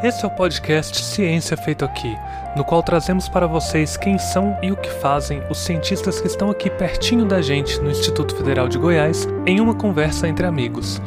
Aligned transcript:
Esse 0.00 0.24
é 0.24 0.28
o 0.28 0.30
podcast 0.30 1.04
Ciência 1.04 1.56
Feito 1.56 1.84
Aqui, 1.84 2.14
no 2.56 2.64
qual 2.64 2.84
trazemos 2.84 3.28
para 3.28 3.48
vocês 3.48 3.96
quem 3.96 4.16
são 4.16 4.56
e 4.62 4.70
o 4.70 4.76
que 4.76 4.88
fazem 4.88 5.42
os 5.50 5.58
cientistas 5.58 6.20
que 6.20 6.28
estão 6.28 6.48
aqui 6.48 6.70
pertinho 6.70 7.26
da 7.26 7.42
gente 7.42 7.80
no 7.80 7.90
Instituto 7.90 8.36
Federal 8.36 8.68
de 8.68 8.78
Goiás 8.78 9.26
em 9.44 9.60
uma 9.60 9.76
conversa 9.76 10.28
entre 10.28 10.46
amigos. 10.46 11.00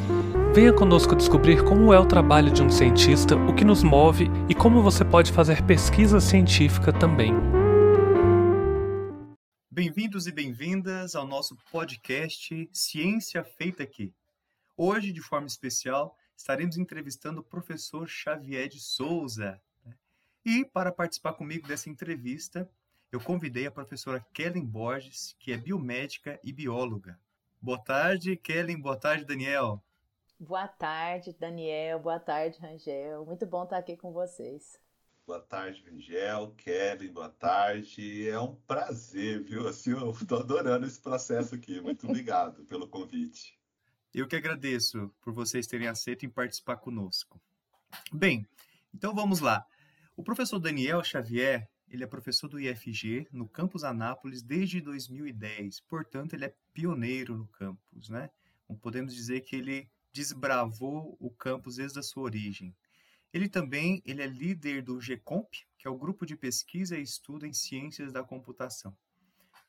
Venha 0.53 0.73
conosco 0.73 1.15
descobrir 1.15 1.63
como 1.63 1.93
é 1.93 1.99
o 1.99 2.05
trabalho 2.05 2.51
de 2.51 2.61
um 2.61 2.69
cientista, 2.69 3.37
o 3.37 3.55
que 3.55 3.63
nos 3.63 3.81
move 3.81 4.29
e 4.49 4.53
como 4.53 4.83
você 4.83 5.05
pode 5.05 5.31
fazer 5.31 5.63
pesquisa 5.63 6.19
científica 6.19 6.91
também. 6.91 7.33
Bem-vindos 9.71 10.27
e 10.27 10.33
bem-vindas 10.33 11.15
ao 11.15 11.25
nosso 11.25 11.55
podcast 11.71 12.69
Ciência 12.73 13.41
Feita 13.41 13.83
Aqui. 13.83 14.13
Hoje, 14.75 15.13
de 15.13 15.21
forma 15.21 15.47
especial, 15.47 16.13
estaremos 16.41 16.77
entrevistando 16.77 17.41
o 17.41 17.43
professor 17.43 18.07
Xavier 18.07 18.67
de 18.67 18.79
Souza. 18.79 19.61
Né? 19.85 19.95
E 20.43 20.65
para 20.65 20.91
participar 20.91 21.33
comigo 21.33 21.67
dessa 21.67 21.89
entrevista, 21.89 22.69
eu 23.11 23.19
convidei 23.19 23.67
a 23.67 23.71
professora 23.71 24.25
Kellen 24.33 24.65
Borges, 24.65 25.35
que 25.39 25.51
é 25.53 25.57
biomédica 25.57 26.39
e 26.43 26.51
bióloga. 26.51 27.19
Boa 27.61 27.77
tarde, 27.77 28.35
Kellen. 28.35 28.81
Boa 28.81 28.97
tarde, 28.97 29.23
Daniel. 29.23 29.81
Boa 30.39 30.67
tarde, 30.67 31.35
Daniel. 31.39 31.99
Boa 31.99 32.19
tarde, 32.19 32.59
Rangel. 32.59 33.23
Muito 33.25 33.45
bom 33.45 33.63
estar 33.63 33.77
aqui 33.77 33.95
com 33.95 34.11
vocês. 34.11 34.79
Boa 35.27 35.39
tarde, 35.39 35.83
Rangel, 35.87 36.51
Kelly, 36.57 37.07
boa 37.07 37.29
tarde. 37.29 38.27
É 38.27 38.39
um 38.39 38.55
prazer, 38.55 39.43
viu? 39.43 39.67
Assim, 39.67 39.91
eu 39.91 40.09
estou 40.09 40.39
adorando 40.39 40.87
esse 40.87 40.99
processo 40.99 41.53
aqui. 41.53 41.79
Muito 41.79 42.07
obrigado 42.09 42.65
pelo 42.65 42.87
convite. 42.87 43.60
Eu 44.13 44.27
que 44.27 44.35
agradeço 44.35 45.09
por 45.21 45.33
vocês 45.33 45.65
terem 45.67 45.87
aceito 45.87 46.25
em 46.25 46.29
participar 46.29 46.77
conosco. 46.77 47.39
Bem, 48.11 48.45
então 48.93 49.15
vamos 49.15 49.39
lá. 49.39 49.65
O 50.17 50.23
professor 50.23 50.59
Daniel 50.59 51.03
Xavier, 51.03 51.69
ele 51.87 52.03
é 52.03 52.07
professor 52.07 52.49
do 52.49 52.59
IFG 52.59 53.27
no 53.31 53.47
campus 53.47 53.83
Anápolis 53.83 54.41
desde 54.41 54.81
2010, 54.81 55.79
portanto 55.81 56.33
ele 56.33 56.45
é 56.45 56.53
pioneiro 56.73 57.37
no 57.37 57.47
campus, 57.47 58.09
né? 58.09 58.29
podemos 58.81 59.13
dizer 59.13 59.41
que 59.41 59.55
ele 59.55 59.89
desbravou 60.13 61.17
o 61.19 61.29
campus 61.29 61.75
desde 61.75 61.99
a 61.99 62.03
sua 62.03 62.23
origem. 62.23 62.75
Ele 63.33 63.47
também 63.47 64.01
ele 64.05 64.21
é 64.21 64.27
líder 64.27 64.81
do 64.81 64.99
GCOMP, 64.99 65.65
que 65.77 65.87
é 65.87 65.89
o 65.89 65.97
grupo 65.97 66.25
de 66.25 66.35
pesquisa 66.35 66.97
e 66.97 67.01
estudo 67.01 67.45
em 67.45 67.53
ciências 67.53 68.11
da 68.11 68.23
computação. 68.23 68.95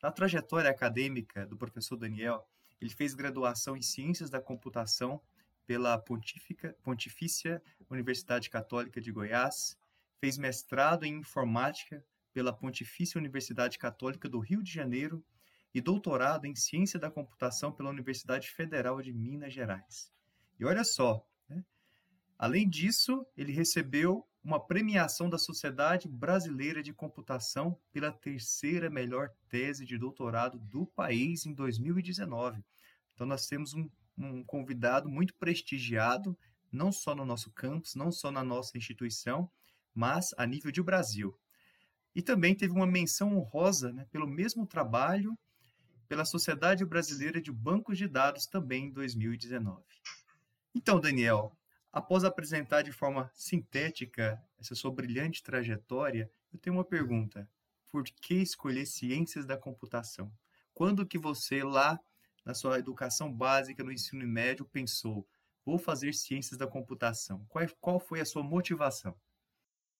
Na 0.01 0.11
trajetória 0.11 0.69
acadêmica 0.69 1.45
do 1.45 1.55
professor 1.55 1.95
Daniel, 1.95 2.45
ele 2.83 2.93
fez 2.93 3.13
graduação 3.13 3.77
em 3.77 3.81
ciências 3.81 4.29
da 4.29 4.41
computação 4.41 5.21
pela 5.65 5.97
Pontifícia 5.97 7.61
Universidade 7.89 8.49
Católica 8.49 8.99
de 8.99 9.09
Goiás, 9.09 9.77
fez 10.19 10.37
mestrado 10.37 11.05
em 11.05 11.19
informática 11.19 12.05
pela 12.33 12.51
Pontifícia 12.51 13.17
Universidade 13.17 13.77
Católica 13.77 14.27
do 14.27 14.39
Rio 14.39 14.61
de 14.61 14.69
Janeiro 14.69 15.23
e 15.73 15.79
doutorado 15.79 16.45
em 16.45 16.55
ciência 16.55 16.99
da 16.99 17.09
computação 17.09 17.71
pela 17.71 17.89
Universidade 17.89 18.49
Federal 18.49 19.01
de 19.01 19.13
Minas 19.13 19.53
Gerais. 19.53 20.11
E 20.59 20.65
olha 20.65 20.83
só, 20.83 21.25
né? 21.47 21.63
além 22.37 22.67
disso, 22.67 23.25
ele 23.37 23.53
recebeu 23.53 24.27
uma 24.43 24.59
premiação 24.59 25.29
da 25.29 25.37
Sociedade 25.37 26.07
Brasileira 26.07 26.83
de 26.83 26.93
Computação 26.93 27.79
pela 27.91 28.11
terceira 28.11 28.89
melhor 28.89 29.29
tese 29.47 29.85
de 29.85 29.97
doutorado 29.97 30.59
do 30.59 30.85
país 30.85 31.45
em 31.45 31.53
2019. 31.53 32.63
Então, 33.13 33.25
nós 33.25 33.47
temos 33.47 33.73
um, 33.73 33.89
um 34.17 34.43
convidado 34.43 35.07
muito 35.07 35.33
prestigiado, 35.35 36.37
não 36.71 36.91
só 36.91 37.15
no 37.15 37.25
nosso 37.25 37.51
campus, 37.51 37.95
não 37.95 38.11
só 38.11 38.31
na 38.31 38.43
nossa 38.43 38.77
instituição, 38.77 39.49
mas 39.93 40.33
a 40.37 40.45
nível 40.45 40.71
de 40.71 40.83
Brasil. 40.83 41.37
E 42.13 42.21
também 42.21 42.53
teve 42.53 42.73
uma 42.73 42.85
menção 42.85 43.37
honrosa 43.37 43.93
né, 43.93 44.05
pelo 44.11 44.27
mesmo 44.27 44.67
trabalho 44.67 45.37
pela 46.07 46.25
Sociedade 46.25 46.85
Brasileira 46.85 47.41
de 47.41 47.51
Bancos 47.51 47.97
de 47.97 48.07
Dados 48.07 48.45
também 48.45 48.85
em 48.85 48.91
2019. 48.91 49.81
Então, 50.75 50.99
Daniel, 50.99 51.55
após 51.93 52.23
apresentar 52.23 52.81
de 52.81 52.91
forma 52.91 53.31
sintética 53.35 54.43
essa 54.59 54.73
sua 54.73 54.91
brilhante 54.91 55.43
trajetória, 55.43 56.29
eu 56.51 56.57
tenho 56.57 56.75
uma 56.75 56.83
pergunta. 56.83 57.47
Por 57.87 58.03
que 58.03 58.33
escolher 58.33 58.87
ciências 58.87 59.45
da 59.45 59.55
computação? 59.55 60.33
Quando 60.73 61.05
que 61.05 61.19
você 61.19 61.63
lá 61.63 61.99
na 62.43 62.55
sua 62.55 62.79
educação 62.79 63.31
básica 63.31 63.83
no 63.83 63.91
ensino 63.91 64.27
médio 64.27 64.65
pensou, 64.65 65.27
vou 65.63 65.77
fazer 65.77 66.13
ciências 66.13 66.57
da 66.57 66.65
computação? 66.65 67.45
Qual, 67.47 67.63
qual 67.79 67.99
foi 67.99 68.19
a 68.19 68.25
sua 68.25 68.41
motivação? 68.41 69.15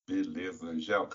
Beleza, 0.07 0.65
Angel. 0.65 1.07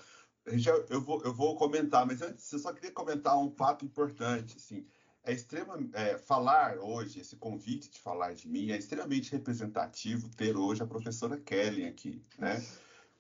Angel, 0.46 0.86
eu 0.88 1.02
vou, 1.02 1.20
eu 1.24 1.34
vou 1.34 1.56
comentar, 1.56 2.06
mas 2.06 2.22
antes 2.22 2.50
eu 2.52 2.58
só 2.60 2.72
queria 2.72 2.92
comentar 2.92 3.36
um 3.36 3.50
fato 3.50 3.84
importante, 3.84 4.56
assim, 4.56 4.86
é 5.28 5.32
extrema 5.34 5.78
é, 5.92 6.16
falar 6.16 6.78
hoje 6.78 7.20
esse 7.20 7.36
convite 7.36 7.90
de 7.90 8.00
falar 8.00 8.34
de 8.34 8.48
mim 8.48 8.70
é 8.70 8.78
extremamente 8.78 9.30
representativo 9.30 10.30
ter 10.30 10.56
hoje 10.56 10.82
a 10.82 10.86
professora 10.86 11.38
Kelly 11.38 11.84
aqui, 11.84 12.24
né? 12.38 12.64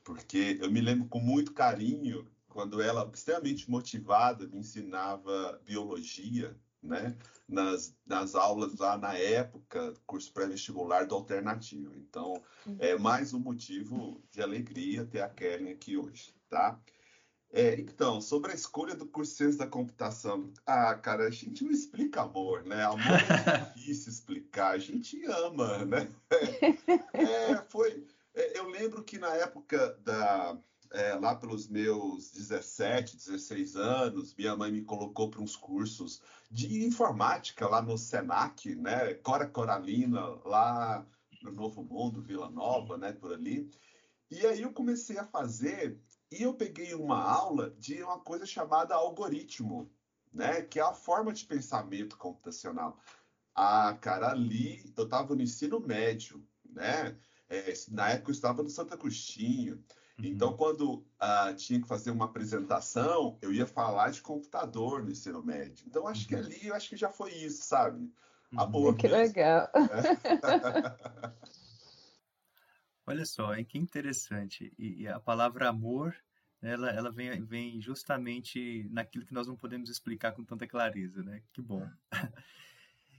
Porque 0.02 0.58
eu 0.58 0.70
me 0.70 0.80
lembro 0.80 1.06
com 1.06 1.20
muito 1.20 1.52
carinho 1.52 2.26
quando 2.48 2.80
ela 2.80 3.08
extremamente 3.12 3.70
motivada 3.70 4.46
me 4.46 4.60
ensinava 4.60 5.60
biologia, 5.66 6.56
né? 6.82 7.14
Nas, 7.46 7.94
nas 8.06 8.34
aulas 8.34 8.76
lá 8.76 8.96
na 8.96 9.12
época, 9.14 9.92
curso 10.06 10.32
pré-vestibular 10.32 11.06
do 11.06 11.14
alternativo. 11.14 11.94
Então, 11.94 12.42
uhum. 12.66 12.76
é 12.78 12.96
mais 12.96 13.34
um 13.34 13.38
motivo 13.38 14.22
de 14.30 14.40
alegria 14.40 15.04
ter 15.04 15.20
a 15.20 15.28
Kelly 15.28 15.72
aqui 15.72 15.98
hoje, 15.98 16.34
tá? 16.48 16.80
É, 17.50 17.80
então, 17.80 18.20
sobre 18.20 18.52
a 18.52 18.54
escolha 18.54 18.94
do 18.94 19.06
curso 19.06 19.32
de 19.32 19.38
ciência 19.38 19.58
da 19.58 19.66
computação. 19.66 20.52
Ah, 20.66 20.94
cara, 20.94 21.26
a 21.26 21.30
gente 21.30 21.64
não 21.64 21.70
explica 21.70 22.22
amor, 22.22 22.62
né? 22.64 22.84
Amor 22.84 23.00
é 23.00 23.72
difícil 23.74 24.12
explicar, 24.12 24.72
a 24.72 24.78
gente 24.78 25.24
ama, 25.24 25.84
né? 25.84 26.08
É, 27.14 27.56
foi. 27.68 28.06
É, 28.34 28.58
eu 28.58 28.68
lembro 28.68 29.02
que 29.02 29.18
na 29.18 29.34
época 29.34 29.98
da. 30.04 30.58
É, 30.90 31.14
lá 31.14 31.34
pelos 31.34 31.68
meus 31.68 32.30
17, 32.30 33.16
16 33.16 33.76
anos, 33.76 34.34
minha 34.34 34.56
mãe 34.56 34.72
me 34.72 34.82
colocou 34.82 35.30
para 35.30 35.42
uns 35.42 35.54
cursos 35.54 36.22
de 36.50 36.82
informática 36.86 37.68
lá 37.68 37.82
no 37.82 37.98
Senac, 37.98 38.74
né? 38.74 39.12
Cora 39.14 39.46
Coralina, 39.46 40.20
lá 40.46 41.06
no 41.42 41.52
Novo 41.52 41.82
Mundo, 41.82 42.22
Vila 42.22 42.50
Nova, 42.50 42.96
né? 42.96 43.12
Por 43.12 43.32
ali. 43.34 43.70
E 44.30 44.46
aí 44.46 44.62
eu 44.62 44.72
comecei 44.72 45.18
a 45.18 45.26
fazer 45.26 45.98
e 46.30 46.42
eu 46.42 46.54
peguei 46.54 46.94
uma 46.94 47.22
aula 47.22 47.70
de 47.78 48.02
uma 48.02 48.18
coisa 48.18 48.44
chamada 48.44 48.94
algoritmo, 48.94 49.90
né? 50.32 50.62
Que 50.62 50.78
é 50.78 50.82
a 50.82 50.92
forma 50.92 51.32
de 51.32 51.44
pensamento 51.44 52.16
computacional. 52.16 52.98
Ah, 53.54 53.96
cara, 54.00 54.30
ali 54.30 54.92
eu 54.96 55.04
estava 55.04 55.34
no 55.34 55.42
ensino 55.42 55.80
médio, 55.80 56.46
né? 56.64 57.16
É, 57.48 57.72
na 57.90 58.10
época 58.10 58.30
eu 58.30 58.34
estava 58.34 58.62
no 58.62 58.68
Santo 58.68 58.92
Agostinho. 58.92 59.82
Uhum. 60.18 60.24
Então, 60.26 60.56
quando 60.56 61.06
ah, 61.18 61.54
tinha 61.54 61.80
que 61.80 61.88
fazer 61.88 62.10
uma 62.10 62.26
apresentação, 62.26 63.38
eu 63.40 63.52
ia 63.52 63.66
falar 63.66 64.10
de 64.10 64.20
computador 64.20 65.02
no 65.02 65.10
ensino 65.10 65.42
médio. 65.42 65.86
Então, 65.86 66.06
acho 66.06 66.22
uhum. 66.22 66.28
que 66.28 66.34
ali, 66.34 66.66
eu 66.66 66.74
acho 66.74 66.90
que 66.90 66.96
já 66.96 67.10
foi 67.10 67.32
isso, 67.32 67.64
sabe? 67.64 68.12
Amor. 68.56 68.96
Que 68.96 69.08
mesmo. 69.08 69.18
legal. 69.18 69.68
É. 69.74 71.38
Olha 73.08 73.24
só, 73.24 73.54
hein, 73.54 73.64
que 73.64 73.78
interessante. 73.78 74.70
E, 74.78 75.04
e 75.04 75.08
a 75.08 75.18
palavra 75.18 75.66
amor, 75.66 76.14
ela, 76.60 76.90
ela 76.90 77.10
vem, 77.10 77.42
vem 77.42 77.80
justamente 77.80 78.86
naquilo 78.90 79.24
que 79.24 79.32
nós 79.32 79.46
não 79.46 79.56
podemos 79.56 79.88
explicar 79.88 80.32
com 80.32 80.44
tanta 80.44 80.66
clareza, 80.66 81.22
né? 81.22 81.42
Que 81.52 81.62
bom. 81.62 81.88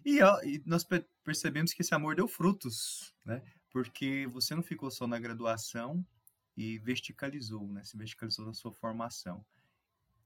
E, 0.06 0.22
ó, 0.22 0.42
e 0.44 0.64
nós 0.66 0.88
percebemos 1.26 1.74
que 1.74 1.82
esse 1.82 1.94
amor 1.94 2.16
deu 2.16 2.26
frutos, 2.26 3.14
né? 3.26 3.44
Porque 3.70 4.26
você 4.28 4.56
não 4.56 4.64
ficou 4.64 4.90
só 4.90 5.06
na 5.06 5.20
graduação 5.20 6.06
e 6.56 6.80
verticalizou, 6.80 7.68
né? 7.68 7.84
Se 7.84 7.98
verticalizou 7.98 8.46
na 8.46 8.54
sua 8.54 8.72
formação. 8.72 9.46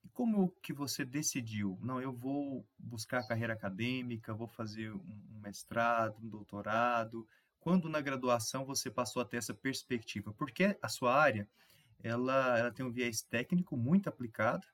E 0.03 0.09
como 0.09 0.53
que 0.61 0.71
você 0.71 1.03
decidiu? 1.03 1.79
Não, 1.81 1.99
eu 1.99 2.13
vou 2.13 2.63
buscar 2.77 3.21
a 3.21 3.27
carreira 3.27 3.53
acadêmica, 3.53 4.31
vou 4.31 4.47
fazer 4.47 4.91
um 4.93 5.39
mestrado, 5.41 6.19
um 6.21 6.29
doutorado, 6.29 7.27
quando 7.63 7.87
na 7.87 8.01
graduação 8.01 8.65
você 8.65 8.91
passou 8.91 9.21
a 9.21 9.25
ter 9.25 9.37
essa 9.37 9.53
perspectiva? 9.53 10.33
Porque 10.33 10.77
a 10.81 10.89
sua 10.89 11.15
área 11.15 11.47
ela, 12.03 12.59
ela 12.59 12.71
tem 12.71 12.85
um 12.85 12.91
viés 12.91 13.21
técnico 13.21 13.77
muito 13.77 14.09
aplicado, 14.09 14.67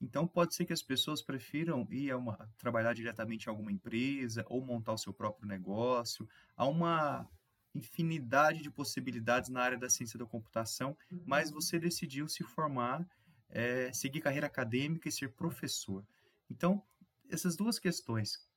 então 0.00 0.28
pode 0.28 0.54
ser 0.54 0.64
que 0.64 0.72
as 0.72 0.80
pessoas 0.80 1.20
prefiram 1.20 1.88
ir 1.90 2.12
a 2.12 2.16
uma, 2.16 2.48
trabalhar 2.56 2.94
diretamente 2.94 3.46
em 3.46 3.50
alguma 3.50 3.72
empresa 3.72 4.46
ou 4.48 4.64
montar 4.64 4.92
o 4.92 4.98
seu 4.98 5.12
próprio 5.12 5.48
negócio. 5.48 6.28
Há 6.56 6.66
uma 6.66 7.28
infinidade 7.74 8.62
de 8.62 8.70
possibilidades 8.70 9.50
na 9.50 9.60
área 9.60 9.76
da 9.76 9.90
ciência 9.90 10.16
da 10.16 10.24
computação, 10.24 10.96
uhum. 11.10 11.22
mas 11.26 11.50
você 11.50 11.80
decidiu 11.80 12.28
se 12.28 12.44
formar, 12.44 13.04
é, 13.48 13.92
seguir 13.92 14.20
carreira 14.20 14.46
acadêmica 14.46 15.08
e 15.08 15.12
ser 15.12 15.32
professor. 15.32 16.06
Então, 16.48 16.80
essas 17.28 17.56
duas 17.56 17.78
questões. 17.78 18.48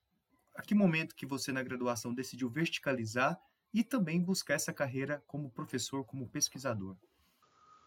A 0.55 0.61
que 0.61 0.75
momento 0.75 1.15
que 1.15 1.25
você 1.25 1.51
na 1.51 1.63
graduação 1.63 2.13
decidiu 2.13 2.47
verticalizar 2.47 3.41
e 3.73 3.83
também 3.83 4.21
buscar 4.21 4.53
essa 4.53 4.71
carreira 4.71 5.23
como 5.25 5.49
professor, 5.49 6.05
como 6.05 6.27
pesquisador? 6.27 6.95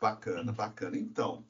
Bacana, 0.00 0.52
bacana. 0.52 0.96
Então, 0.96 1.44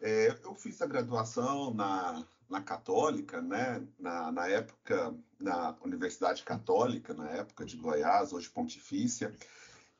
é, 0.00 0.36
eu 0.42 0.54
fiz 0.54 0.80
a 0.80 0.86
graduação 0.86 1.72
na, 1.74 2.26
na 2.48 2.60
Católica, 2.62 3.40
né? 3.40 3.86
Na, 3.98 4.32
na 4.32 4.48
época, 4.48 5.14
na 5.38 5.76
Universidade 5.82 6.42
Católica, 6.42 7.14
na 7.14 7.28
época 7.30 7.64
de 7.64 7.76
Goiás, 7.76 8.32
hoje 8.32 8.48
Pontifícia. 8.48 9.34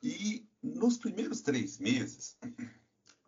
E 0.03 0.49
nos 0.63 0.97
primeiros 0.97 1.41
três 1.41 1.79
meses, 1.79 2.37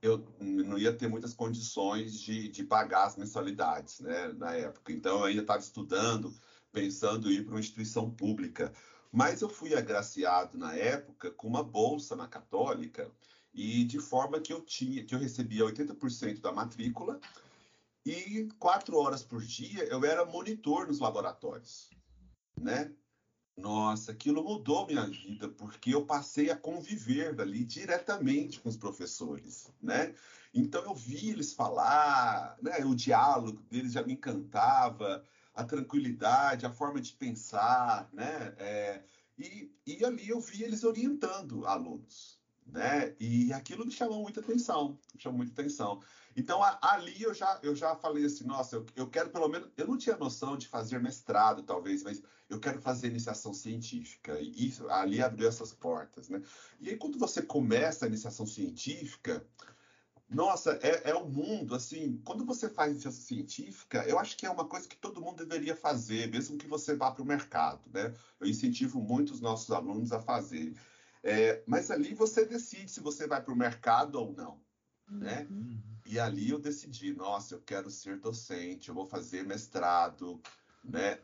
eu 0.02 0.26
não 0.40 0.76
ia 0.76 0.92
ter 0.92 1.08
muitas 1.08 1.32
condições 1.32 2.18
de, 2.18 2.48
de 2.48 2.64
pagar 2.64 3.06
as 3.06 3.16
mensalidades, 3.16 4.00
né? 4.00 4.32
Na 4.32 4.54
época. 4.54 4.92
Então, 4.92 5.18
eu 5.18 5.24
ainda 5.24 5.42
estava 5.42 5.60
estudando, 5.60 6.34
pensando 6.72 7.30
em 7.30 7.36
ir 7.36 7.44
para 7.44 7.54
uma 7.54 7.60
instituição 7.60 8.10
pública. 8.10 8.72
Mas 9.14 9.42
eu 9.42 9.48
fui 9.48 9.76
agraciado 9.76 10.58
na 10.58 10.74
época 10.74 11.30
com 11.30 11.46
uma 11.46 11.62
bolsa 11.62 12.16
na 12.16 12.26
Católica 12.26 13.08
e 13.54 13.84
de 13.84 14.00
forma 14.00 14.40
que 14.40 14.52
eu 14.52 14.60
tinha, 14.60 15.04
que 15.04 15.14
eu 15.14 15.20
recebia 15.20 15.64
80% 15.64 16.40
da 16.40 16.50
matrícula 16.50 17.20
e 18.04 18.48
quatro 18.58 18.96
horas 18.98 19.22
por 19.22 19.40
dia 19.40 19.84
eu 19.84 20.04
era 20.04 20.24
monitor 20.24 20.88
nos 20.88 20.98
laboratórios, 20.98 21.88
né? 22.60 22.92
Nossa, 23.56 24.10
aquilo 24.10 24.42
mudou 24.42 24.84
minha 24.84 25.06
vida 25.06 25.48
porque 25.48 25.94
eu 25.94 26.04
passei 26.04 26.50
a 26.50 26.56
conviver 26.56 27.36
dali 27.36 27.64
diretamente 27.64 28.58
com 28.58 28.68
os 28.68 28.76
professores, 28.76 29.70
né? 29.80 30.12
Então 30.52 30.82
eu 30.82 30.94
vi 30.94 31.30
eles 31.30 31.52
falar, 31.52 32.58
né? 32.60 32.84
O 32.84 32.96
diálogo 32.96 33.62
deles 33.70 33.92
já 33.92 34.02
me 34.02 34.14
encantava, 34.14 35.24
a 35.54 35.64
tranquilidade, 35.64 36.66
a 36.66 36.72
forma 36.72 37.00
de 37.00 37.12
pensar, 37.12 38.08
né? 38.12 38.54
É, 38.58 39.02
e, 39.38 39.72
e 39.86 40.04
ali 40.04 40.28
eu 40.28 40.40
vi 40.40 40.62
eles 40.62 40.84
orientando 40.84 41.66
alunos, 41.66 42.40
né? 42.66 43.14
E 43.20 43.52
aquilo 43.52 43.84
me 43.84 43.92
chamou 43.92 44.22
muita 44.22 44.40
atenção, 44.40 44.98
me 45.14 45.20
chamou 45.20 45.38
muita 45.38 45.52
atenção. 45.52 46.02
Então 46.36 46.62
a, 46.62 46.78
ali 46.82 47.22
eu 47.22 47.32
já 47.32 47.60
eu 47.62 47.74
já 47.76 47.94
falei 47.94 48.24
assim, 48.24 48.44
nossa, 48.44 48.76
eu, 48.76 48.86
eu 48.96 49.08
quero 49.08 49.30
pelo 49.30 49.48
menos, 49.48 49.70
eu 49.76 49.86
não 49.86 49.96
tinha 49.96 50.16
noção 50.16 50.56
de 50.56 50.66
fazer 50.66 51.00
mestrado 51.00 51.62
talvez, 51.62 52.02
mas 52.02 52.22
eu 52.48 52.58
quero 52.58 52.80
fazer 52.80 53.08
iniciação 53.08 53.54
científica 53.54 54.38
e 54.40 54.68
isso 54.68 54.88
ali 54.88 55.22
abriu 55.22 55.48
essas 55.48 55.72
portas, 55.72 56.28
né? 56.28 56.42
E 56.80 56.90
aí 56.90 56.96
quando 56.96 57.18
você 57.18 57.42
começa 57.42 58.04
a 58.04 58.08
iniciação 58.08 58.46
científica, 58.46 59.46
nossa, 60.28 60.78
é, 60.82 61.10
é 61.10 61.14
um 61.14 61.28
mundo, 61.28 61.74
assim, 61.74 62.20
quando 62.24 62.44
você 62.44 62.68
faz 62.68 62.92
iniciação 62.92 63.20
científica, 63.20 64.04
eu 64.08 64.18
acho 64.18 64.36
que 64.36 64.46
é 64.46 64.50
uma 64.50 64.66
coisa 64.66 64.88
que 64.88 64.96
todo 64.96 65.20
mundo 65.20 65.44
deveria 65.44 65.76
fazer, 65.76 66.30
mesmo 66.30 66.56
que 66.56 66.66
você 66.66 66.96
vá 66.96 67.10
para 67.10 67.22
o 67.22 67.26
mercado, 67.26 67.82
né? 67.92 68.14
Eu 68.40 68.46
incentivo 68.46 69.00
muito 69.00 69.32
os 69.32 69.40
nossos 69.40 69.70
alunos 69.70 70.12
a 70.12 70.20
fazer. 70.20 70.74
É, 71.22 71.62
mas 71.66 71.90
ali 71.90 72.14
você 72.14 72.44
decide 72.44 72.90
se 72.90 73.00
você 73.00 73.26
vai 73.26 73.42
para 73.42 73.52
o 73.52 73.56
mercado 73.56 74.16
ou 74.16 74.32
não, 74.32 74.60
né? 75.08 75.46
Uhum. 75.50 75.80
E 76.06 76.18
ali 76.18 76.50
eu 76.50 76.58
decidi, 76.58 77.14
nossa, 77.14 77.54
eu 77.54 77.62
quero 77.62 77.90
ser 77.90 78.18
docente, 78.18 78.88
eu 78.88 78.94
vou 78.94 79.06
fazer 79.06 79.44
mestrado, 79.44 80.40
né? 80.84 81.18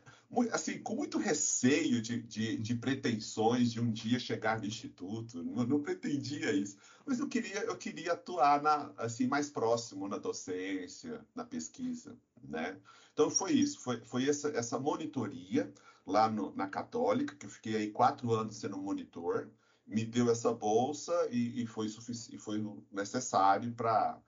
Assim, 0.51 0.79
com 0.79 0.95
muito 0.95 1.17
receio 1.17 2.01
de, 2.01 2.21
de, 2.21 2.57
de 2.57 2.75
pretensões 2.75 3.71
de 3.71 3.81
um 3.81 3.91
dia 3.91 4.17
chegar 4.17 4.59
no 4.59 4.65
instituto, 4.65 5.43
não, 5.43 5.65
não, 5.65 5.81
pretendia 5.81 6.53
isso, 6.53 6.77
mas 7.05 7.19
eu 7.19 7.27
queria, 7.27 7.59
eu 7.65 7.77
queria 7.77 8.13
atuar 8.13 8.61
na, 8.61 8.93
assim, 8.97 9.27
mais 9.27 9.49
próximo 9.49 10.07
na 10.07 10.17
docência, 10.17 11.25
na 11.35 11.43
pesquisa, 11.43 12.17
né? 12.41 12.79
Então 13.13 13.29
foi 13.29 13.51
isso, 13.51 13.81
foi, 13.81 13.99
foi 14.05 14.29
essa, 14.29 14.49
essa 14.49 14.79
monitoria 14.79 15.71
lá 16.05 16.29
no, 16.29 16.55
na 16.55 16.67
Católica, 16.67 17.35
que 17.35 17.45
eu 17.45 17.49
fiquei 17.49 17.75
aí 17.75 17.91
quatro 17.91 18.31
anos 18.31 18.55
sendo 18.55 18.77
monitor, 18.77 19.51
me 19.85 20.05
deu 20.05 20.31
essa 20.31 20.53
bolsa 20.53 21.27
e, 21.29 21.61
e 21.63 21.67
foi, 21.67 21.89
sufici 21.89 22.37
foi 22.37 22.63
necessário 22.89 23.73
para 23.73 24.21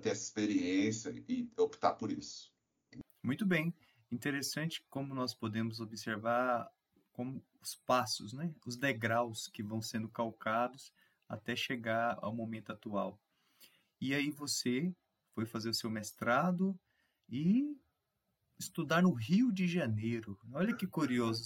ter 0.00 0.10
essa 0.10 0.22
experiência 0.22 1.12
e 1.28 1.50
optar 1.56 1.94
por 1.94 2.12
isso. 2.12 2.52
Muito 3.24 3.44
bem. 3.44 3.74
Interessante 4.10 4.82
como 4.88 5.14
nós 5.14 5.34
podemos 5.34 5.80
observar 5.80 6.68
como 7.12 7.44
os 7.60 7.74
passos, 7.74 8.32
né? 8.32 8.54
os 8.64 8.76
degraus 8.76 9.48
que 9.48 9.62
vão 9.62 9.82
sendo 9.82 10.08
calcados 10.08 10.92
até 11.28 11.54
chegar 11.54 12.16
ao 12.22 12.34
momento 12.34 12.72
atual. 12.72 13.20
E 14.00 14.14
aí 14.14 14.30
você 14.30 14.94
foi 15.34 15.44
fazer 15.44 15.68
o 15.68 15.74
seu 15.74 15.90
mestrado 15.90 16.78
e 17.28 17.76
estudar 18.58 19.02
no 19.02 19.12
Rio 19.12 19.52
de 19.52 19.66
Janeiro. 19.66 20.38
Olha 20.52 20.74
que 20.74 20.86
curioso, 20.86 21.44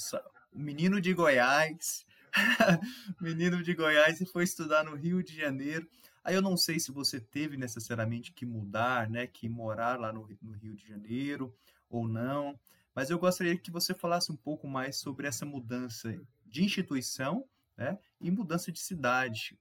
o 0.52 0.58
menino 0.58 1.00
de 1.00 1.12
Goiás 1.12 2.06
menino 3.20 3.62
de 3.62 3.74
Goiás 3.74 4.20
e 4.20 4.26
foi 4.26 4.44
estudar 4.44 4.84
no 4.84 4.94
Rio 4.94 5.22
de 5.22 5.34
Janeiro. 5.34 5.88
Aí 6.24 6.34
eu 6.34 6.42
não 6.42 6.56
sei 6.56 6.78
se 6.78 6.92
você 6.92 7.20
teve 7.20 7.56
necessariamente 7.56 8.32
que 8.32 8.46
mudar, 8.46 9.10
né, 9.10 9.26
que 9.26 9.48
morar 9.48 9.98
lá 9.98 10.12
no, 10.12 10.28
no 10.40 10.52
Rio 10.52 10.74
de 10.74 10.86
Janeiro 10.86 11.54
ou 11.96 12.08
não, 12.08 12.58
mas 12.94 13.10
eu 13.10 13.18
gostaria 13.18 13.56
que 13.56 13.70
você 13.70 13.94
falasse 13.94 14.30
um 14.30 14.36
pouco 14.36 14.66
mais 14.66 14.96
sobre 14.96 15.26
essa 15.26 15.46
mudança 15.46 16.14
de 16.46 16.64
instituição, 16.64 17.46
né, 17.76 17.98
e 18.20 18.30
mudança 18.30 18.70
de 18.70 18.80
cidade. 18.80 19.58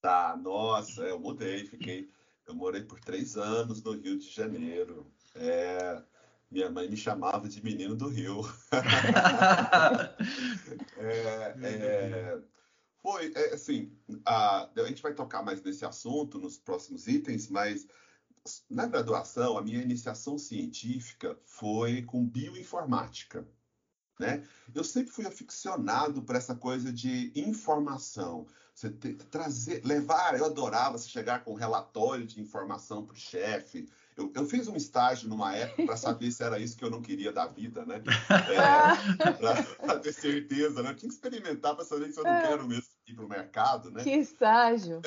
Tá, 0.00 0.36
nossa, 0.36 1.02
eu 1.02 1.18
mudei, 1.18 1.66
fiquei, 1.66 2.08
eu 2.46 2.54
morei 2.54 2.82
por 2.82 3.00
três 3.00 3.36
anos 3.36 3.82
no 3.82 3.92
Rio 3.92 4.18
de 4.18 4.30
Janeiro. 4.30 5.06
É, 5.34 6.02
minha 6.50 6.70
mãe 6.70 6.88
me 6.88 6.96
chamava 6.96 7.48
de 7.48 7.62
menino 7.62 7.94
do 7.94 8.08
Rio. 8.08 8.40
é, 10.98 11.54
é, 11.62 12.38
foi, 13.02 13.32
é, 13.34 13.54
assim, 13.54 13.92
a, 14.24 14.68
a 14.76 14.86
gente 14.86 15.02
vai 15.02 15.14
tocar 15.14 15.42
mais 15.42 15.62
nesse 15.62 15.84
assunto 15.84 16.38
nos 16.38 16.58
próximos 16.58 17.06
itens, 17.06 17.48
mas 17.48 17.86
na 18.70 18.86
graduação, 18.86 19.58
a 19.58 19.62
minha 19.62 19.82
iniciação 19.82 20.38
científica 20.38 21.38
foi 21.44 22.02
com 22.02 22.26
bioinformática. 22.26 23.46
Né? 24.18 24.42
Eu 24.74 24.82
sempre 24.82 25.12
fui 25.12 25.26
aficionado 25.26 26.22
por 26.22 26.36
essa 26.36 26.54
coisa 26.54 26.92
de 26.92 27.32
informação. 27.34 28.46
Você 28.74 28.90
ter, 28.90 29.14
trazer, 29.14 29.84
levar, 29.84 30.38
eu 30.38 30.44
adorava 30.44 30.98
você 30.98 31.08
chegar 31.08 31.44
com 31.44 31.52
um 31.52 31.56
relatório 31.56 32.26
de 32.26 32.40
informação 32.40 33.04
para 33.04 33.14
o 33.14 33.18
chefe, 33.18 33.88
eu, 34.16 34.32
eu 34.34 34.46
fiz 34.46 34.66
um 34.66 34.76
estágio 34.76 35.28
numa 35.28 35.54
época 35.54 35.84
para 35.84 35.96
saber 35.96 36.30
se 36.30 36.42
era 36.42 36.58
isso 36.58 36.76
que 36.76 36.84
eu 36.84 36.90
não 36.90 37.02
queria 37.02 37.32
da 37.32 37.46
vida, 37.46 37.84
né? 37.84 38.02
É, 38.56 39.62
para 39.86 39.98
ter 39.98 40.12
certeza, 40.12 40.82
né? 40.82 40.90
Eu 40.90 40.96
tinha 40.96 41.08
que 41.08 41.14
experimentar 41.14 41.74
para 41.74 41.84
saber 41.84 42.10
se 42.12 42.18
eu 42.18 42.24
não 42.24 42.32
é. 42.32 42.48
quero 42.48 42.66
mesmo 42.66 42.88
ir 43.06 43.14
para 43.14 43.24
o 43.24 43.28
mercado, 43.28 43.90
né? 43.90 44.02
Que 44.02 44.10
estágio? 44.10 45.02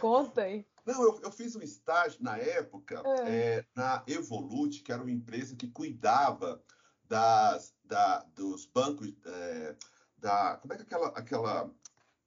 Conta 0.00 0.42
aí. 0.42 0.66
Não, 0.84 1.02
eu, 1.02 1.20
eu, 1.22 1.32
fiz 1.32 1.56
um 1.56 1.62
estágio 1.62 2.22
na 2.22 2.36
época 2.36 3.02
é. 3.22 3.56
É, 3.56 3.66
na 3.74 4.02
Evolute, 4.06 4.82
que 4.82 4.92
era 4.92 5.02
uma 5.02 5.10
empresa 5.10 5.56
que 5.56 5.68
cuidava 5.68 6.62
das, 7.08 7.74
da, 7.84 8.20
dos 8.34 8.66
bancos, 8.66 9.12
é, 9.24 9.76
da, 10.18 10.56
como 10.58 10.74
é 10.74 10.76
que 10.76 10.82
é 10.82 10.84
aquela, 10.86 11.08
aquela, 11.08 11.74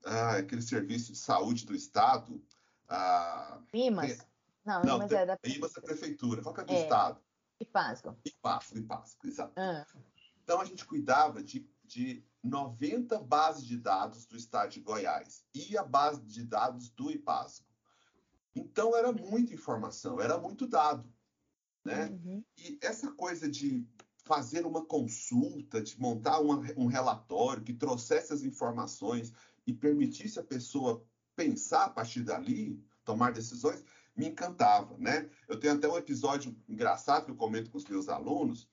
ah, 0.05 0.37
aquele 0.37 0.61
serviço 0.61 1.11
de 1.11 1.17
saúde 1.17 1.65
do 1.65 1.75
Estado? 1.75 2.43
Ah, 2.87 3.59
Rimas. 3.71 4.17
Não, 4.65 4.83
não 4.83 4.97
mas 4.97 5.11
é 5.11 5.25
da 5.25 5.37
prefeitura. 5.37 5.71
é 5.77 5.81
prefeitura. 5.81 6.41
Qual 6.41 6.53
que 6.53 6.61
é 6.61 6.65
do 6.65 6.73
é. 6.73 6.83
estado? 6.83 7.21
Ipasco. 7.59 8.17
Ipasco, 8.25 8.77
Ipasco, 8.77 9.27
exato. 9.27 9.53
Ah. 9.55 9.85
Então 10.43 10.61
a 10.61 10.65
gente 10.65 10.85
cuidava 10.85 11.41
de, 11.41 11.69
de 11.85 12.23
90 12.43 13.19
bases 13.19 13.65
de 13.65 13.77
dados 13.77 14.25
do 14.25 14.35
estado 14.35 14.71
de 14.71 14.81
Goiás 14.81 15.45
e 15.53 15.77
a 15.77 15.83
base 15.83 16.21
de 16.21 16.43
dados 16.43 16.89
do 16.89 17.11
Ipasco. 17.11 17.65
Então 18.57 18.95
era 18.95 19.11
muita 19.11 19.53
informação, 19.53 20.19
era 20.19 20.37
muito 20.37 20.67
dado. 20.67 21.07
Né? 21.85 22.07
Uhum. 22.07 22.43
E 22.57 22.77
essa 22.81 23.11
coisa 23.11 23.47
de 23.47 23.87
fazer 24.25 24.65
uma 24.65 24.83
consulta, 24.83 25.81
de 25.81 25.99
montar 25.99 26.39
uma, 26.39 26.59
um 26.75 26.87
relatório 26.87 27.63
que 27.63 27.73
trouxesse 27.73 28.33
as 28.33 28.43
informações 28.43 29.31
e 29.65 29.71
permitisse 29.73 30.39
a 30.39 30.43
pessoa 30.43 31.05
pensar 31.35 31.85
a 31.85 31.89
partir 31.89 32.23
dali, 32.23 32.83
tomar 33.05 33.31
decisões, 33.31 33.83
me 34.15 34.27
encantava, 34.27 34.97
né? 34.97 35.29
Eu 35.47 35.59
tenho 35.59 35.75
até 35.75 35.87
um 35.87 35.97
episódio 35.97 36.55
engraçado 36.67 37.25
que 37.25 37.31
eu 37.31 37.35
comento 37.35 37.69
com 37.69 37.77
os 37.77 37.85
meus 37.85 38.09
alunos, 38.09 38.67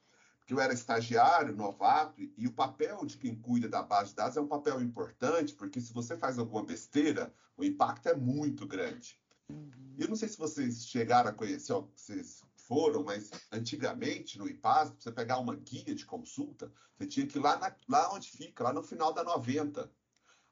que 0.46 0.54
eu 0.54 0.60
era 0.60 0.72
estagiário, 0.72 1.54
novato, 1.54 2.20
e 2.20 2.46
o 2.46 2.52
papel 2.52 3.04
de 3.04 3.16
quem 3.16 3.34
cuida 3.34 3.68
da 3.68 3.82
base 3.82 4.10
de 4.10 4.16
dados 4.16 4.36
é 4.36 4.40
um 4.40 4.48
papel 4.48 4.80
importante, 4.80 5.54
porque 5.54 5.80
se 5.80 5.92
você 5.92 6.16
faz 6.16 6.38
alguma 6.38 6.64
besteira, 6.64 7.32
o 7.56 7.64
impacto 7.64 8.08
é 8.08 8.16
muito 8.16 8.66
grande. 8.66 9.18
Uhum. 9.54 9.94
Eu 9.98 10.08
não 10.08 10.16
sei 10.16 10.28
se 10.28 10.38
vocês 10.38 10.86
chegaram 10.86 11.30
a 11.30 11.32
conhecer, 11.32 11.72
vocês 11.94 12.42
foram, 12.56 13.04
mas 13.04 13.30
antigamente 13.52 14.38
no 14.38 14.48
IPAS, 14.48 14.90
para 14.90 15.00
você 15.00 15.12
pegar 15.12 15.38
uma 15.38 15.54
guia 15.54 15.94
de 15.94 16.04
consulta, 16.04 16.72
você 16.96 17.06
tinha 17.06 17.26
que 17.26 17.38
ir 17.38 17.40
lá, 17.40 17.58
na, 17.58 17.74
lá 17.88 18.12
onde 18.12 18.28
fica, 18.28 18.64
lá 18.64 18.72
no 18.72 18.82
final 18.82 19.12
da 19.12 19.22
90. 19.22 19.90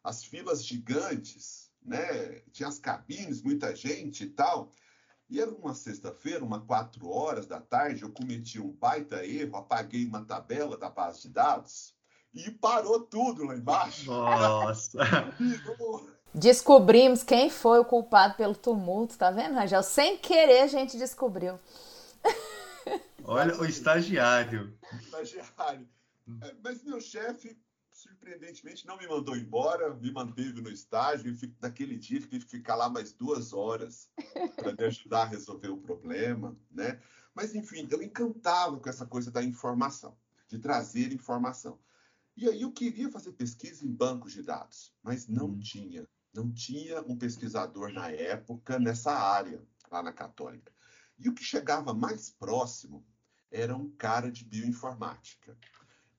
As 0.04 0.24
filas 0.24 0.64
gigantes, 0.64 1.70
né? 1.80 2.40
Tinha 2.52 2.68
as 2.68 2.78
cabines, 2.78 3.42
muita 3.42 3.74
gente 3.74 4.24
e 4.24 4.30
tal. 4.30 4.72
E 5.28 5.40
era 5.40 5.50
uma 5.50 5.74
sexta-feira, 5.74 6.44
uma 6.44 6.60
quatro 6.60 7.08
horas 7.08 7.46
da 7.46 7.60
tarde, 7.60 8.02
eu 8.02 8.12
cometi 8.12 8.60
um 8.60 8.72
baita 8.72 9.24
erro, 9.24 9.56
apaguei 9.56 10.04
uma 10.04 10.24
tabela 10.24 10.76
da 10.76 10.90
base 10.90 11.22
de 11.22 11.28
dados 11.30 11.94
e 12.34 12.50
parou 12.50 13.00
tudo 13.00 13.44
lá 13.44 13.56
embaixo. 13.56 14.06
Nossa! 14.06 14.98
virou, 15.38 16.10
Descobrimos 16.34 17.22
quem 17.22 17.50
foi 17.50 17.78
o 17.78 17.84
culpado 17.84 18.34
pelo 18.36 18.54
tumulto, 18.54 19.18
tá 19.18 19.30
vendo, 19.30 19.54
Rangel? 19.54 19.82
Sem 19.82 20.16
querer 20.16 20.62
a 20.62 20.66
gente 20.66 20.96
descobriu. 20.96 21.58
Olha 23.24 23.54
o 23.60 23.66
estagiário. 23.66 24.76
Estagiário. 24.98 25.86
É, 26.40 26.54
mas 26.64 26.82
meu 26.82 27.00
chefe, 27.00 27.58
surpreendentemente, 27.92 28.86
não 28.86 28.96
me 28.96 29.06
mandou 29.06 29.36
embora, 29.36 29.94
me 29.94 30.10
manteve 30.10 30.62
no 30.62 30.70
estágio. 30.70 31.30
E 31.30 31.54
naquele 31.60 31.98
dia 31.98 32.18
tive 32.20 32.46
que 32.46 32.50
ficar 32.50 32.76
lá 32.76 32.88
mais 32.88 33.12
duas 33.12 33.52
horas 33.52 34.08
para 34.56 34.72
me 34.72 34.84
ajudar 34.84 35.22
a 35.22 35.26
resolver 35.26 35.68
o 35.68 35.76
problema, 35.76 36.56
né? 36.70 36.98
Mas 37.34 37.54
enfim, 37.54 37.86
eu 37.90 38.02
encantava 38.02 38.78
com 38.78 38.88
essa 38.88 39.06
coisa 39.06 39.30
da 39.30 39.42
informação, 39.42 40.16
de 40.48 40.58
trazer 40.58 41.12
informação. 41.12 41.78
E 42.34 42.48
aí 42.48 42.62
eu 42.62 42.72
queria 42.72 43.10
fazer 43.10 43.32
pesquisa 43.32 43.84
em 43.84 43.92
bancos 43.92 44.32
de 44.32 44.42
dados, 44.42 44.94
mas 45.02 45.28
não 45.28 45.48
hum. 45.48 45.58
tinha. 45.58 46.06
Não 46.32 46.52
tinha 46.52 47.02
um 47.02 47.16
pesquisador 47.16 47.92
na 47.92 48.10
época 48.10 48.78
nessa 48.78 49.12
área, 49.12 49.62
lá 49.90 50.02
na 50.02 50.12
Católica. 50.12 50.72
E 51.18 51.28
o 51.28 51.34
que 51.34 51.44
chegava 51.44 51.92
mais 51.92 52.30
próximo 52.30 53.06
era 53.50 53.76
um 53.76 53.90
cara 53.90 54.30
de 54.30 54.44
bioinformática. 54.44 55.56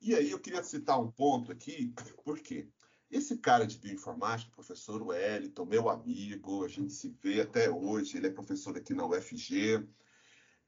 E 0.00 0.14
aí 0.14 0.30
eu 0.30 0.38
queria 0.38 0.62
citar 0.62 1.00
um 1.00 1.10
ponto 1.10 1.50
aqui, 1.50 1.92
porque 2.24 2.68
esse 3.10 3.38
cara 3.38 3.66
de 3.66 3.78
bioinformática, 3.78 4.50
professor 4.52 5.02
Wellington, 5.02 5.64
meu 5.64 5.88
amigo, 5.88 6.64
a 6.64 6.68
gente 6.68 6.92
se 6.92 7.08
vê 7.22 7.40
até 7.40 7.70
hoje, 7.70 8.16
ele 8.16 8.28
é 8.28 8.30
professor 8.30 8.76
aqui 8.76 8.94
na 8.94 9.06
UFG, 9.06 9.88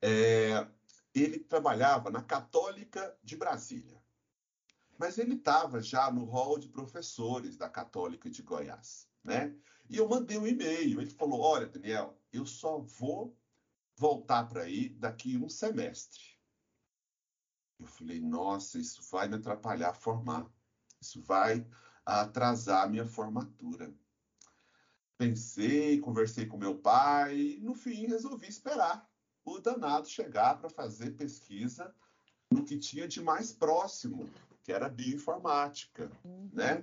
é, 0.03 0.67
ele 1.15 1.39
trabalhava 1.39 2.11
na 2.11 2.23
Católica 2.23 3.17
de 3.23 3.37
Brasília. 3.37 4.01
Mas 4.99 5.19
ele 5.19 5.35
estava 5.35 5.81
já 5.81 6.11
no 6.11 6.25
hall 6.25 6.59
de 6.59 6.69
professores 6.69 7.57
da 7.57 7.69
Católica 7.69 8.31
de 8.31 8.43
Goiás, 8.43 9.09
né? 9.27 9.55
E 9.89 9.97
eu 9.97 10.09
mandei 10.09 10.39
um 10.39 10.47
e-mail. 10.47 11.01
Ele 11.01 11.11
falou: 11.11 11.41
Olha, 11.41 11.67
Daniel, 11.67 12.19
eu 12.33 12.47
só 12.47 12.79
vou 12.79 13.37
voltar 13.97 14.45
para 14.49 14.63
aí 14.63 14.89
daqui 14.91 15.37
um 15.37 15.49
semestre. 15.49 16.23
Eu 17.79 17.87
falei: 17.87 18.21
Nossa, 18.21 18.79
isso 18.79 19.03
vai 19.11 19.29
me 19.29 19.37
atrapalhar 19.37 19.91
a 19.91 19.95
formar. 19.95 20.51
Isso 21.01 21.21
vai 21.23 21.67
atrasar 22.05 22.85
a 22.85 22.89
minha 22.89 23.05
formatura. 23.05 23.93
Pensei, 25.19 25.99
conversei 26.01 26.47
com 26.47 26.57
meu 26.57 26.79
pai 26.79 27.37
e, 27.39 27.61
no 27.61 27.75
fim, 27.75 28.07
resolvi 28.07 28.49
esperar 28.49 29.09
o 29.45 29.59
danado 29.59 30.09
chegar 30.09 30.59
para 30.59 30.69
fazer 30.69 31.13
pesquisa 31.13 31.95
no 32.51 32.65
que 32.65 32.79
tinha 32.79 33.09
de 33.09 33.23
mais 33.23 33.53
próximo, 33.53 34.29
que 34.63 34.73
era 34.73 34.89
bioinformática, 34.89 36.11
uhum. 36.25 36.51
né? 36.53 36.83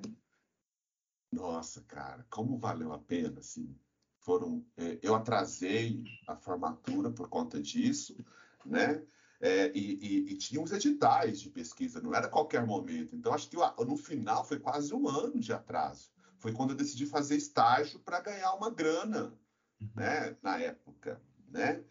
Nossa, 1.33 1.81
cara, 1.81 2.25
como 2.29 2.57
valeu 2.57 2.93
a 2.93 2.99
pena, 2.99 3.39
assim. 3.39 3.75
Foram, 4.19 4.65
é, 4.77 4.99
eu 5.01 5.15
atrasei 5.15 6.03
a 6.27 6.35
formatura 6.35 7.11
por 7.11 7.27
conta 7.27 7.61
disso, 7.61 8.15
né? 8.65 9.03
É, 9.41 9.69
e, 9.75 9.95
e, 9.95 10.31
e, 10.31 10.37
tinha 10.37 10.61
uns 10.61 10.71
editais 10.71 11.41
de 11.41 11.49
pesquisa, 11.49 11.99
não 11.99 12.15
era 12.15 12.29
qualquer 12.29 12.65
momento. 12.65 13.13
Então, 13.13 13.33
acho 13.33 13.49
que 13.49 13.57
no 13.57 13.97
final 13.97 14.45
foi 14.45 14.57
quase 14.57 14.93
um 14.93 15.09
ano 15.09 15.37
de 15.37 15.51
atraso. 15.51 16.09
Foi 16.39 16.53
quando 16.53 16.69
eu 16.69 16.77
decidi 16.77 17.05
fazer 17.05 17.35
estágio 17.35 17.99
para 17.99 18.21
ganhar 18.21 18.53
uma 18.53 18.69
grana, 18.69 19.33
uhum. 19.81 19.89
né? 19.95 20.37
Na 20.41 20.57
época, 20.59 21.21
né? 21.49 21.83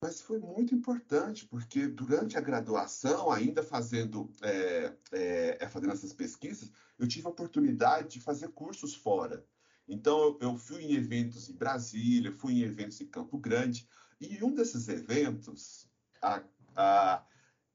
Mas 0.00 0.20
foi 0.20 0.38
muito 0.38 0.74
importante, 0.74 1.46
porque 1.46 1.86
durante 1.86 2.36
a 2.36 2.40
graduação, 2.40 3.30
ainda 3.30 3.62
fazendo, 3.62 4.30
é, 4.42 4.92
é, 5.12 5.56
é, 5.60 5.68
fazendo 5.68 5.92
essas 5.92 6.12
pesquisas, 6.12 6.70
eu 6.98 7.06
tive 7.06 7.26
a 7.26 7.30
oportunidade 7.30 8.14
de 8.14 8.20
fazer 8.20 8.48
cursos 8.48 8.94
fora. 8.94 9.44
Então, 9.88 10.36
eu, 10.40 10.56
fui 10.56 10.82
em 10.82 10.94
eventos 10.94 11.48
em 11.48 11.54
Brasília, 11.54 12.32
fui 12.32 12.54
em 12.54 12.62
eventos 12.62 13.00
em 13.00 13.06
Campo 13.06 13.38
Grande, 13.38 13.88
e 14.20 14.42
um 14.42 14.52
desses 14.52 14.88
eventos, 14.88 15.88
a, 16.20 16.42
a, 16.74 17.24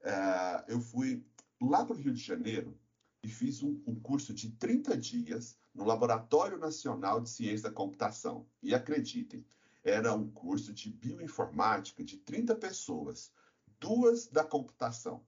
a, 0.04 0.66
eu 0.68 0.82
fui 0.82 1.26
lá 1.62 1.86
para 1.86 1.96
o 1.96 2.00
Rio 2.00 2.14
de 2.14 2.22
Janeiro 2.22 2.78
e 3.24 3.30
fiz 3.30 3.62
um, 3.62 3.82
um 3.86 3.96
curso 4.00 4.34
de 4.34 4.52
30 4.52 4.98
dias 4.98 5.58
no 5.74 5.86
Laboratório 5.86 6.58
Nacional 6.58 7.22
de 7.22 7.30
Ciência 7.30 7.70
da 7.70 7.76
Computação. 7.76 8.48
E 8.62 8.74
acreditem, 8.74 9.46
era 9.84 10.14
um 10.14 10.30
curso 10.30 10.74
de 10.74 10.90
bioinformática 10.92 12.04
de 12.04 12.18
30 12.18 12.56
pessoas, 12.56 13.32
duas 13.80 14.28
da 14.28 14.44
computação, 14.44 15.26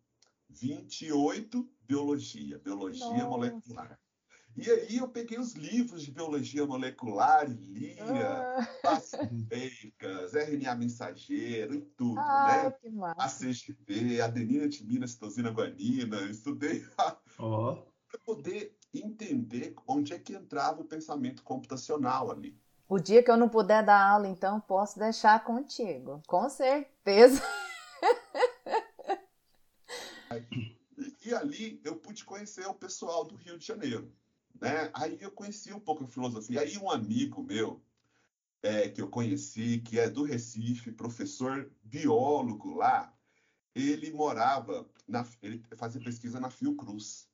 28 0.60 1.70
biologia, 1.88 2.60
biologia 2.60 3.06
Nossa. 3.06 3.28
molecular. 3.28 4.00
E 4.56 4.70
aí 4.70 4.98
eu 4.98 5.08
peguei 5.08 5.40
os 5.40 5.54
livros 5.54 6.04
de 6.04 6.12
biologia 6.12 6.66
molecular 6.66 7.50
e 7.50 7.56
lia 7.56 8.04
ah. 8.04 8.68
Baseicas, 8.84 10.36
RNA 10.36 10.76
mensageiro 10.76 11.74
e 11.74 11.82
tudo, 11.82 12.20
ah, 12.20 12.72
né? 12.84 13.14
A 13.18 13.28
CGP, 13.28 14.22
adenina, 14.22 14.70
timina, 14.70 15.08
citosina, 15.08 15.50
guanina, 15.50 16.22
estudei 16.30 16.86
oh. 17.40 17.78
para 18.08 18.20
poder 18.24 18.78
entender 18.94 19.74
onde 19.88 20.14
é 20.14 20.20
que 20.20 20.34
entrava 20.34 20.82
o 20.82 20.86
pensamento 20.86 21.42
computacional 21.42 22.30
ali. 22.30 22.56
O 22.88 23.00
dia 23.00 23.24
que 23.24 23.32
eu 23.32 23.38
não 23.38 23.50
puder 23.50 23.84
dar 23.84 24.08
aula, 24.08 24.28
então, 24.28 24.60
posso 24.60 25.00
deixar 25.00 25.44
contigo. 25.44 26.22
Com 26.28 26.48
certeza. 26.48 27.42
E 31.26 31.34
ali 31.34 31.82
eu 31.84 31.96
pude 31.96 32.24
conhecer 32.24 32.66
o 32.68 32.74
pessoal 32.74 33.26
do 33.26 33.36
Rio 33.36 33.58
de 33.58 33.66
Janeiro. 33.66 34.12
Né? 34.60 34.90
Aí 34.94 35.18
eu 35.20 35.32
conheci 35.32 35.74
um 35.74 35.80
pouco 35.80 36.04
a 36.04 36.08
filosofia. 36.08 36.62
Aí 36.62 36.78
um 36.78 36.90
amigo 36.90 37.44
meu, 37.44 37.82
é, 38.62 38.88
que 38.88 39.02
eu 39.02 39.10
conheci, 39.10 39.80
que 39.80 40.00
é 40.00 40.10
do 40.10 40.24
Recife, 40.24 40.92
professor 40.92 41.72
biólogo 41.84 42.76
lá, 42.76 43.14
ele 43.76 44.12
morava, 44.12 44.88
na, 45.08 45.28
ele 45.42 45.64
fazia 45.76 46.02
pesquisa 46.02 46.40
na 46.40 46.50
Fiocruz. 46.50 47.28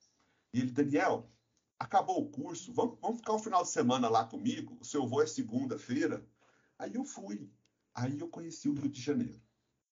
E 0.53 0.59
ele, 0.59 0.71
Daniel, 0.71 1.29
acabou 1.77 2.21
o 2.21 2.29
curso, 2.29 2.73
vamos, 2.73 2.97
vamos 3.01 3.17
ficar 3.17 3.33
um 3.33 3.39
final 3.39 3.63
de 3.63 3.69
semana 3.69 4.09
lá 4.09 4.25
comigo? 4.25 4.77
O 4.79 4.85
seu 4.85 5.07
voo 5.07 5.21
é 5.21 5.27
segunda-feira? 5.27 6.25
Aí 6.77 6.95
eu 6.95 7.03
fui. 7.03 7.51
Aí 7.93 8.19
eu 8.19 8.29
conheci 8.29 8.69
o 8.69 8.73
Rio 8.73 8.89
de 8.89 9.01
Janeiro, 9.01 9.41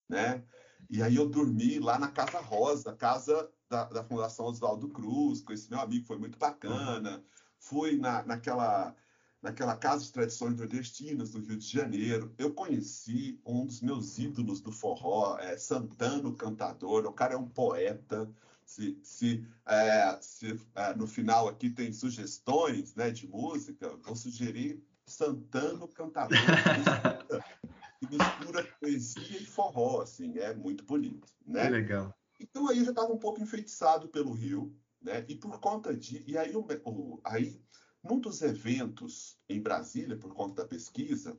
né? 0.07 0.43
E 0.89 1.03
aí 1.03 1.15
eu 1.15 1.27
dormi 1.27 1.79
lá 1.79 1.99
na 1.99 2.07
Casa 2.07 2.39
Rosa, 2.39 2.93
casa 2.93 3.49
da, 3.69 3.85
da 3.85 4.03
Fundação 4.03 4.45
Oswaldo 4.45 4.89
Cruz, 4.89 5.41
com 5.41 5.53
esse 5.53 5.69
meu 5.69 5.79
amigo, 5.79 6.05
foi 6.05 6.17
muito 6.17 6.37
bacana. 6.37 7.23
Fui 7.59 7.97
na, 7.97 8.23
naquela, 8.23 8.95
naquela 9.41 9.75
Casa 9.75 10.05
de 10.05 10.11
Tradições 10.11 10.57
Nordestinas 10.57 11.31
do 11.31 11.39
Rio 11.39 11.57
de 11.57 11.67
Janeiro. 11.67 12.33
Eu 12.37 12.53
conheci 12.53 13.39
um 13.45 13.65
dos 13.65 13.81
meus 13.81 14.17
ídolos 14.17 14.61
do 14.61 14.71
forró, 14.71 15.37
é, 15.39 15.57
Santano 15.57 16.33
Cantador. 16.33 17.05
O 17.05 17.13
cara 17.13 17.33
é 17.33 17.37
um 17.37 17.47
poeta, 17.47 18.29
se, 18.65 18.97
se, 19.03 19.45
é, 19.65 20.17
se 20.21 20.59
é, 20.75 20.93
no 20.95 21.07
final 21.07 21.47
aqui 21.47 21.69
tem 21.69 21.91
sugestões 21.91 22.95
né, 22.95 23.09
de 23.11 23.27
música, 23.27 23.97
vou 24.03 24.15
sugerir 24.15 24.81
Santano 25.05 25.87
Cantador, 25.87 26.37
que 27.99 28.07
mistura 28.07 28.63
poesia 28.79 29.37
e 29.37 29.45
forró, 29.45 30.01
assim, 30.01 30.37
é 30.37 30.53
muito 30.53 30.83
bonito. 30.83 31.27
Né? 31.45 31.65
Que 31.65 31.69
legal. 31.69 32.17
Então 32.39 32.67
aí 32.69 32.79
eu 32.79 32.85
já 32.85 32.91
estava 32.91 33.11
um 33.11 33.17
pouco 33.17 33.41
enfeitiçado 33.41 34.07
pelo 34.09 34.31
Rio, 34.31 34.75
né? 35.01 35.25
E 35.27 35.35
por 35.35 35.59
conta 35.59 35.95
de. 35.95 36.23
E 36.27 36.37
aí, 36.37 36.55
o, 36.55 37.19
aí, 37.23 37.61
num 38.03 38.19
dos 38.19 38.41
eventos 38.41 39.39
em 39.49 39.61
Brasília, 39.61 40.17
por 40.17 40.33
conta 40.33 40.61
da 40.61 40.67
pesquisa, 40.67 41.37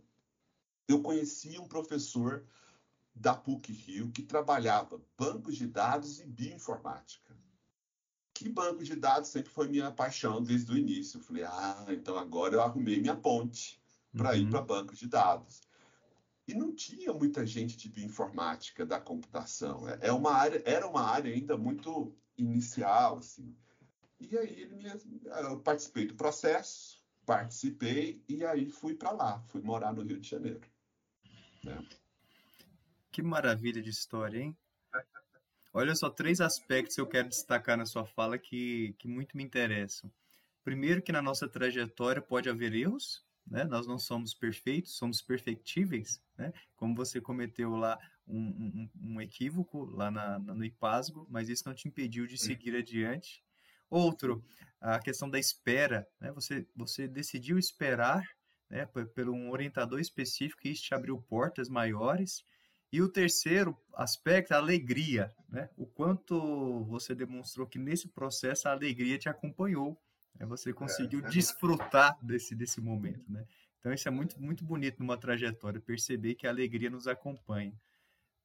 eu 0.89 1.03
conheci 1.03 1.59
um 1.59 1.69
professor 1.69 2.45
da 3.15 3.35
PUC 3.35 3.73
Rio 3.73 4.11
que 4.11 4.23
trabalhava 4.23 5.01
bancos 5.17 5.57
de 5.57 5.67
dados 5.67 6.21
e 6.21 6.27
bioinformática. 6.27 7.37
Que 8.33 8.49
banco 8.49 8.85
de 8.85 8.95
dados 8.95 9.31
sempre 9.31 9.51
foi 9.51 9.69
minha 9.69 9.91
paixão 9.91 10.41
desde 10.41 10.71
o 10.71 10.79
início. 10.79 11.19
Eu 11.19 11.25
falei, 11.25 11.43
ah, 11.43 11.87
então 11.89 12.17
agora 12.17 12.55
eu 12.55 12.63
arrumei 12.63 13.01
minha 13.01 13.17
ponte 13.17 13.83
para 14.17 14.31
uhum. 14.31 14.37
ir 14.37 14.51
para 14.51 14.63
banco 14.63 14.95
de 14.95 15.09
dados. 15.09 15.61
E 16.49 16.55
não 16.55 16.75
tinha 16.75 17.13
muita 17.13 17.45
gente 17.45 17.77
de 17.77 17.91
bioinformática 17.91 18.87
da 18.87 18.99
computação. 18.99 19.87
É, 19.87 20.09
é 20.09 20.13
uma 20.13 20.33
área, 20.33 20.63
era 20.65 20.89
uma 20.89 21.03
área 21.03 21.31
ainda 21.31 21.59
muito 21.59 22.17
inicial, 22.39 23.19
assim. 23.19 23.55
E 24.19 24.35
aí 24.35 24.63
ele 24.63 24.75
me, 24.75 24.85
eu 25.27 25.61
participei 25.61 26.07
do 26.07 26.15
processo, 26.15 27.05
participei 27.27 28.25
e 28.27 28.43
aí 28.47 28.71
fui 28.71 28.95
para 28.95 29.11
lá, 29.11 29.43
fui 29.49 29.61
morar 29.61 29.93
no 29.93 30.03
Rio 30.03 30.19
de 30.19 30.27
Janeiro. 30.27 30.63
Né? 31.63 31.87
Que 33.13 33.21
maravilha 33.21 33.83
de 33.83 33.91
história, 33.91 34.39
hein? 34.39 34.57
Olha 35.75 35.95
só, 35.95 36.09
três 36.09 36.41
aspectos 36.41 36.97
eu 36.97 37.07
quero 37.07 37.29
destacar 37.29 37.77
na 37.77 37.85
sua 37.85 38.07
fala 38.07 38.39
que, 38.39 38.95
que 38.99 39.07
muito 39.07 39.37
me 39.37 39.45
interessam. 39.45 40.11
Primeiro, 40.65 41.03
que 41.03 41.13
na 41.13 41.21
nossa 41.21 41.47
trajetória 41.47 42.23
pode 42.23 42.49
haver 42.49 42.73
erros, 42.75 43.23
né? 43.47 43.65
Nós 43.65 43.87
não 43.87 43.99
somos 43.99 44.33
perfeitos, 44.33 44.97
somos 44.97 45.21
perfectíveis, 45.21 46.23
né? 46.39 46.53
Como 46.77 46.95
você 46.95 47.21
cometeu 47.21 47.77
lá 47.77 47.99
um, 48.27 48.39
um, 48.39 48.91
um 49.03 49.21
equívoco 49.21 49.85
lá 49.85 50.11
na, 50.11 50.39
no 50.39 50.65
IPASGO, 50.65 51.27
mas 51.29 51.49
isso 51.49 51.65
não 51.67 51.75
te 51.75 51.89
impediu 51.89 52.27
de 52.27 52.39
seguir 52.39 52.77
adiante. 52.77 53.43
Outro, 53.91 54.45
a 54.81 54.99
questão 55.01 55.29
da 55.29 55.39
espera, 55.39 56.07
né? 56.21 56.31
Você, 56.33 56.67
você 56.77 57.09
decidiu 57.09 57.59
esperar 57.59 58.23
né, 58.71 58.87
por 58.87 59.29
um 59.29 59.51
orientador 59.51 59.99
específico 59.99 60.61
e 60.65 60.71
isso 60.71 60.85
te 60.85 60.95
abriu 60.95 61.21
portas 61.23 61.69
maiores. 61.69 62.45
E 62.93 63.03
o 63.03 63.09
terceiro 63.09 63.77
aspecto, 63.95 64.53
a 64.53 64.59
alegria, 64.59 65.35
né? 65.49 65.69
O 65.77 65.87
quanto 65.87 66.85
você 66.85 67.15
demonstrou 67.15 67.67
que 67.67 67.79
nesse 67.79 68.09
processo 68.09 68.69
a 68.69 68.73
alegria 68.73 69.19
te 69.19 69.29
acompanhou, 69.29 70.01
né? 70.39 70.47
Você 70.47 70.73
conseguiu 70.73 71.21
é. 71.21 71.29
desfrutar 71.29 72.17
desse, 72.23 72.55
desse 72.55 72.81
momento, 72.81 73.31
né? 73.31 73.47
Então 73.89 73.95
isso 73.95 74.07
é 74.07 74.11
muito, 74.11 74.39
muito 74.39 74.65
bonito 74.67 74.99
numa 74.99 75.17
trajetória, 75.17 75.81
perceber 75.81 76.35
que 76.35 76.47
a 76.47 76.51
alegria 76.51 76.91
nos 76.91 77.09
acompanha. 77.09 77.73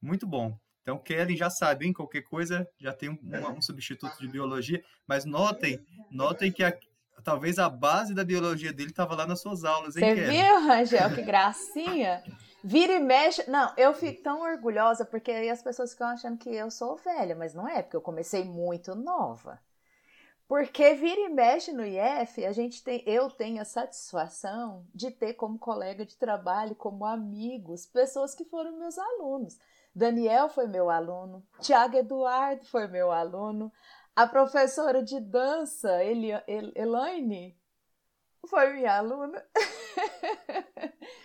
Muito 0.00 0.26
bom. 0.26 0.58
Então, 0.80 0.98
Kelly 0.98 1.36
já 1.36 1.50
sabe, 1.50 1.84
hein? 1.84 1.92
Qualquer 1.92 2.22
coisa, 2.22 2.66
já 2.80 2.94
tem 2.94 3.10
um, 3.10 3.18
um, 3.54 3.60
substituto 3.60 4.18
de 4.18 4.26
biologia, 4.26 4.82
mas 5.06 5.26
notem, 5.26 5.78
notem 6.10 6.50
que 6.50 6.64
a, 6.64 6.74
talvez 7.22 7.58
a 7.58 7.68
base 7.68 8.14
da 8.14 8.24
biologia 8.24 8.72
dele 8.72 8.88
estava 8.88 9.14
lá 9.14 9.26
nas 9.26 9.42
suas 9.42 9.64
aulas, 9.64 9.96
hein, 9.96 10.14
Você 10.14 10.14
Kelly? 10.14 10.34
viu, 10.34 10.60
Rangel? 10.66 11.14
Que 11.14 11.22
gracinha! 11.22 12.22
Vira 12.62 12.94
e 12.94 13.00
mexe. 13.00 13.44
Não, 13.46 13.70
eu 13.76 13.92
fico 13.92 14.22
tão 14.22 14.40
orgulhosa 14.40 15.04
porque 15.04 15.30
aí 15.30 15.50
as 15.50 15.62
pessoas 15.62 15.92
ficam 15.92 16.08
achando 16.08 16.38
que 16.38 16.48
eu 16.48 16.70
sou 16.70 16.96
velha, 16.96 17.36
mas 17.36 17.52
não 17.52 17.68
é, 17.68 17.82
porque 17.82 17.96
eu 17.96 18.00
comecei 18.00 18.44
muito 18.44 18.94
nova. 18.94 19.60
Porque 20.46 20.92
vira 20.94 21.20
e 21.22 21.28
mexe 21.30 21.72
no 21.72 21.84
IF, 21.84 22.44
a 22.44 22.52
gente 22.52 22.84
tem, 22.84 23.02
eu 23.06 23.30
tenho 23.30 23.62
a 23.62 23.64
satisfação 23.64 24.86
de 24.94 25.10
ter 25.10 25.34
como 25.34 25.58
colega 25.58 26.04
de 26.04 26.16
trabalho, 26.16 26.74
como 26.74 27.06
amigos, 27.06 27.86
pessoas 27.86 28.34
que 28.34 28.44
foram 28.44 28.78
meus 28.78 28.98
alunos. 28.98 29.58
Daniel 29.94 30.48
foi 30.48 30.66
meu 30.66 30.90
aluno, 30.90 31.42
Tiago 31.60 31.96
Eduardo 31.96 32.64
foi 32.66 32.86
meu 32.88 33.10
aluno, 33.10 33.72
a 34.14 34.26
professora 34.26 35.02
de 35.02 35.18
dança, 35.18 36.04
Elaine, 36.04 37.56
foi 38.46 38.72
minha 38.74 38.98
aluna. 38.98 39.44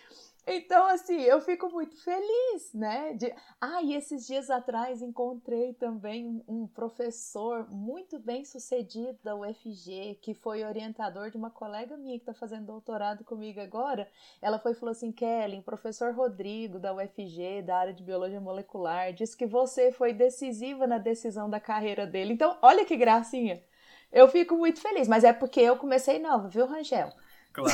Então, 0.51 0.87
assim, 0.87 1.21
eu 1.21 1.39
fico 1.41 1.69
muito 1.69 1.95
feliz, 2.03 2.73
né? 2.73 3.13
De... 3.13 3.31
Ah, 3.61 3.83
e 3.83 3.93
esses 3.93 4.25
dias 4.25 4.49
atrás 4.49 4.99
encontrei 4.99 5.75
também 5.75 6.43
um 6.47 6.65
professor 6.65 7.69
muito 7.69 8.17
bem 8.17 8.43
sucedido 8.43 9.19
da 9.23 9.35
UFG, 9.35 10.17
que 10.19 10.33
foi 10.33 10.63
orientador 10.63 11.29
de 11.29 11.37
uma 11.37 11.51
colega 11.51 11.95
minha 11.95 12.17
que 12.17 12.23
está 12.23 12.33
fazendo 12.33 12.65
doutorado 12.65 13.23
comigo 13.23 13.59
agora. 13.59 14.09
Ela 14.41 14.57
foi 14.57 14.71
e 14.71 14.75
falou 14.75 14.91
assim: 14.91 15.11
Kelly, 15.11 15.61
professor 15.61 16.15
Rodrigo 16.15 16.79
da 16.79 16.95
UFG, 16.95 17.61
da 17.61 17.77
área 17.77 17.93
de 17.93 18.01
biologia 18.03 18.41
molecular, 18.41 19.13
disse 19.13 19.37
que 19.37 19.45
você 19.45 19.91
foi 19.91 20.13
decisiva 20.13 20.87
na 20.87 20.97
decisão 20.97 21.47
da 21.47 21.59
carreira 21.59 22.07
dele. 22.07 22.33
Então, 22.33 22.57
olha 22.63 22.85
que 22.85 22.97
gracinha. 22.97 23.63
Eu 24.11 24.27
fico 24.27 24.55
muito 24.55 24.81
feliz, 24.81 25.07
mas 25.07 25.23
é 25.23 25.31
porque 25.31 25.59
eu 25.59 25.77
comecei 25.77 26.17
nova, 26.17 26.47
viu, 26.47 26.65
Rangel? 26.65 27.11
Claro, 27.51 27.71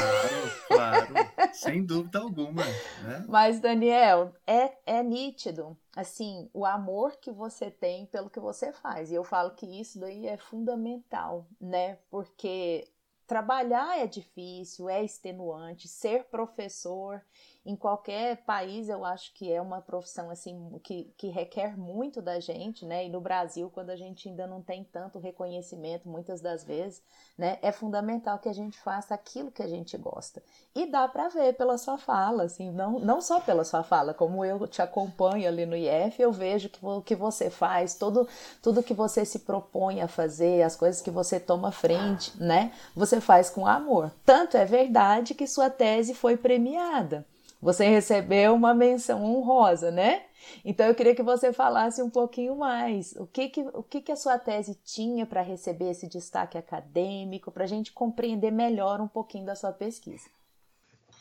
claro, 0.67 1.13
sem 1.53 1.85
dúvida 1.85 2.19
alguma. 2.19 2.63
Né? 2.63 3.25
Mas, 3.27 3.59
Daniel, 3.59 4.33
é, 4.47 4.73
é 4.85 5.03
nítido, 5.03 5.77
assim, 5.95 6.49
o 6.53 6.65
amor 6.65 7.17
que 7.17 7.31
você 7.31 7.69
tem 7.69 8.05
pelo 8.05 8.29
que 8.29 8.39
você 8.39 8.71
faz. 8.71 9.11
E 9.11 9.15
eu 9.15 9.23
falo 9.23 9.51
que 9.51 9.65
isso 9.65 9.99
daí 9.99 10.27
é 10.27 10.37
fundamental, 10.37 11.45
né? 11.59 11.97
Porque 12.09 12.87
trabalhar 13.27 13.99
é 13.99 14.07
difícil, 14.07 14.89
é 14.89 15.03
extenuante, 15.03 15.87
ser 15.87 16.25
professor 16.25 17.21
em 17.65 17.75
qualquer 17.75 18.37
país 18.45 18.89
eu 18.89 19.03
acho 19.03 19.33
que 19.33 19.51
é 19.51 19.59
uma 19.59 19.81
profissão 19.81 20.29
assim 20.29 20.79
que, 20.83 21.11
que 21.17 21.29
requer 21.29 21.75
muito 21.75 22.21
da 22.21 22.39
gente, 22.39 22.85
né? 22.85 23.05
E 23.05 23.09
no 23.09 23.19
Brasil, 23.19 23.71
quando 23.73 23.89
a 23.89 23.95
gente 23.95 24.29
ainda 24.29 24.45
não 24.45 24.61
tem 24.61 24.83
tanto 24.83 25.17
reconhecimento, 25.17 26.07
muitas 26.07 26.41
das 26.41 26.63
vezes, 26.63 27.01
né? 27.35 27.57
É 27.63 27.71
fundamental 27.71 28.37
que 28.37 28.47
a 28.47 28.53
gente 28.53 28.77
faça 28.77 29.15
aquilo 29.15 29.51
que 29.51 29.63
a 29.63 29.67
gente 29.67 29.97
gosta. 29.97 30.43
E 30.75 30.85
dá 30.85 31.07
para 31.07 31.27
ver 31.29 31.53
pela 31.53 31.77
sua 31.77 31.97
fala, 31.97 32.43
assim, 32.43 32.71
não, 32.71 32.99
não 32.99 33.19
só 33.19 33.39
pela 33.39 33.63
sua 33.63 33.81
fala, 33.81 34.13
como 34.13 34.45
eu 34.45 34.67
te 34.67 34.81
acompanho 34.81 35.47
ali 35.47 35.65
no 35.65 35.75
IF, 35.75 36.21
eu 36.21 36.31
vejo 36.31 36.69
que 36.69 36.85
o 36.85 37.01
que 37.01 37.15
você 37.15 37.49
faz, 37.49 37.95
todo, 37.95 38.27
tudo 38.61 38.83
que 38.83 38.93
você 38.93 39.25
se 39.25 39.39
propõe 39.39 40.01
a 40.01 40.07
fazer, 40.07 40.61
as 40.61 40.75
coisas 40.75 41.01
que 41.01 41.09
você 41.09 41.39
toma 41.39 41.71
frente, 41.71 42.31
né? 42.39 42.71
Você 42.95 43.19
faz 43.19 43.49
com 43.49 43.65
amor. 43.65 44.11
Tanto 44.23 44.55
é 44.55 44.65
verdade 44.65 45.33
que 45.33 45.47
sua 45.47 45.69
tese 45.69 46.13
foi 46.13 46.37
premiada. 46.37 47.25
Você 47.65 47.89
recebeu 47.89 48.53
uma 48.53 48.75
menção 48.75 49.23
honrosa, 49.25 49.89
né? 49.89 50.27
Então 50.63 50.85
eu 50.85 50.93
queria 50.93 51.15
que 51.15 51.23
você 51.23 51.51
falasse 51.51 51.99
um 51.99 52.11
pouquinho 52.11 52.55
mais. 52.55 53.15
O 53.15 53.25
que, 53.25 53.49
que, 53.49 53.61
o 53.61 53.81
que, 53.81 54.01
que 54.01 54.11
a 54.11 54.15
sua 54.15 54.37
tese 54.37 54.75
tinha 54.83 55.25
para 55.25 55.41
receber 55.41 55.89
esse 55.89 56.07
destaque 56.07 56.59
acadêmico, 56.59 57.51
para 57.51 57.63
a 57.63 57.67
gente 57.67 57.91
compreender 57.91 58.51
melhor 58.51 59.01
um 59.01 59.07
pouquinho 59.07 59.47
da 59.47 59.55
sua 59.55 59.73
pesquisa? 59.73 60.29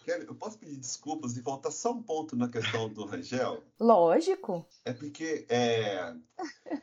Kelly, 0.05 0.27
eu 0.27 0.35
posso 0.35 0.59
pedir 0.59 0.77
desculpas 0.77 1.35
e 1.39 1.41
voltar 1.41 1.71
só 1.71 1.93
um 1.93 2.03
ponto 2.03 2.37
na 2.37 2.47
questão 2.47 2.91
do 2.93 3.07
Rangel? 3.07 3.65
Lógico. 3.81 4.67
É 4.85 4.93
porque 4.93 5.47
é, 5.49 6.15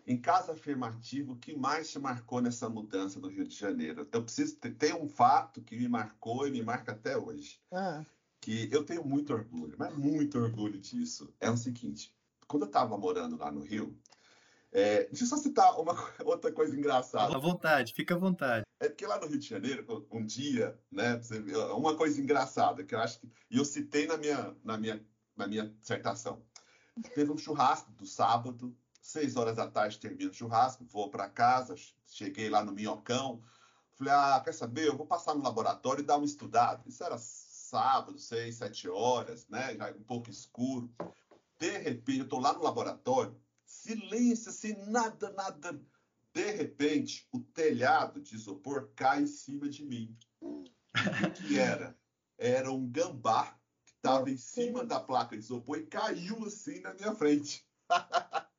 em 0.07 0.19
caso 0.19 0.51
afirmativo, 0.51 1.33
o 1.33 1.37
que 1.37 1.55
mais 1.55 1.91
te 1.91 1.99
marcou 1.99 2.41
nessa 2.41 2.67
mudança 2.67 3.19
do 3.19 3.27
Rio 3.27 3.47
de 3.47 3.55
Janeiro? 3.55 4.07
Eu 4.11 4.23
preciso 4.23 4.55
ter 4.55 4.95
um 4.95 5.07
fato 5.07 5.61
que 5.61 5.77
me 5.77 5.87
marcou 5.87 6.47
e 6.47 6.51
me 6.51 6.63
marca 6.63 6.93
até 6.93 7.15
hoje. 7.15 7.61
Ah 7.71 8.03
que 8.41 8.67
eu 8.71 8.83
tenho 8.83 9.05
muito 9.05 9.31
orgulho, 9.31 9.75
mas 9.77 9.95
muito 9.95 10.39
orgulho 10.39 10.79
disso. 10.79 11.31
É 11.39 11.49
o 11.49 11.55
seguinte: 11.55 12.13
quando 12.47 12.63
eu 12.63 12.67
estava 12.67 12.97
morando 12.97 13.37
lá 13.37 13.51
no 13.51 13.61
Rio, 13.61 13.95
é, 14.71 15.05
deixa 15.05 15.23
eu 15.23 15.27
só 15.27 15.37
citar 15.37 15.79
uma 15.79 15.93
outra 16.25 16.51
coisa 16.51 16.75
engraçada. 16.75 17.35
À 17.35 17.39
vontade, 17.39 17.93
fica 17.93 18.15
à 18.15 18.17
vontade. 18.17 18.65
É 18.79 18.89
porque 18.89 19.05
lá 19.05 19.19
no 19.19 19.27
Rio 19.27 19.37
de 19.37 19.47
Janeiro, 19.47 20.07
um 20.11 20.25
dia, 20.25 20.77
né, 20.91 21.21
uma 21.75 21.95
coisa 21.95 22.19
engraçada 22.19 22.83
que 22.83 22.95
eu 22.95 22.99
acho 22.99 23.19
que 23.19 23.31
e 23.49 23.57
eu 23.57 23.63
citei 23.63 24.07
na 24.07 24.17
minha 24.17 24.55
na 24.63 24.77
minha 24.77 25.05
na 25.37 25.47
minha 25.47 25.67
dissertação. 25.79 26.41
Teve 27.13 27.31
um 27.31 27.37
churrasco 27.37 27.91
do 27.91 28.05
sábado, 28.05 28.75
seis 29.01 29.35
horas 29.35 29.55
da 29.55 29.67
tarde 29.67 29.99
termina 29.99 30.29
o 30.29 30.33
churrasco, 30.33 30.83
vou 30.85 31.09
para 31.09 31.29
casa, 31.29 31.75
cheguei 32.07 32.49
lá 32.49 32.63
no 32.63 32.71
Minhocão, 32.71 33.41
falei, 33.93 34.13
ah, 34.13 34.41
quer 34.43 34.53
saber, 34.53 34.87
eu 34.87 34.97
vou 34.97 35.05
passar 35.05 35.33
no 35.35 35.43
laboratório 35.43 36.01
e 36.01 36.05
dar 36.05 36.17
uma 36.17 36.25
estudada. 36.25 36.83
Isso 36.85 37.03
era 37.03 37.17
sábado, 37.71 38.19
seis, 38.19 38.57
sete 38.57 38.89
horas, 38.89 39.47
né? 39.47 39.73
Já 39.77 39.91
um 39.91 40.03
pouco 40.03 40.29
escuro. 40.29 40.93
De 41.57 41.77
repente, 41.77 42.19
eu 42.19 42.23
estou 42.25 42.41
lá 42.41 42.51
no 42.51 42.63
laboratório, 42.63 43.39
silêncio, 43.65 44.49
assim, 44.49 44.75
nada, 44.89 45.31
nada. 45.31 45.81
De 46.33 46.51
repente, 46.51 47.27
o 47.31 47.39
telhado 47.39 48.19
de 48.19 48.35
isopor 48.35 48.91
cai 48.93 49.21
em 49.21 49.27
cima 49.27 49.69
de 49.69 49.85
mim. 49.85 50.17
O 50.41 50.65
que 51.47 51.57
era? 51.57 51.97
Era 52.37 52.71
um 52.71 52.85
gambá 52.89 53.57
que 53.85 53.93
estava 53.93 54.29
em 54.29 54.37
cima 54.37 54.83
da 54.83 54.99
placa 54.99 55.37
de 55.37 55.43
isopor 55.43 55.77
e 55.77 55.85
caiu 55.85 56.43
assim 56.43 56.81
na 56.81 56.93
minha 56.93 57.15
frente. 57.15 57.65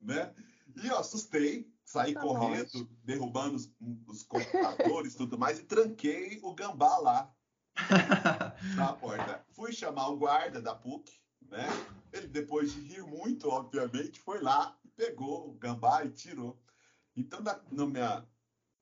né? 0.00 0.32
E 0.76 0.86
eu 0.86 0.98
assustei, 0.98 1.72
saí 1.84 2.14
tá 2.14 2.20
correndo, 2.20 2.88
derrubando 3.02 3.56
os, 3.56 3.72
os 4.06 4.22
computadores 4.22 5.14
e 5.14 5.16
tudo 5.16 5.38
mais, 5.38 5.58
e 5.58 5.64
tranquei 5.64 6.38
o 6.42 6.54
gambá 6.54 6.98
lá 6.98 7.34
na 8.74 8.92
porta. 8.92 9.44
Fui 9.52 9.72
chamar 9.72 10.08
o 10.08 10.16
guarda 10.16 10.60
da 10.60 10.74
PUC, 10.74 11.12
né? 11.50 11.66
Ele, 12.12 12.26
depois 12.26 12.72
de 12.72 12.80
rir 12.80 13.02
muito, 13.02 13.48
obviamente, 13.48 14.20
foi 14.20 14.40
lá, 14.40 14.76
pegou 14.96 15.48
o 15.48 15.52
gambá 15.54 16.04
e 16.04 16.10
tirou. 16.10 16.58
Então, 17.16 17.40
na, 17.40 17.58
no, 17.70 17.88
minha, 17.88 18.24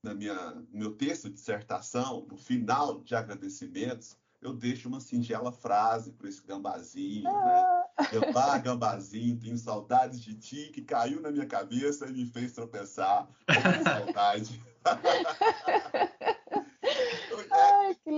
na 0.03 0.15
minha, 0.15 0.35
no 0.51 0.67
meu 0.73 0.95
texto 0.95 1.29
de 1.29 1.35
dissertação, 1.35 2.27
no 2.31 2.37
final 2.37 3.01
de 3.01 3.15
agradecimentos, 3.15 4.17
eu 4.41 4.53
deixo 4.53 4.89
uma 4.89 5.01
singela 5.01 5.53
frase 5.53 6.13
para 6.13 6.29
esse 6.29 6.45
gambazinho, 6.45 7.25
né? 7.25 7.83
Eu, 8.13 8.23
ah, 8.37 8.59
gambazinho, 8.59 9.39
tenho 9.39 9.57
saudades 9.57 10.21
de 10.21 10.35
ti, 10.35 10.71
que 10.73 10.83
caiu 10.83 11.21
na 11.21 11.31
minha 11.31 11.47
cabeça 11.47 12.07
e 12.07 12.13
me 12.13 12.27
fez 12.27 12.53
tropeçar. 12.53 13.29
Com 13.47 13.85
saudade. 13.85 14.61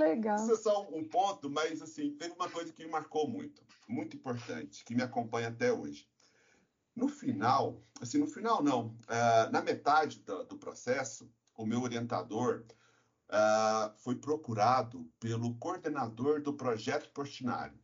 Legal. 0.04 0.36
Isso 0.36 0.52
é 0.52 0.56
só 0.56 0.82
um 0.90 1.04
ponto, 1.04 1.48
mas 1.50 1.80
assim, 1.80 2.10
teve 2.16 2.34
uma 2.34 2.48
coisa 2.50 2.72
que 2.72 2.84
me 2.84 2.90
marcou 2.90 3.28
muito, 3.28 3.62
muito 3.88 4.16
importante, 4.16 4.84
que 4.84 4.94
me 4.94 5.02
acompanha 5.02 5.48
até 5.48 5.72
hoje. 5.72 6.08
No 6.94 7.08
final, 7.08 7.82
assim, 8.00 8.18
no 8.18 8.26
final 8.26 8.62
não, 8.62 8.88
uh, 8.88 9.50
na 9.50 9.60
metade 9.60 10.20
do, 10.20 10.44
do, 10.44 10.58
processo, 10.58 11.28
o 11.56 11.66
meu 11.66 11.82
orientador 11.82 12.64
uh, 13.30 13.92
foi 13.98 14.14
procurado 14.14 15.10
pelo 15.18 15.56
coordenador 15.56 16.40
do 16.40 16.52
projeto 16.52 17.10
Portinari, 17.10 17.80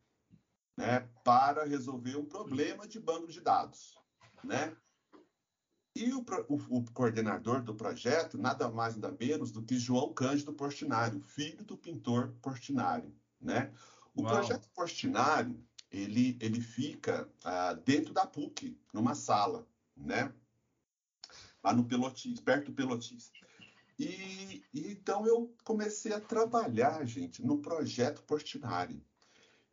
né, 0.76 1.08
para 1.24 1.64
resolver 1.64 2.16
um 2.16 2.24
problema 2.24 2.86
de 2.86 3.00
banco 3.00 3.26
de 3.26 3.40
dados, 3.40 3.98
né? 4.44 4.76
E 6.00 6.14
o, 6.14 6.24
o, 6.48 6.78
o, 6.78 6.84
coordenador 6.92 7.60
do 7.60 7.74
projeto, 7.74 8.38
nada 8.38 8.70
mais 8.70 8.96
nada 8.96 9.14
menos 9.20 9.52
do 9.52 9.62
que 9.62 9.78
João 9.78 10.14
Cândido 10.14 10.50
Portinari, 10.50 11.20
filho 11.20 11.62
do 11.62 11.76
pintor 11.76 12.32
Portinari, 12.40 13.14
né? 13.38 13.70
O 14.14 14.22
Uau. 14.22 14.32
projeto 14.32 14.66
Portinari, 14.70 15.62
ele, 15.90 16.38
ele 16.40 16.58
fica 16.58 17.28
ah, 17.44 17.74
dentro 17.74 18.14
da 18.14 18.26
PUC, 18.26 18.80
numa 18.94 19.14
sala, 19.14 19.68
né? 19.94 20.32
Lá 21.62 21.74
no 21.74 21.84
Pelotis, 21.84 22.40
perto 22.40 22.70
do 22.70 22.72
Pelotis. 22.72 23.30
E, 23.98 24.64
e, 24.72 24.92
então 24.92 25.26
eu 25.26 25.54
comecei 25.62 26.14
a 26.14 26.20
trabalhar, 26.20 27.04
gente, 27.04 27.44
no 27.44 27.58
projeto 27.58 28.22
Portinari, 28.22 29.04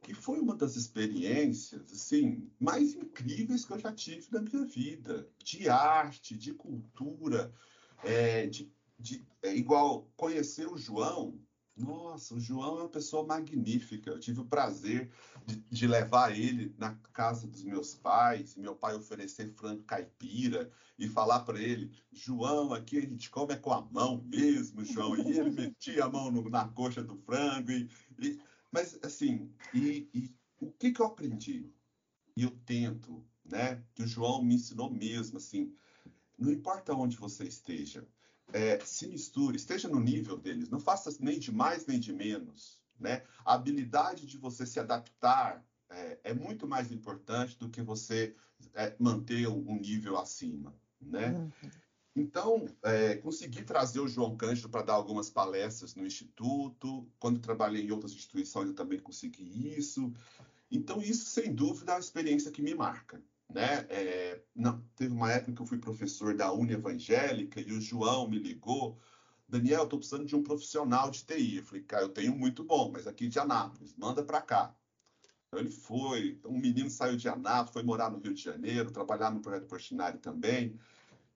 que 0.08 0.14
foi 0.14 0.40
uma 0.40 0.56
das 0.56 0.78
experiências 0.78 1.92
assim 1.92 2.50
mais 2.58 2.94
incríveis 2.94 3.66
que 3.66 3.74
eu 3.74 3.80
já 3.80 3.92
tive 3.92 4.26
na 4.32 4.40
minha 4.40 4.64
vida, 4.64 5.28
de 5.44 5.68
arte, 5.68 6.38
de 6.38 6.54
cultura, 6.54 7.54
é, 8.06 8.48
de, 8.48 8.72
de 8.98 9.22
é, 9.42 9.54
igual 9.54 10.10
conhecer 10.16 10.66
o 10.66 10.78
João 10.78 11.38
nossa, 11.76 12.34
o 12.34 12.40
João 12.40 12.80
é 12.80 12.82
uma 12.82 12.90
pessoa 12.90 13.24
magnífica. 13.24 14.10
Eu 14.10 14.20
tive 14.20 14.40
o 14.40 14.46
prazer 14.46 15.12
de, 15.46 15.58
de, 15.58 15.86
levar 15.86 16.36
ele 16.36 16.74
na 16.76 16.96
casa 17.14 17.46
dos 17.46 17.64
meus 17.64 17.94
pais, 17.94 18.56
meu 18.56 18.76
pai 18.76 18.96
oferecer 18.96 19.54
frango 19.54 19.84
caipira 19.84 20.72
e 20.98 21.08
falar 21.08 21.42
para 21.42 21.62
ele: 21.62 21.92
João, 22.12 22.74
aqui 22.74 22.98
a 22.98 23.02
gente 23.02 23.30
come 23.30 23.54
é 23.54 23.58
com 23.58 23.72
a 23.72 23.82
mão 23.92 24.24
mesmo, 24.26 24.84
João. 24.84 25.16
E 25.18 25.38
ele 25.38 25.52
metia 25.52 26.06
a 26.06 26.10
mão 26.10 26.32
no, 26.32 26.50
na 26.50 26.68
coxa 26.68 27.04
do 27.04 27.16
frango. 27.16 27.70
E, 27.70 27.88
e 28.18 28.40
mas, 28.72 29.00
assim, 29.04 29.52
e, 29.74 30.10
e, 30.14 30.36
o 30.60 30.72
que, 30.72 30.92
que 30.92 31.02
eu 31.02 31.06
aprendi? 31.06 31.72
E 32.36 32.44
eu 32.44 32.52
tento, 32.66 33.26
né? 33.44 33.84
Que 33.96 34.04
o 34.04 34.08
João 34.08 34.44
me 34.44 34.56
ensinou 34.56 34.90
mesmo, 34.90 35.38
assim. 35.38 35.74
Não 36.38 36.52
importa 36.52 36.94
onde 36.94 37.18
você 37.18 37.46
esteja, 37.46 38.08
é, 38.54 38.80
se 38.80 39.08
misture, 39.08 39.56
esteja 39.56 39.88
no 39.88 40.00
nível 40.00 40.38
deles, 40.38 40.70
não 40.70 40.80
faça 40.80 41.16
nem 41.20 41.40
de 41.40 41.52
mais 41.52 41.86
nem 41.86 42.00
de 42.00 42.14
menos. 42.14 42.80
Né? 43.00 43.24
A 43.46 43.54
habilidade 43.54 44.26
de 44.26 44.38
você 44.38 44.66
se 44.66 44.80
adaptar 44.80 45.64
é, 45.90 46.20
é 46.26 46.34
muito 46.34 46.68
mais 46.68 46.92
importante 46.92 47.58
do 47.58 47.70
que 47.70 47.82
você 47.82 48.36
é, 48.74 48.96
manter 49.00 49.48
um, 49.48 49.80
nível 49.80 50.18
acima. 50.18 50.76
Né? 51.00 51.30
Uhum. 51.32 51.52
Então, 52.20 52.66
é, 52.84 53.16
consegui 53.18 53.64
trazer 53.64 54.00
o 54.00 54.08
João 54.08 54.36
Cândido 54.36 54.70
para 54.70 54.82
dar 54.82 54.94
algumas 54.94 55.30
palestras 55.30 55.96
no 55.96 56.06
Instituto. 56.06 57.08
Quando 57.20 57.40
trabalhei 57.40 57.84
em 57.84 57.92
outras 57.92 58.14
instituições, 58.14 58.70
eu 58.70 58.76
também 58.76 59.00
consegui 59.00 59.78
isso. 59.78 60.12
Então, 60.72 61.02
isso, 61.02 61.26
sem 61.30 61.54
dúvida, 61.54 61.92
é 61.92 61.96
uma 61.96 62.02
experiência 62.02 62.52
que 62.52 62.62
me 62.62 62.74
marca 62.76 63.22
né? 63.50 63.86
É, 63.90 64.42
não, 64.56 64.82
teve 64.96 65.14
uma 65.14 65.32
época 65.32 65.54
que 65.54 65.62
eu 65.62 65.66
fui 65.66 65.78
professor 65.78 66.36
da 66.36 66.52
Uni 66.52 66.74
Evangélica 66.74 67.62
e 67.62 67.72
o 67.72 67.82
João 67.82 68.28
me 68.30 68.38
ligou. 68.38 69.00
Daniel, 69.48 69.84
estou 69.84 70.00
precisando 70.00 70.26
de 70.26 70.36
um 70.36 70.44
profissional 70.44 71.10
de 71.10 71.24
TI. 71.24 71.58
Eu 71.58 71.64
falei, 71.64 71.84
cara, 71.84 72.04
eu 72.04 72.10
tenho 72.10 72.38
muito 72.38 72.64
bom, 72.64 72.92
mas 72.92 73.08
aqui 73.08 73.28
de 73.28 73.40
Anápolis, 73.40 73.96
manda 73.96 74.24
para 74.24 74.42
cá. 74.42 74.76
Então 75.48 75.62
ele 75.62 75.72
foi, 75.72 76.40
um 76.46 76.60
menino 76.60 76.90
saiu 76.90 77.16
de 77.16 77.30
Anápolis, 77.30 77.72
foi 77.72 77.84
morar 77.84 78.12
no 78.12 78.20
Rio 78.20 78.34
de 78.34 78.44
Janeiro, 78.44 78.92
trabalhar 78.92 79.32
no 79.32 79.40
projeto 79.40 79.68
Portinari 79.68 80.18
também. 80.18 80.78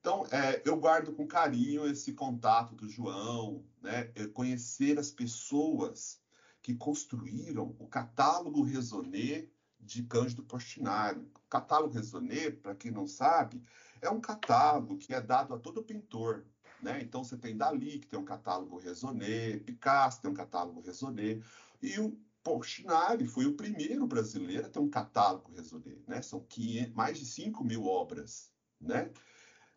Então, 0.02 0.26
é, 0.32 0.64
eu 0.66 0.76
guardo 0.78 1.14
com 1.14 1.28
carinho 1.28 1.86
esse 1.86 2.12
contato 2.14 2.74
do 2.74 2.90
João, 2.90 3.64
né? 3.80 4.12
É 4.16 4.26
conhecer 4.26 4.98
as 4.98 5.12
pessoas 5.12 6.20
que 6.60 6.74
construíram 6.76 7.76
o 7.78 7.88
catálogo 7.88 8.64
Resonê 8.64 9.48
de 9.80 10.02
Cândido 10.04 10.44
Portinari. 10.44 11.20
O 11.20 11.50
catálogo 11.50 11.94
Raisonné, 11.94 12.50
para 12.50 12.74
quem 12.74 12.90
não 12.90 13.08
sabe, 13.08 13.62
é 14.02 14.10
um 14.10 14.20
catálogo 14.20 14.98
que 14.98 15.14
é 15.14 15.22
dado 15.22 15.54
a 15.54 15.60
todo 15.60 15.84
pintor. 15.84 16.46
Né? 16.82 17.00
Então, 17.04 17.24
você 17.24 17.38
tem 17.38 17.56
Dali, 17.56 18.00
que 18.00 18.08
tem 18.08 18.20
um 18.20 18.26
catálogo 18.26 18.80
Raisonné, 18.80 19.58
Picasso 19.60 20.20
tem 20.20 20.32
um 20.32 20.36
catálogo 20.36 20.82
Raisonné, 20.82 21.42
e 21.80 22.00
o 22.00 22.18
Portinari 22.44 23.28
foi 23.28 23.46
o 23.46 23.54
primeiro 23.54 24.08
brasileiro 24.08 24.66
a 24.66 24.70
ter 24.70 24.80
um 24.80 24.90
catálogo 24.90 25.52
Raisonné. 25.54 25.98
Né? 26.08 26.24
São 26.24 26.40
500, 26.40 26.94
mais 26.96 27.20
de 27.20 27.26
5 27.26 27.64
mil 27.64 27.86
obras. 27.86 28.52
Né? 28.80 29.12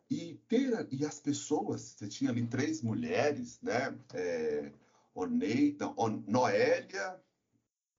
E, 0.09 0.35
ter, 0.47 0.87
e 0.91 1.05
as 1.05 1.19
pessoas, 1.19 1.95
você 1.97 2.07
tinha 2.07 2.29
ali 2.29 2.45
três 2.45 2.81
mulheres, 2.81 3.59
né? 3.61 3.97
É, 4.13 4.71
Onei, 5.15 5.77
não, 5.79 5.95
Noélia, 6.27 7.19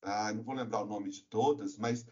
ah, 0.03 0.33
não 0.35 0.43
vou 0.43 0.55
lembrar 0.55 0.83
o 0.83 0.87
nome 0.87 1.11
de 1.11 1.23
todas, 1.23 1.79
mas 1.79 2.07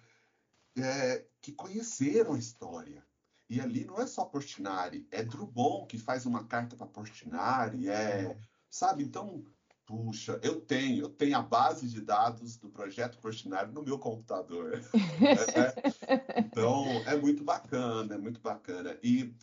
é, 0.78 1.26
que 1.42 1.52
conheceram 1.52 2.32
a 2.32 2.38
história. 2.38 3.06
E 3.48 3.60
ali 3.60 3.84
não 3.84 4.00
é 4.00 4.06
só 4.06 4.24
Portinari, 4.24 5.06
é 5.10 5.22
Drummond 5.22 5.86
que 5.86 5.98
faz 5.98 6.24
uma 6.24 6.44
carta 6.44 6.74
para 6.74 6.86
Portinari, 6.86 7.88
é, 7.88 8.36
sabe? 8.70 9.04
Então, 9.04 9.44
puxa, 9.84 10.40
eu 10.42 10.60
tenho, 10.62 11.04
eu 11.04 11.10
tenho 11.10 11.36
a 11.36 11.42
base 11.42 11.86
de 11.86 12.00
dados 12.00 12.56
do 12.56 12.70
projeto 12.70 13.18
Portinari 13.18 13.70
no 13.70 13.82
meu 13.82 13.98
computador. 13.98 14.80
é, 15.54 16.40
então, 16.40 16.86
é 17.06 17.14
muito 17.16 17.44
bacana, 17.44 18.14
é 18.14 18.18
muito 18.18 18.40
bacana. 18.40 18.98
E 19.02 19.34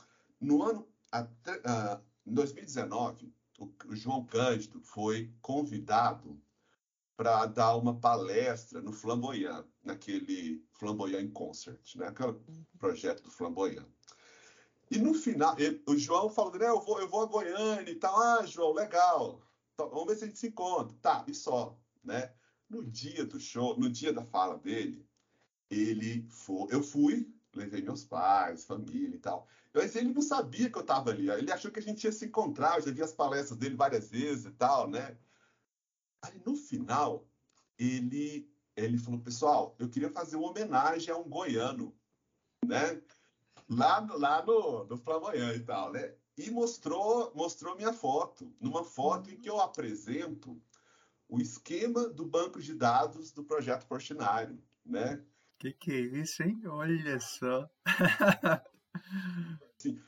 no 0.42 0.64
ano, 0.64 0.88
até, 1.12 1.58
uh, 1.58 2.02
em 2.26 2.34
2019, 2.34 3.34
o, 3.60 3.72
o 3.86 3.96
João 3.96 4.26
Cândido 4.26 4.82
foi 4.82 5.32
convidado 5.42 6.42
para 7.16 7.46
dar 7.46 7.76
uma 7.76 8.00
palestra 8.00 8.82
no 8.82 8.92
Flamboyant, 8.92 9.68
naquele 9.84 10.66
Flamboyant 10.72 11.32
Concert, 11.32 11.80
né? 11.96 12.08
Aquele 12.08 12.40
projeto 12.80 13.22
do 13.22 13.30
Flamboyant. 13.30 13.86
E 14.90 14.98
no 14.98 15.14
final, 15.14 15.58
ele, 15.60 15.82
o 15.88 15.96
João 15.96 16.30
falou, 16.30 16.58
né, 16.58 16.68
eu 16.68 16.82
vou, 16.82 17.00
eu 17.00 17.08
vou 17.08 17.22
a 17.22 17.26
Goiânia 17.26 17.92
e 17.92 17.96
tal. 17.96 18.20
Ah, 18.20 18.46
João, 18.46 18.74
legal. 18.74 19.42
Então, 19.74 19.90
vamos 19.90 20.08
ver 20.08 20.16
se 20.18 20.24
a 20.24 20.28
gente 20.28 20.40
se 20.40 20.48
encontra. 20.48 20.94
Tá, 21.02 21.24
e 21.28 21.34
só, 21.34 21.80
né? 22.04 22.34
No 22.68 22.84
dia 22.84 23.26
do 23.26 23.40
show, 23.40 23.78
no 23.80 23.90
dia 23.90 24.12
da 24.12 24.26
fala 24.26 24.58
dele, 24.58 25.08
ele 25.70 26.28
foi, 26.28 26.68
eu 26.72 26.82
fui, 26.82 27.34
levei 27.56 27.82
meus 27.82 28.04
pais, 28.04 28.66
família 28.66 29.16
e 29.16 29.20
tal. 29.20 29.48
Mas 29.74 29.96
ele 29.96 30.14
não 30.14 30.22
sabia 30.22 30.70
que 30.70 30.78
eu 30.78 30.82
estava 30.82 31.12
ali. 31.12 31.30
Ele 31.30 31.52
achou 31.52 31.72
que 31.72 31.80
a 31.80 31.84
gente 31.84 32.04
ia 32.04 32.12
se 32.12 32.26
encontrar. 32.26 32.78
Eu 32.78 32.86
já 32.86 32.92
vi 32.92 33.02
as 33.02 33.14
palestras 33.14 33.58
dele 33.58 33.76
várias 33.76 34.10
vezes 34.10 34.46
e 34.46 34.52
tal, 34.52 34.90
né? 34.90 35.18
Aí 36.22 36.42
no 36.46 36.56
final, 36.56 37.28
ele, 37.78 38.50
ele 38.76 38.98
falou, 38.98 39.20
pessoal, 39.20 39.76
eu 39.80 39.90
queria 39.90 40.10
fazer 40.10 40.36
uma 40.36 40.50
homenagem 40.50 41.14
a 41.14 41.18
um 41.18 41.28
goiano, 41.28 41.96
né? 42.66 43.02
Lá, 43.70 44.00
lá 44.12 44.46
no, 44.46 44.84
no 44.86 44.98
Flamboyant 44.98 45.56
e 45.56 45.62
tal, 45.62 45.92
né? 45.92 46.14
E 46.38 46.50
mostrou, 46.50 47.32
mostrou 47.34 47.76
minha 47.76 47.94
foto, 47.94 48.54
numa 48.60 48.84
foto 48.84 49.30
em 49.30 49.38
que 49.38 49.50
eu 49.50 49.60
apresento 49.60 50.62
o 51.28 51.40
esquema 51.40 52.10
do 52.10 52.26
banco 52.26 52.62
de 52.62 52.74
dados 52.74 53.32
do 53.32 53.44
projeto 53.44 53.88
Portinari, 53.88 54.62
né? 54.86 55.24
Que 55.62 55.74
que 55.74 55.91
é 55.91 56.00
isso, 56.00 56.41
hein? 56.41 56.60
Olha 56.65 57.19
só. 57.19 57.69
Sim. 59.78 60.02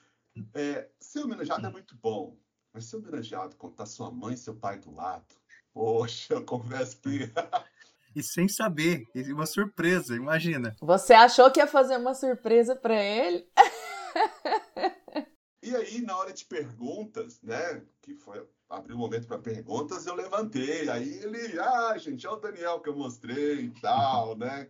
É, 0.52 0.90
ser 1.00 1.20
homenageado 1.20 1.68
é 1.68 1.70
muito 1.70 1.96
bom, 1.96 2.36
mas 2.74 2.86
ser 2.86 2.96
homenageado 2.96 3.56
quando 3.56 3.76
tá 3.76 3.86
sua 3.86 4.10
mãe 4.10 4.34
e 4.34 4.38
seu 4.38 4.56
pai 4.56 4.80
do 4.80 4.92
lado, 4.96 5.28
Poxa, 5.72 6.34
eu 6.34 6.44
confesso 6.44 7.00
que. 7.00 7.32
e 8.16 8.24
sem 8.24 8.48
saber, 8.48 9.06
uma 9.32 9.46
surpresa, 9.46 10.16
imagina. 10.16 10.76
Você 10.82 11.14
achou 11.14 11.52
que 11.52 11.60
ia 11.60 11.68
fazer 11.68 11.98
uma 11.98 12.16
surpresa 12.16 12.76
para 12.76 13.00
ele? 13.00 13.48
e 15.62 15.76
aí, 15.76 16.02
na 16.02 16.18
hora 16.18 16.34
de 16.34 16.46
perguntas, 16.46 17.40
né, 17.44 17.86
que 18.02 18.16
foi 18.16 18.44
abrir 18.68 18.94
o 18.94 18.96
um 18.96 19.02
momento 19.02 19.28
para 19.28 19.38
perguntas, 19.38 20.08
eu 20.08 20.16
levantei. 20.16 20.90
Aí 20.90 21.14
ele, 21.20 21.60
ah, 21.60 21.96
gente, 22.00 22.26
é 22.26 22.30
o 22.32 22.38
Daniel 22.38 22.82
que 22.82 22.90
eu 22.90 22.98
mostrei 22.98 23.66
e 23.66 23.70
tal, 23.80 24.36
né? 24.36 24.68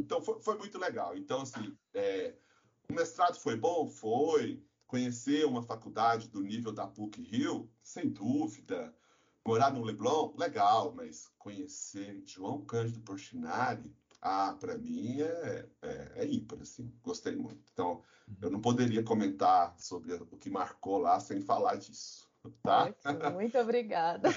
Então 0.00 0.20
foi, 0.20 0.40
foi 0.40 0.58
muito 0.58 0.78
legal. 0.78 1.16
Então, 1.16 1.42
assim, 1.42 1.76
é, 1.94 2.34
o 2.88 2.94
mestrado 2.94 3.36
foi 3.36 3.56
bom? 3.56 3.88
Foi. 3.88 4.62
Conhecer 4.86 5.46
uma 5.46 5.62
faculdade 5.62 6.28
do 6.28 6.42
nível 6.42 6.70
da 6.70 6.86
PUC 6.86 7.22
Rio, 7.22 7.70
sem 7.82 8.10
dúvida. 8.10 8.94
Morar 9.44 9.72
no 9.72 9.82
Leblon, 9.82 10.34
legal, 10.36 10.92
mas 10.94 11.28
conhecer 11.38 12.22
João 12.26 12.64
Cândido 12.64 13.00
Portinari, 13.00 13.92
ah, 14.20 14.56
para 14.60 14.78
mim 14.78 15.20
é, 15.20 15.66
é, 15.82 16.12
é 16.16 16.26
ímpar, 16.26 16.60
assim, 16.60 16.92
gostei 17.02 17.34
muito. 17.34 17.60
Então, 17.72 18.02
eu 18.40 18.50
não 18.50 18.60
poderia 18.60 19.02
comentar 19.02 19.74
sobre 19.78 20.14
o 20.14 20.36
que 20.36 20.48
marcou 20.48 20.98
lá 20.98 21.18
sem 21.18 21.40
falar 21.40 21.74
disso, 21.74 22.28
tá? 22.62 22.94
Muito 23.34 23.58
obrigada. 23.58 24.28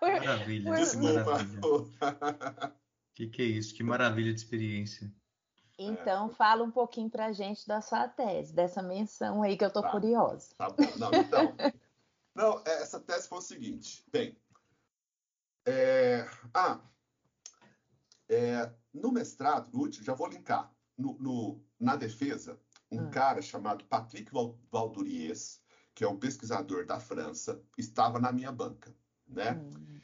Maravilha, 0.00 0.74
Desculpa. 0.74 1.38
O 1.66 1.90
que, 3.16 3.26
que 3.26 3.42
é 3.42 3.46
isso? 3.46 3.74
Que 3.74 3.82
maravilha 3.82 4.32
de 4.32 4.38
experiência. 4.38 5.10
Então, 5.78 6.28
é. 6.28 6.34
fala 6.34 6.62
um 6.62 6.70
pouquinho 6.70 7.10
para 7.10 7.26
a 7.26 7.32
gente 7.32 7.66
da 7.66 7.80
sua 7.80 8.06
tese, 8.06 8.54
dessa 8.54 8.82
menção 8.82 9.42
aí 9.42 9.56
que 9.56 9.64
eu 9.64 9.68
estou 9.68 9.82
tá. 9.82 9.90
curiosa. 9.90 10.54
Tá 10.56 10.68
bom. 10.68 10.76
Não, 10.98 11.10
então, 11.12 11.56
Não, 12.34 12.62
é, 12.66 12.82
essa 12.82 13.00
tese 13.00 13.28
foi 13.28 13.38
o 13.38 13.42
seguinte. 13.42 14.04
Bem, 14.12 14.38
é, 15.66 16.28
ah, 16.52 16.80
é, 18.28 18.70
no 18.92 19.10
mestrado, 19.10 19.70
no 19.72 19.80
último, 19.80 20.04
já 20.04 20.14
vou 20.14 20.28
linkar, 20.28 20.70
no, 20.96 21.14
no 21.18 21.64
na 21.80 21.96
defesa, 21.96 22.60
um 22.90 23.02
hum. 23.02 23.10
cara 23.10 23.40
chamado 23.40 23.84
Patrick 23.86 24.30
Valdouriez, 24.70 25.62
que 25.94 26.04
é 26.04 26.08
um 26.08 26.18
pesquisador 26.18 26.84
da 26.84 27.00
França, 27.00 27.62
estava 27.78 28.18
na 28.18 28.30
minha 28.30 28.52
banca, 28.52 28.94
né? 29.26 29.52
Hum. 29.52 30.00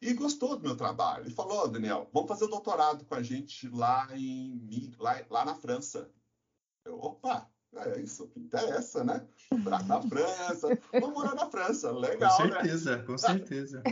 E 0.00 0.12
gostou 0.12 0.56
do 0.56 0.62
meu 0.62 0.76
trabalho. 0.76 1.24
Ele 1.24 1.34
falou, 1.34 1.64
oh, 1.64 1.68
Daniel, 1.68 2.08
vamos 2.12 2.28
fazer 2.28 2.44
o 2.44 2.48
doutorado 2.48 3.04
com 3.04 3.14
a 3.14 3.22
gente 3.22 3.68
lá, 3.68 4.08
em, 4.12 4.92
lá, 4.98 5.20
lá 5.30 5.44
na 5.44 5.54
França. 5.54 6.10
Eu, 6.84 6.98
opa, 6.98 7.50
É 7.74 8.00
isso 8.00 8.28
que 8.28 8.40
interessa, 8.40 9.04
né? 9.04 9.26
Na 9.86 10.00
França, 10.02 10.68
vou 11.00 11.10
morar 11.10 11.34
na 11.34 11.50
França, 11.50 11.90
legal, 11.90 12.38
né? 12.46 12.48
Com 12.48 12.54
certeza, 12.54 12.96
né? 12.96 13.02
com 13.04 13.18
certeza. 13.18 13.82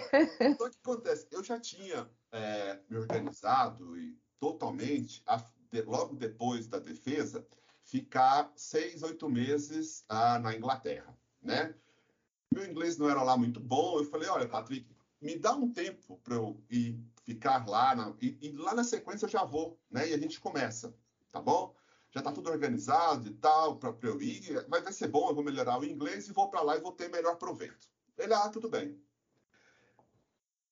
Então, 0.40 0.66
o 0.66 0.70
que 0.70 0.78
acontece? 0.82 1.26
Eu 1.30 1.42
já 1.42 1.58
tinha 1.58 2.08
é, 2.32 2.80
me 2.88 2.96
organizado 2.96 3.98
e 3.98 4.18
totalmente, 4.38 5.22
a, 5.26 5.42
de, 5.70 5.82
logo 5.82 6.14
depois 6.16 6.66
da 6.66 6.78
defesa, 6.78 7.46
ficar 7.82 8.52
seis, 8.56 9.02
oito 9.02 9.28
meses 9.28 10.04
ah, 10.08 10.38
na 10.38 10.54
Inglaterra, 10.54 11.16
né? 11.42 11.74
Meu 12.52 12.64
inglês 12.64 12.96
não 12.96 13.10
era 13.10 13.22
lá 13.22 13.36
muito 13.36 13.58
bom, 13.58 13.98
eu 13.98 14.04
falei, 14.04 14.28
olha, 14.28 14.48
Patrick, 14.48 14.93
me 15.24 15.38
dá 15.38 15.54
um 15.54 15.72
tempo 15.72 16.18
para 16.18 16.34
eu 16.34 16.62
ir 16.68 17.02
ficar 17.24 17.66
lá, 17.66 17.96
na, 17.96 18.14
e, 18.20 18.37
e, 18.42 18.52
lá 18.52 18.74
na 18.74 18.84
sequência 18.84 19.24
eu 19.24 19.30
já 19.30 19.42
vou, 19.42 19.80
né? 19.90 20.10
E 20.10 20.12
a 20.12 20.18
gente 20.18 20.38
começa, 20.38 20.94
tá 21.32 21.40
bom? 21.40 21.74
Já 22.10 22.20
tá 22.20 22.30
tudo 22.30 22.50
organizado 22.50 23.26
e 23.26 23.34
tal, 23.34 23.78
para 23.78 23.96
eu 24.02 24.20
ir, 24.20 24.66
mas 24.68 24.84
vai 24.84 24.92
ser 24.92 25.08
bom, 25.08 25.30
eu 25.30 25.34
vou 25.34 25.42
melhorar 25.42 25.80
o 25.80 25.84
inglês 25.84 26.28
e 26.28 26.32
vou 26.32 26.50
para 26.50 26.60
lá 26.60 26.76
e 26.76 26.80
vou 26.80 26.92
ter 26.92 27.08
melhor 27.08 27.37
proveito. 27.37 27.88
Ele, 28.18 28.34
ah, 28.34 28.50
tudo 28.50 28.68
bem. 28.68 29.02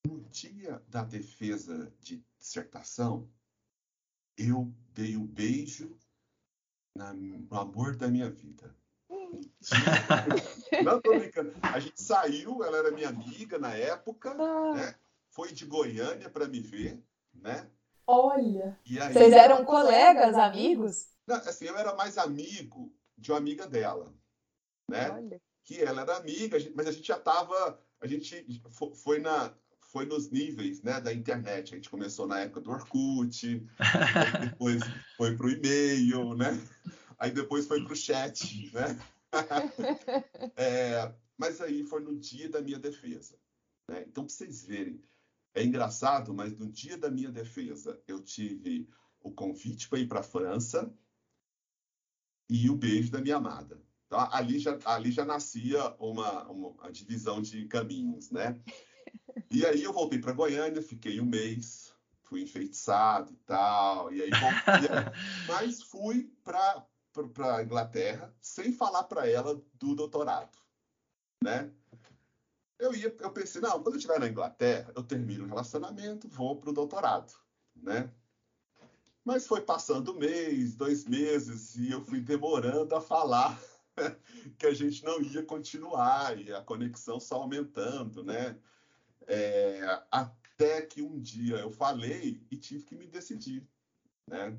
No 0.07 0.21
dia 0.25 0.85
da 0.87 1.03
defesa 1.03 1.93
de 1.99 2.23
dissertação, 2.38 3.29
eu 4.37 4.73
dei 4.93 5.17
um 5.17 5.27
beijo 5.27 5.99
na, 6.95 7.15
no 7.15 7.57
amor 7.57 7.97
da 7.97 8.09
minha 8.09 8.31
vida. 8.31 8.77
Não 10.85 11.01
tô 11.01 11.18
brincando. 11.18 11.55
A 11.62 11.79
gente 11.79 12.01
saiu, 12.01 12.62
ela 12.64 12.79
era 12.79 12.90
minha 12.90 13.09
amiga 13.09 13.59
na 13.59 13.75
época, 13.75 14.31
ah. 14.31 14.75
né? 14.75 14.95
Foi 15.31 15.53
de 15.53 15.64
Goiânia 15.64 16.29
para 16.29 16.47
me 16.47 16.61
ver, 16.61 17.03
né? 17.35 17.68
Olha. 18.07 18.79
Aí, 18.87 19.12
Vocês 19.12 19.33
eram 19.33 19.64
colegas, 19.64 20.37
amigos? 20.37 21.07
Não, 21.27 21.37
assim, 21.37 21.66
eu 21.66 21.77
era 21.77 21.95
mais 21.95 22.18
amigo 22.18 22.92
de 23.16 23.31
uma 23.31 23.38
amiga 23.38 23.66
dela, 23.66 24.12
né? 24.88 25.11
Olha. 25.11 25.40
Que 25.64 25.81
ela 25.81 26.03
era 26.03 26.16
amiga, 26.16 26.59
mas 26.75 26.88
a 26.88 26.92
gente 26.92 27.07
já 27.07 27.18
tava, 27.18 27.81
a 28.01 28.07
gente 28.07 28.45
foi 28.95 29.21
na 29.21 29.55
foi 29.92 30.07
nos 30.07 30.31
níveis 30.31 30.83
né, 30.83 30.99
da 31.01 31.12
internet. 31.12 31.75
A 31.75 31.77
gente 31.77 31.90
começou 31.90 32.27
na 32.27 32.40
época 32.40 32.62
do 32.62 32.71
Orkut, 32.71 33.62
depois 34.40 34.83
foi 35.18 35.37
para 35.37 35.47
o 35.47 35.51
e-mail, 35.51 36.35
né? 36.35 36.59
Aí 37.18 37.31
depois 37.31 37.66
foi 37.66 37.85
para 37.85 37.92
o 37.92 37.97
chat, 37.97 38.73
né? 38.73 38.99
É, 40.57 41.14
mas 41.37 41.61
aí 41.61 41.85
foi 41.85 42.03
no 42.03 42.16
dia 42.18 42.49
da 42.49 42.61
minha 42.61 42.79
defesa. 42.79 43.38
Né? 43.88 44.05
Então, 44.07 44.25
para 44.25 44.35
vocês 44.35 44.64
verem, 44.64 45.03
é 45.55 45.64
engraçado, 45.64 46.33
mas 46.33 46.57
no 46.57 46.71
dia 46.71 46.97
da 46.97 47.11
minha 47.11 47.31
defesa, 47.31 48.01
eu 48.07 48.23
tive 48.23 48.88
o 49.21 49.33
convite 49.33 49.88
para 49.88 49.99
ir 49.99 50.09
para 50.09 50.21
a 50.21 50.25
França 50.25 50.92
e 52.49 52.68
o 52.68 52.77
beijo 52.77 53.11
da 53.11 53.21
minha 53.21 53.37
amada. 53.37 53.83
Então, 54.07 54.29
ali 54.31 54.59
já, 54.59 54.79
ali 54.85 55.11
já 55.11 55.25
nascia 55.25 55.95
uma, 55.99 56.47
uma, 56.51 56.92
divisão 56.92 57.40
de 57.40 57.66
caminhos, 57.66 58.31
né? 58.31 58.61
E 59.51 59.64
aí 59.64 59.83
eu 59.83 59.92
voltei 59.92 60.18
para 60.18 60.33
Goiânia, 60.33 60.83
fiquei 60.83 61.18
um 61.21 61.25
mês, 61.25 61.95
fui 62.23 62.42
enfeitiçado 62.42 63.33
e 63.33 63.37
tal, 63.47 64.12
e 64.12 64.23
aí 64.23 64.31
voltei, 64.31 64.88
mas 65.49 65.83
fui 65.83 66.31
para 66.45 66.87
para 67.12 67.57
a 67.57 67.62
Inglaterra 67.62 68.35
sem 68.40 68.72
falar 68.72 69.05
para 69.05 69.29
ela 69.29 69.62
do 69.75 69.94
doutorado, 69.94 70.57
né? 71.42 71.70
Eu 72.79 72.94
ia, 72.94 73.14
eu 73.20 73.31
pensei, 73.31 73.61
não, 73.61 73.81
quando 73.83 73.94
eu 73.94 73.96
estiver 73.96 74.18
na 74.18 74.29
Inglaterra, 74.29 74.92
eu 74.96 75.05
termino 75.05 75.44
o 75.44 75.48
relacionamento, 75.48 76.29
vou 76.29 76.57
para 76.57 76.70
o 76.70 76.72
doutorado, 76.72 77.33
né? 77.77 78.11
Mas 79.25 79.46
foi 79.46 79.61
passando 79.61 80.14
mês, 80.14 80.75
dois 80.75 81.05
meses, 81.05 81.77
e 81.77 81.92
eu 81.92 82.05
fui 82.05 82.20
demorando 82.20 82.94
a 82.96 83.01
falar 83.01 83.61
que 84.59 84.66
a 84.66 84.75
gente 84.75 85.05
não 85.05 85.22
ia 85.22 85.44
continuar, 85.44 86.37
e 86.37 86.53
a 86.53 86.61
conexão 86.61 87.20
só 87.20 87.37
aumentando, 87.37 88.25
né? 88.25 88.59
É, 89.29 90.03
até 90.11 90.83
que 90.83 91.03
um 91.03 91.20
dia 91.20 91.59
eu 91.59 91.70
falei 91.70 92.44
e 92.51 92.57
tive 92.57 92.83
que 92.83 92.96
me 92.96 93.07
decidir, 93.07 93.64
né? 94.27 94.59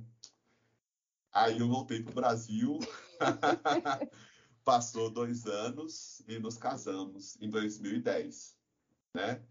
Aí 1.34 1.58
eu 1.58 1.67
voltei 1.67 2.04
para 2.04 2.12
o 2.12 2.15
Brasil, 2.15 2.78
passou 4.63 5.10
dois 5.10 5.48
anos 5.48 6.22
e 6.28 6.38
nos 6.38 6.58
casamos 6.58 7.36
em 7.41 7.50
2010, 7.50 8.56
né? 9.15 9.41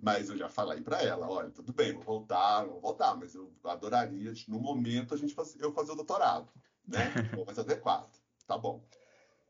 Mas 0.00 0.28
eu 0.28 0.36
já 0.36 0.48
falei 0.48 0.80
para 0.80 1.00
ela, 1.00 1.28
olha, 1.28 1.50
tudo 1.50 1.72
bem, 1.72 1.92
vou 1.92 2.02
voltar, 2.02 2.64
vou 2.64 2.80
voltar, 2.80 3.16
mas 3.16 3.36
eu 3.36 3.52
adoraria, 3.64 4.32
no 4.48 4.58
momento, 4.58 5.14
a 5.14 5.16
gente 5.16 5.32
faz, 5.32 5.54
eu 5.60 5.72
fazer 5.72 5.92
o 5.92 5.96
doutorado, 5.96 6.52
né? 6.86 6.98
Vou 7.34 7.46
mais 7.46 7.58
adequado, 7.58 8.10
tá 8.46 8.56
bom. 8.56 8.84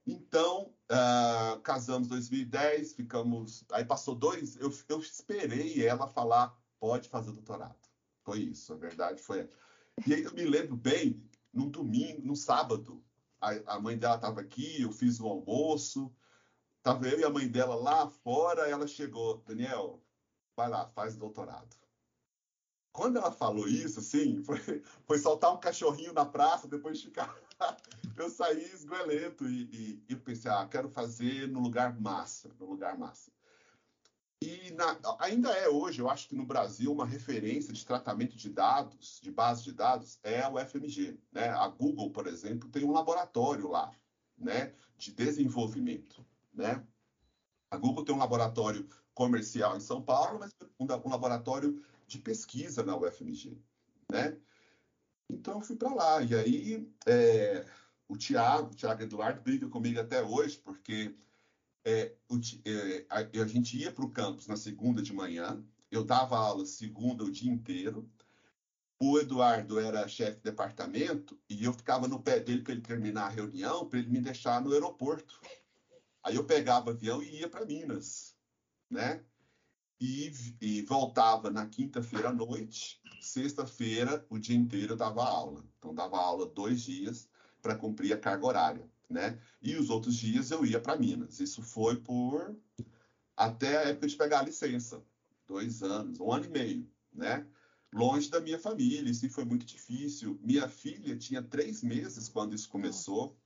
Então, 0.06 0.74
uh, 0.90 1.60
casamos 1.60 2.08
em 2.08 2.10
2010, 2.10 2.94
ficamos. 2.94 3.64
Aí 3.72 3.84
passou 3.84 4.14
dois, 4.14 4.56
eu, 4.56 4.72
eu 4.88 5.00
esperei 5.00 5.86
ela 5.86 6.06
falar, 6.06 6.58
pode 6.80 7.08
fazer 7.08 7.32
doutorado. 7.32 7.76
Foi 8.22 8.40
isso, 8.40 8.72
a 8.72 8.76
verdade 8.76 9.22
foi. 9.22 9.48
E 10.06 10.14
aí 10.14 10.22
eu 10.22 10.32
me 10.32 10.44
lembro 10.44 10.76
bem 10.76 11.27
num 11.52 11.68
domingo, 11.68 12.26
no 12.26 12.36
sábado. 12.36 13.02
A, 13.40 13.74
a 13.74 13.80
mãe 13.80 13.96
dela 13.96 14.16
estava 14.16 14.40
aqui, 14.40 14.82
eu 14.82 14.92
fiz 14.92 15.20
o 15.20 15.26
almoço. 15.26 16.12
Tava 16.82 17.08
eu 17.08 17.20
e 17.20 17.24
a 17.24 17.30
mãe 17.30 17.48
dela 17.48 17.74
lá 17.74 18.08
fora, 18.08 18.68
ela 18.68 18.86
chegou, 18.86 19.42
Daniel, 19.46 20.02
vai 20.56 20.68
lá, 20.68 20.88
faz 20.88 21.16
doutorado. 21.16 21.76
Quando 22.92 23.18
ela 23.18 23.30
falou 23.30 23.68
isso, 23.68 24.00
assim, 24.00 24.42
foi, 24.44 24.58
foi 25.06 25.18
soltar 25.18 25.52
um 25.52 25.60
cachorrinho 25.60 26.12
na 26.12 26.24
praça, 26.24 26.66
depois 26.66 27.02
ficar. 27.02 27.34
eu 28.16 28.30
saí 28.30 28.64
esguelento 28.64 29.48
e, 29.48 29.62
e, 29.64 30.04
e 30.08 30.16
pensei, 30.16 30.50
ah, 30.50 30.66
quero 30.66 30.88
fazer 30.88 31.48
no 31.48 31.60
lugar 31.60 31.98
massa, 32.00 32.50
no 32.58 32.66
lugar 32.66 32.98
massa. 32.98 33.30
E 34.40 34.70
na, 34.70 34.96
ainda 35.18 35.50
é 35.50 35.68
hoje, 35.68 36.00
eu 36.00 36.08
acho 36.08 36.28
que 36.28 36.36
no 36.36 36.46
Brasil, 36.46 36.92
uma 36.92 37.04
referência 37.04 37.72
de 37.72 37.84
tratamento 37.84 38.36
de 38.36 38.48
dados, 38.48 39.20
de 39.20 39.32
base 39.32 39.64
de 39.64 39.72
dados, 39.72 40.20
é 40.22 40.46
o 40.48 40.58
FMG. 40.58 41.18
Né? 41.32 41.48
A 41.48 41.66
Google, 41.66 42.10
por 42.10 42.26
exemplo, 42.28 42.68
tem 42.68 42.84
um 42.84 42.92
laboratório 42.92 43.68
lá 43.68 43.90
né, 44.36 44.72
de 44.96 45.12
desenvolvimento. 45.12 46.24
Né? 46.54 46.86
A 47.70 47.76
Google 47.76 48.04
tem 48.04 48.14
um 48.14 48.18
laboratório 48.18 48.88
comercial 49.12 49.76
em 49.76 49.80
São 49.80 50.00
Paulo, 50.00 50.38
mas 50.38 50.54
um, 50.78 50.84
um 50.84 51.10
laboratório 51.10 51.82
de 52.06 52.18
pesquisa 52.20 52.84
na 52.84 52.96
UFMG. 52.96 53.60
Né? 54.10 54.38
Então, 55.28 55.54
eu 55.54 55.60
fui 55.60 55.74
para 55.74 55.92
lá. 55.92 56.22
E 56.22 56.34
aí, 56.34 56.88
é, 57.06 57.66
o 58.06 58.16
Tiago, 58.16 58.70
o 58.70 58.74
Tiago 58.76 59.02
Eduardo, 59.02 59.42
briga 59.42 59.68
comigo 59.68 59.98
até 59.98 60.22
hoje, 60.22 60.58
porque 60.58 61.14
é, 61.84 62.14
o, 62.28 62.36
é, 62.64 63.06
a, 63.08 63.42
a, 63.42 63.46
gente 63.46 63.76
ia 63.78 63.92
para 63.92 64.04
o 64.04 64.10
campus 64.10 64.46
na 64.46 64.56
segunda 64.56 65.02
de 65.02 65.12
manhã, 65.12 65.64
eu 65.90 66.04
dava 66.04 66.36
aula 66.36 66.66
segunda 66.66 67.24
o 67.24 67.30
dia 67.30 67.50
inteiro. 67.50 68.08
O 69.00 69.18
Eduardo 69.18 69.78
era 69.78 70.08
chefe 70.08 70.38
de 70.38 70.42
departamento 70.42 71.38
e 71.48 71.64
eu 71.64 71.72
ficava 71.72 72.08
no 72.08 72.20
pé 72.20 72.40
dele 72.40 72.62
para 72.62 72.72
ele 72.72 72.82
terminar 72.82 73.26
a 73.26 73.30
reunião, 73.30 73.88
para 73.88 74.00
ele 74.00 74.10
me 74.10 74.20
deixar 74.20 74.60
no 74.60 74.72
aeroporto. 74.72 75.40
Aí 76.22 76.34
eu 76.34 76.44
pegava 76.44 76.90
avião 76.90 77.22
e 77.22 77.40
ia 77.40 77.48
para 77.48 77.64
Minas, 77.64 78.36
né? 78.90 79.24
E, 80.00 80.32
e 80.60 80.82
voltava 80.82 81.50
na 81.50 81.66
quinta-feira 81.66 82.30
à 82.30 82.32
noite. 82.32 83.00
Sexta-feira, 83.20 84.26
o 84.28 84.38
dia 84.38 84.56
inteiro 84.56 84.92
eu 84.92 84.96
dava 84.96 85.24
aula. 85.24 85.64
Então, 85.78 85.94
dava 85.94 86.18
aula 86.18 86.46
dois 86.46 86.82
dias 86.82 87.28
para 87.62 87.76
cumprir 87.76 88.12
a 88.12 88.18
carga 88.18 88.46
horária 88.46 88.90
né? 89.08 89.38
E 89.62 89.76
os 89.76 89.90
outros 89.90 90.14
dias 90.14 90.50
eu 90.50 90.64
ia 90.64 90.80
para 90.80 90.96
Minas. 90.98 91.40
Isso 91.40 91.62
foi 91.62 91.96
por 91.96 92.56
até 93.36 93.78
a 93.78 93.88
época 93.88 94.08
de 94.08 94.16
pegar 94.16 94.40
a 94.40 94.44
licença, 94.44 95.02
dois 95.46 95.82
anos, 95.82 96.18
um 96.20 96.32
ano 96.32 96.46
e 96.46 96.48
meio, 96.48 96.90
né? 97.12 97.46
Longe 97.92 98.28
da 98.28 98.40
minha 98.40 98.58
família, 98.58 99.10
isso 99.10 99.28
foi 99.30 99.44
muito 99.44 99.64
difícil. 99.64 100.38
Minha 100.42 100.68
filha 100.68 101.16
tinha 101.16 101.42
três 101.42 101.82
meses 101.82 102.28
quando 102.28 102.54
isso 102.54 102.68
começou, 102.68 103.38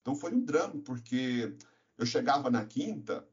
então 0.00 0.14
foi 0.14 0.32
um 0.34 0.44
drama, 0.44 0.80
porque 0.82 1.54
eu 1.98 2.06
chegava 2.06 2.50
na 2.50 2.64
quinta, 2.64 3.26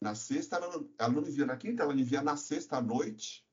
na 0.00 0.14
sexta, 0.14 0.56
ela 0.56 0.68
não, 0.68 0.90
ela 0.98 1.12
não 1.12 1.22
me 1.22 1.30
via 1.30 1.46
na 1.46 1.56
quinta, 1.56 1.82
ela 1.82 1.94
me 1.94 2.02
via 2.02 2.22
na 2.22 2.36
sexta 2.36 2.76
à 2.76 2.82
noite, 2.82 3.46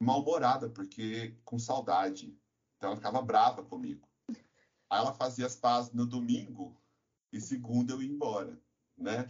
mal-humorada, 0.00 0.68
porque 0.70 1.36
com 1.44 1.58
saudade. 1.58 2.36
Então 2.76 2.90
ela 2.90 2.96
ficava 2.96 3.20
brava 3.20 3.64
comigo. 3.64 4.08
Aí 4.88 4.98
ela 4.98 5.12
fazia 5.12 5.46
as 5.46 5.56
pazes 5.56 5.92
no 5.92 6.06
domingo, 6.06 6.77
e 7.32 7.40
segunda 7.40 7.92
eu 7.92 8.02
ia 8.02 8.10
embora, 8.10 8.58
né? 8.96 9.28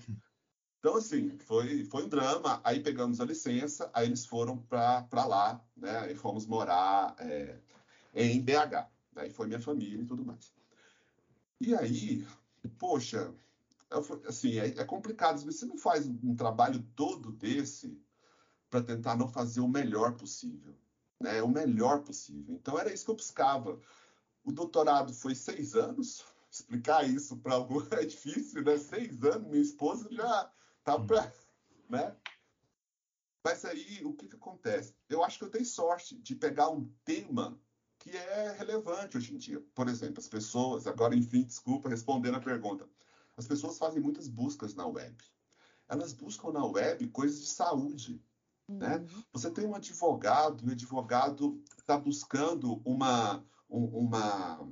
Então, 0.79 0.97
assim, 0.97 1.37
foi, 1.39 1.85
foi 1.85 2.05
um 2.05 2.09
drama. 2.09 2.61
Aí 2.63 2.81
pegamos 2.81 3.21
a 3.21 3.25
licença, 3.25 3.91
aí 3.93 4.07
eles 4.07 4.25
foram 4.25 4.57
para 4.57 5.25
lá, 5.27 5.61
né? 5.77 6.13
E 6.13 6.15
fomos 6.15 6.47
morar 6.47 7.17
é, 7.19 7.59
em 8.15 8.41
BH. 8.41 8.89
Daí 9.13 9.31
foi 9.31 9.49
minha 9.49 9.61
família 9.61 10.03
e 10.03 10.07
tudo 10.07 10.25
mais. 10.25 10.53
E 11.61 11.75
aí, 11.75 12.25
poxa, 12.79 13.35
assim, 14.27 14.59
é, 14.59 14.69
é 14.69 14.85
complicado. 14.85 15.41
Você 15.41 15.67
não 15.67 15.77
faz 15.77 16.07
um 16.07 16.37
trabalho 16.37 16.83
todo 16.95 17.33
desse 17.33 18.01
para 18.71 18.83
tentar 18.83 19.17
não 19.17 19.29
fazer 19.29 19.61
o 19.61 19.69
melhor 19.69 20.15
possível, 20.15 20.77
né? 21.21 21.43
O 21.43 21.49
melhor 21.49 22.03
possível. 22.03 22.55
Então, 22.55 22.79
era 22.79 22.93
isso 22.93 23.05
que 23.05 23.11
eu 23.11 23.17
buscava. 23.17 23.81
O 24.45 24.53
doutorado 24.53 25.13
foi 25.13 25.35
seis 25.35 25.75
anos, 25.75 26.25
explicar 26.51 27.09
isso 27.09 27.37
para 27.39 27.55
algum 27.55 27.81
é 27.93 28.05
difícil, 28.05 28.63
né? 28.63 28.79
Seis 28.79 29.23
anos, 29.25 29.49
minha 29.49 29.63
esposa 29.63 30.09
já 30.11 30.53
tá 30.85 30.97
hum. 30.97 31.07
para, 31.07 31.33
né? 31.89 32.17
Mas 33.45 33.65
aí, 33.65 34.05
o 34.05 34.13
que, 34.13 34.29
que 34.29 34.37
acontece? 34.37 34.95
Eu 35.09 35.25
acho 35.25 35.39
que 35.39 35.45
eu 35.45 35.51
tenho 35.51 35.65
sorte 35.65 36.17
de 36.17 36.35
pegar 36.35 36.69
um 36.69 36.93
tema 37.05 37.59
que 37.99 38.17
é 38.17 38.53
relevante 38.53 39.17
hoje 39.17 39.35
em 39.35 39.39
dia. 39.39 39.61
Por 39.75 39.89
exemplo, 39.89 40.19
as 40.19 40.29
pessoas, 40.29 40.87
agora, 40.87 41.15
enfim, 41.15 41.45
desculpa, 41.45 41.89
respondendo 41.89 42.37
a 42.37 42.41
pergunta. 42.41 42.89
As 43.37 43.47
pessoas 43.47 43.79
fazem 43.79 44.03
muitas 44.03 44.29
buscas 44.29 44.75
na 44.75 44.87
web. 44.87 45.17
Elas 45.89 46.13
buscam 46.13 46.53
na 46.53 46.65
web 46.65 47.07
coisas 47.09 47.41
de 47.41 47.47
saúde. 47.47 48.23
Né? 48.69 48.97
Uhum. 48.97 49.03
Né? 49.03 49.25
Você 49.33 49.51
tem 49.51 49.67
um 49.67 49.75
advogado, 49.75 50.65
e 50.65 50.69
o 50.69 50.73
advogado 50.73 51.63
está 51.79 51.97
buscando 51.97 52.83
uma, 52.85 53.43
uma 53.69 54.69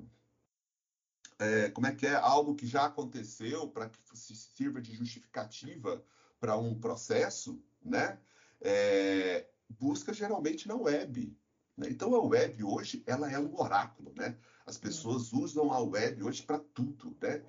é, 1.38 1.70
como 1.70 1.86
é 1.86 1.94
que 1.94 2.06
é 2.06 2.14
algo 2.14 2.54
que 2.54 2.66
já 2.66 2.86
aconteceu 2.86 3.68
para 3.68 3.88
que 3.88 4.00
sirva 4.14 4.80
de 4.80 4.94
justificativa 4.94 6.02
para 6.40 6.56
um 6.56 6.78
processo, 6.78 7.62
né? 7.82 8.18
É, 8.60 9.46
busca 9.68 10.12
geralmente 10.12 10.66
na 10.66 10.74
web. 10.74 11.36
Né? 11.76 11.88
Então 11.90 12.14
a 12.14 12.22
web 12.22 12.64
hoje 12.64 13.02
ela 13.06 13.30
é 13.30 13.38
um 13.38 13.58
oráculo, 13.58 14.12
né? 14.16 14.36
As 14.64 14.78
pessoas 14.78 15.32
usam 15.32 15.72
a 15.72 15.80
web 15.80 16.22
hoje 16.22 16.42
para 16.42 16.58
tudo, 16.58 17.16
né? 17.20 17.42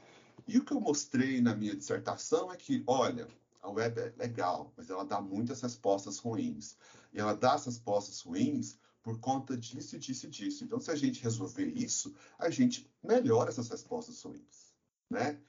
E 0.47 0.58
o 0.58 0.63
que 0.63 0.73
eu 0.73 0.80
mostrei 0.80 1.41
na 1.41 1.56
minha 1.56 1.76
dissertação 1.76 2.52
é 2.52 2.56
que, 2.56 2.84
olha, 2.88 3.28
a 3.62 3.69
web 3.69 4.00
é 4.00 4.13
legal, 4.17 4.73
mas 4.78 4.89
ela 4.89 5.04
dá 5.04 5.19
muitas 5.19 5.62
respostas 5.62 6.19
ruins. 6.19 6.78
E 7.13 7.19
ela 7.19 7.34
dá 7.36 7.54
essas 7.54 7.76
respostas 7.76 8.21
ruins 8.21 8.78
por 9.08 9.22
conta 9.22 9.56
disso, 9.56 9.98
disso 9.98 10.26
e 10.26 10.30
disso. 10.30 10.65
Então, 10.65 10.82
se 10.82 10.91
a 10.91 10.96
gente 10.96 11.24
resolver 11.24 11.65
isso, 11.65 12.13
a 12.38 12.50
gente 12.50 12.91
melhora 13.02 13.50
essas 13.50 13.70
respostas 13.70 14.22
ruins, 14.22 14.74
né? 15.10 15.41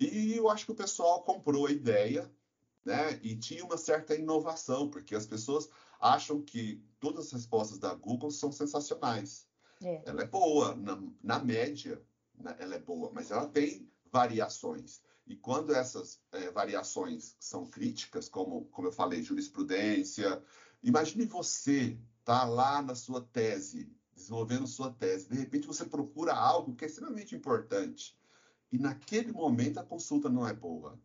E 0.00 0.32
eu 0.32 0.48
acho 0.48 0.64
que 0.64 0.72
o 0.72 0.74
pessoal 0.74 1.22
comprou 1.22 1.66
a 1.66 1.70
ideia, 1.70 2.32
né? 2.82 3.20
E 3.22 3.36
tinha 3.36 3.62
uma 3.62 3.76
certa 3.76 4.14
inovação, 4.14 4.88
porque 4.88 5.14
as 5.14 5.26
pessoas 5.26 5.68
acham 6.00 6.40
que 6.40 6.82
todas 6.98 7.26
as 7.26 7.32
respostas 7.32 7.78
da 7.78 7.92
Google 7.92 8.30
são 8.30 8.50
sensacionais. 8.50 9.46
É. 9.82 10.04
Ela 10.06 10.22
é 10.22 10.26
boa, 10.26 10.74
na, 10.74 10.98
na 11.22 11.38
média, 11.44 12.02
né? 12.38 12.56
ela 12.58 12.76
é 12.76 12.80
boa, 12.80 13.10
mas 13.12 13.30
ela 13.30 13.46
tem 13.46 13.86
variações. 14.10 15.02
E 15.26 15.36
quando 15.36 15.74
essas 15.74 16.22
é, 16.32 16.50
variações 16.50 17.36
são 17.38 17.66
críticas, 17.66 18.30
como, 18.30 18.64
como 18.70 18.88
eu 18.88 18.92
falei, 18.92 19.22
jurisprudência, 19.22 20.42
imagine 20.82 21.26
você 21.26 21.98
tá 22.28 22.44
lá 22.44 22.82
na 22.82 22.94
sua 22.94 23.22
tese, 23.22 23.90
desenvolvendo 24.14 24.66
sua 24.66 24.92
tese, 24.92 25.30
de 25.30 25.38
repente 25.38 25.66
você 25.66 25.86
procura 25.86 26.34
algo 26.34 26.76
que 26.76 26.84
é 26.84 26.86
extremamente 26.86 27.34
importante 27.34 28.14
e 28.70 28.76
naquele 28.76 29.32
momento 29.32 29.78
a 29.78 29.82
consulta 29.82 30.28
não 30.28 30.46
é 30.46 30.52
boa. 30.52 31.00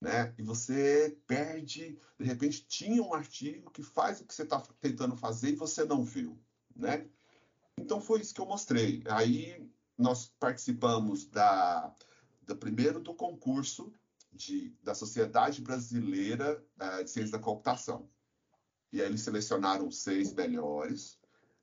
Né? 0.00 0.34
E 0.36 0.42
você 0.42 1.16
perde, 1.28 1.96
de 2.18 2.24
repente 2.24 2.66
tinha 2.66 3.00
um 3.00 3.14
artigo 3.14 3.70
que 3.70 3.84
faz 3.84 4.20
o 4.20 4.26
que 4.26 4.34
você 4.34 4.42
está 4.42 4.60
tentando 4.80 5.16
fazer 5.16 5.50
e 5.50 5.54
você 5.54 5.84
não 5.84 6.02
viu, 6.02 6.36
né? 6.74 7.08
Então 7.78 8.00
foi 8.00 8.20
isso 8.20 8.34
que 8.34 8.40
eu 8.40 8.46
mostrei. 8.46 9.04
Aí 9.06 9.70
nós 9.96 10.26
participamos 10.40 11.24
da 11.26 11.94
do 12.42 12.56
primeiro 12.56 12.98
do 12.98 13.14
concurso 13.14 13.92
de, 14.32 14.76
da 14.82 14.94
Sociedade 14.94 15.62
Brasileira 15.62 16.60
uh, 16.80 17.04
de 17.04 17.10
Ciência 17.10 17.38
da 17.38 17.44
Computação. 17.44 18.10
E 18.92 19.00
aí 19.00 19.08
eles 19.08 19.22
selecionaram 19.22 19.90
seis 19.90 20.32
melhores. 20.32 21.18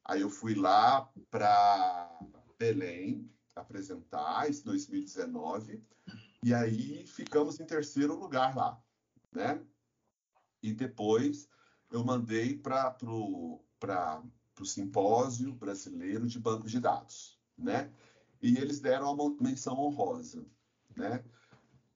Aí 0.05 0.21
eu 0.21 0.29
fui 0.29 0.55
lá 0.55 1.09
para 1.31 2.19
Belém 2.57 3.31
apresentar, 3.55 4.49
em 4.49 4.61
2019. 4.61 5.83
E 6.43 6.53
aí 6.53 7.05
ficamos 7.07 7.59
em 7.59 7.65
terceiro 7.65 8.15
lugar 8.15 8.55
lá, 8.55 8.81
né? 9.31 9.61
E 10.61 10.73
depois 10.73 11.47
eu 11.91 12.03
mandei 12.03 12.57
para 12.57 12.95
o 13.01 14.65
simpósio 14.65 15.53
brasileiro 15.53 16.27
de 16.27 16.39
bancos 16.39 16.71
de 16.71 16.79
dados, 16.79 17.39
né? 17.57 17.91
E 18.41 18.57
eles 18.57 18.79
deram 18.79 19.13
uma 19.13 19.35
menção 19.41 19.77
honrosa 19.79 20.45
né? 20.95 21.23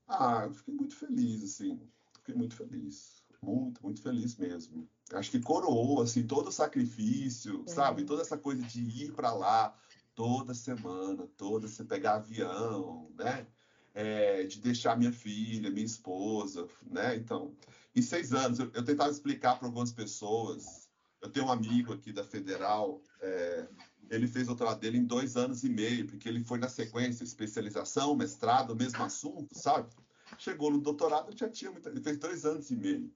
Ah, 0.08 0.44
eu 0.46 0.54
fiquei 0.54 0.74
muito 0.74 0.96
feliz, 0.96 1.44
assim, 1.44 1.80
fiquei 2.16 2.36
muito 2.36 2.56
feliz, 2.56 3.24
muito, 3.42 3.84
muito 3.84 4.02
feliz 4.02 4.36
mesmo. 4.38 4.90
Acho 5.14 5.32
que 5.32 5.40
coroou, 5.40 6.02
assim, 6.02 6.28
todo 6.28 6.48
o 6.48 6.52
sacrifício, 6.52 7.64
é. 7.66 7.72
sabe? 7.72 8.04
Toda 8.04 8.22
essa 8.22 8.38
coisa 8.38 8.62
de 8.62 8.82
ir 8.82 9.14
para 9.14 9.34
lá 9.34 9.74
toda 10.18 10.56
semana, 10.56 11.28
toda, 11.38 11.68
você 11.68 11.84
pegar 11.84 12.16
avião, 12.16 13.08
né? 13.16 13.46
É, 13.94 14.44
de 14.44 14.60
deixar 14.60 14.98
minha 14.98 15.12
filha, 15.12 15.70
minha 15.70 15.86
esposa, 15.86 16.68
né? 16.90 17.16
Então, 17.16 17.56
em 17.96 18.02
seis 18.02 18.34
anos, 18.34 18.58
eu, 18.58 18.70
eu 18.74 18.84
tentava 18.84 19.12
explicar 19.12 19.58
para 19.58 19.68
algumas 19.68 19.92
pessoas. 19.92 20.90
Eu 21.22 21.30
tenho 21.30 21.46
um 21.46 21.52
amigo 21.52 21.94
aqui 21.94 22.12
da 22.12 22.24
Federal, 22.24 23.02
é, 23.22 23.68
ele 24.10 24.28
fez 24.28 24.46
o 24.46 24.48
doutorado 24.48 24.80
dele 24.80 24.98
em 24.98 25.06
dois 25.06 25.36
anos 25.36 25.64
e 25.64 25.70
meio, 25.70 26.08
porque 26.08 26.28
ele 26.28 26.44
foi 26.44 26.58
na 26.58 26.70
sequência, 26.70 27.24
especialização, 27.24 28.16
mestrado, 28.16 28.76
mesmo 28.76 29.04
assunto, 29.04 29.56
sabe? 29.58 29.90
Chegou 30.38 30.72
no 30.72 30.80
doutorado, 30.80 31.36
já 31.36 31.50
tinha 31.50 31.72
muito, 31.72 31.88
ele 31.90 32.02
fez 32.02 32.18
dois 32.18 32.46
anos 32.46 32.70
e 32.72 32.76
meio. 32.76 33.12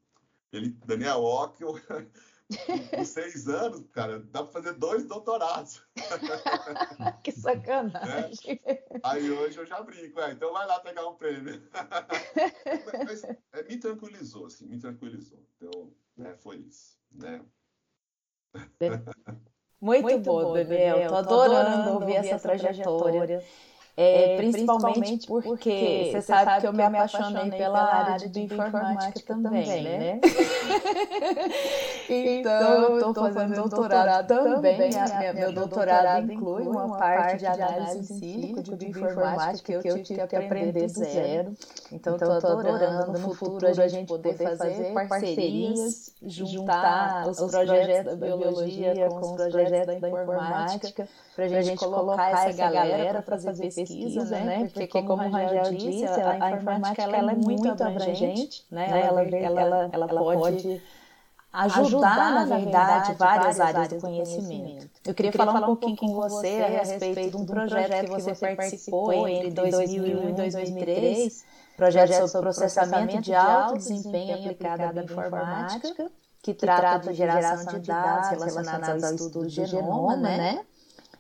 Ele, 0.52 0.70
Daniel 0.86 1.24
Ockel, 1.24 1.76
com 2.94 3.06
seis 3.06 3.48
anos, 3.48 3.84
cara, 3.94 4.20
dá 4.20 4.44
para 4.44 4.52
fazer 4.52 4.74
dois 4.74 5.06
doutorados. 5.06 5.82
que 7.24 7.32
sacanagem. 7.32 8.60
É? 8.66 8.84
Aí 9.04 9.32
hoje 9.32 9.58
eu 9.58 9.66
já 9.66 9.82
brinco, 9.82 10.20
é, 10.20 10.32
então 10.32 10.52
vai 10.52 10.68
lá 10.68 10.80
pegar 10.80 11.08
um 11.08 11.16
prêmio. 11.16 11.62
Mas 13.06 13.24
é, 13.24 13.64
me 13.68 13.78
tranquilizou, 13.78 14.48
assim, 14.48 14.66
me 14.66 14.80
tranquilizou. 14.80 15.40
Então, 15.56 15.94
é, 16.20 16.36
foi 16.36 16.58
isso, 16.58 16.98
né? 17.12 17.42
Muito, 19.80 20.04
Muito 20.04 20.20
bom, 20.24 20.54
Daniel. 20.54 20.98
Estou 21.00 21.18
adorando, 21.18 21.70
adorando 21.70 21.94
ouvir 21.94 22.16
essa 22.16 22.38
trajetória. 22.38 23.22
trajetória. 23.22 23.71
É, 23.98 24.38
principalmente, 24.38 25.28
porque 25.28 26.10
você 26.12 26.22
sabe 26.22 26.62
que 26.62 26.68
eu 26.68 26.74
me 26.74 26.82
apaixonei 26.82 27.52
pela 27.52 27.84
área 27.84 28.30
de 28.30 28.42
informática 28.42 29.34
também, 29.34 29.84
né? 29.84 29.98
né? 29.98 30.20
então, 32.10 32.84
eu 32.84 32.98
estou 32.98 33.14
fazendo 33.14 33.70
doutorado 33.70 34.28
também. 34.28 34.90
Minha, 34.90 35.34
meu 35.34 35.52
doutorado 35.52 36.32
inclui 36.32 36.64
uma 36.64 36.98
parte 36.98 37.40
de 37.40 37.46
análise 37.46 38.14
si, 38.14 38.56
de 38.78 38.90
informática, 38.90 39.80
que 39.82 39.88
eu 39.88 40.04
tive 40.04 40.26
que 40.26 40.36
aprender 40.36 40.88
do 40.88 40.94
zero. 40.94 41.54
Então, 41.92 42.16
estou 42.16 42.32
adorando 42.32 43.20
no 43.20 43.34
futuro 43.36 43.68
a 43.68 43.88
gente 43.88 44.08
poder 44.08 44.36
fazer 44.36 44.94
parcerias, 44.94 46.14
juntar 46.24 47.28
os 47.28 47.38
projetos 47.38 48.18
da 48.18 48.26
biologia 48.26 49.10
com 49.10 49.20
os 49.20 49.32
projetos 49.32 50.00
da 50.00 50.08
informática 50.10 51.08
para 51.36 51.46
a 51.46 51.62
gente 51.62 51.78
colocar 51.78 52.48
essa 52.48 52.72
galera 52.72 53.22
para 53.22 53.38
fazer 53.38 53.62
pesquisa, 53.62 53.81
né? 54.30 54.44
né? 54.44 54.70
Porque, 54.74 55.02
como 55.04 55.24
o 55.24 55.30
Rangel 55.30 55.74
disse, 55.74 56.06
a, 56.06 56.52
informática 56.52 57.02
ela 57.04 57.32
é 57.32 57.36
muito 57.36 57.68
abrangente, 57.70 58.66
né? 58.72 58.88
né? 58.88 59.02
Ela, 59.02 59.22
ela, 59.24 59.62
ela, 59.62 59.90
ela 59.92 60.08
pode 60.08 60.82
ajudar, 61.54 62.46
na 62.46 62.58
verdade, 62.58 63.14
várias 63.14 63.60
áreas 63.60 63.88
do 63.90 64.00
conhecimento. 64.00 64.90
Eu 65.06 65.14
queria, 65.14 65.30
Eu 65.30 65.32
queria 65.32 65.32
falar 65.32 65.70
um 65.70 65.76
pouquinho 65.76 65.98
com 65.98 66.14
você 66.14 66.62
a 66.62 66.68
respeito 66.68 67.30
de 67.32 67.38
um 67.38 67.46
projeto 67.46 68.06
que 68.06 68.22
você 68.22 68.56
participou 68.56 69.28
entre 69.28 69.52
2001 69.52 70.30
e 70.30 70.34
2003, 70.34 71.46
projeto 71.76 72.28
sobre 72.28 72.50
processamento 72.50 73.22
de 73.22 73.34
alto 73.34 73.78
desempenho 73.78 74.36
aplicado 74.36 75.00
à 75.00 75.04
informática, 75.04 76.12
que 76.42 76.54
trata 76.54 77.12
de 77.12 77.18
geração 77.18 77.80
de 77.80 77.88
dados 77.88 78.30
relacionados 78.30 79.04
ao 79.04 79.16
estudo 79.16 79.42
do 79.42 79.50
genoma, 79.50 80.16
né? 80.16 80.66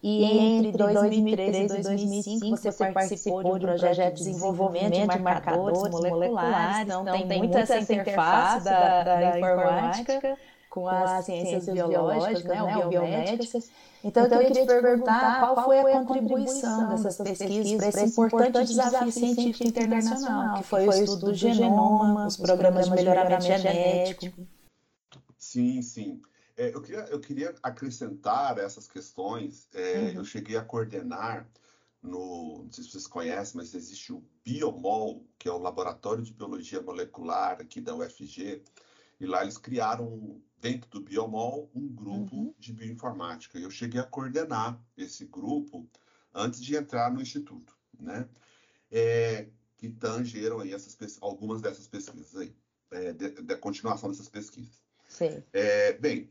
E 0.03 0.23
entre 0.23 0.71
2013 0.71 1.75
e 1.75 1.83
2005 1.83 2.57
você 2.57 2.71
participou 2.91 3.43
de 3.43 3.49
um 3.49 3.59
projeto 3.59 4.15
de 4.15 4.23
desenvolvimento 4.23 5.07
de 5.07 5.19
marcadores 5.19 5.91
moleculares, 5.91 6.81
então 6.81 7.05
tem 7.05 7.37
muita 7.37 7.59
essa 7.59 7.79
interface 7.79 8.65
da, 8.65 9.03
da 9.03 9.37
informática 9.37 10.37
com 10.71 10.87
as 10.87 11.25
ciências 11.25 11.65
biológicas, 11.65 12.43
né, 12.45 12.63
né, 12.63 12.77
ou 12.77 12.89
biomédicas. 12.89 13.69
Então, 14.03 14.25
então, 14.25 14.41
eu 14.41 14.47
queria 14.47 14.61
te 14.63 14.67
perguntar 14.67 15.39
qual 15.39 15.65
foi 15.65 15.79
a 15.79 15.99
contribuição 15.99 16.89
dessas 16.89 17.17
pesquisas 17.17 17.77
para 17.77 17.89
esse 17.89 18.21
importante 18.21 18.67
desafio 18.69 19.11
científico 19.11 19.67
internacional, 19.67 20.57
que 20.57 20.63
foi 20.63 20.87
o 20.87 20.93
estudo 20.93 21.25
do 21.27 21.33
genoma, 21.35 22.25
os 22.25 22.37
programas 22.37 22.85
de 22.85 22.91
melhoramento 22.95 23.43
genético. 23.43 24.47
Sim, 25.37 25.81
sim. 25.81 26.21
É, 26.61 26.75
eu, 26.75 26.79
queria, 26.79 26.99
eu 27.05 27.19
queria 27.19 27.55
acrescentar 27.63 28.59
essas 28.59 28.87
questões. 28.87 29.67
É, 29.73 29.97
uhum. 29.97 30.09
Eu 30.17 30.23
cheguei 30.23 30.55
a 30.55 30.63
coordenar 30.63 31.49
no, 32.03 32.63
não 32.63 32.71
sei 32.71 32.83
se 32.83 32.91
vocês 32.91 33.07
conhecem, 33.07 33.57
mas 33.57 33.73
existe 33.73 34.13
o 34.13 34.23
Biomol, 34.45 35.25
que 35.39 35.49
é 35.49 35.51
o 35.51 35.57
Laboratório 35.57 36.23
de 36.23 36.31
Biologia 36.31 36.79
Molecular 36.79 37.59
aqui 37.59 37.81
da 37.81 37.95
UFG, 37.95 38.63
e 39.19 39.25
lá 39.25 39.41
eles 39.41 39.57
criaram, 39.57 40.39
dentro 40.59 40.87
do 40.91 41.01
Biomol, 41.01 41.71
um 41.73 41.87
grupo 41.87 42.35
uhum. 42.35 42.53
de 42.59 42.73
bioinformática. 42.73 43.57
E 43.57 43.63
eu 43.63 43.71
cheguei 43.71 43.99
a 43.99 44.05
coordenar 44.05 44.79
esse 44.95 45.25
grupo 45.25 45.89
antes 46.31 46.61
de 46.61 46.75
entrar 46.75 47.11
no 47.11 47.21
Instituto. 47.21 47.75
né? 47.99 48.29
É, 48.91 49.47
que 49.77 49.89
tangeram 49.89 50.59
aí 50.59 50.73
essas, 50.73 50.95
algumas 51.21 51.59
dessas 51.59 51.87
pesquisas 51.87 52.35
aí, 52.35 52.55
é, 52.91 53.13
da 53.13 53.57
continuação 53.57 54.11
dessas 54.11 54.29
pesquisas. 54.29 54.79
Sim. 55.07 55.43
É, 55.51 55.93
bem, 55.93 56.29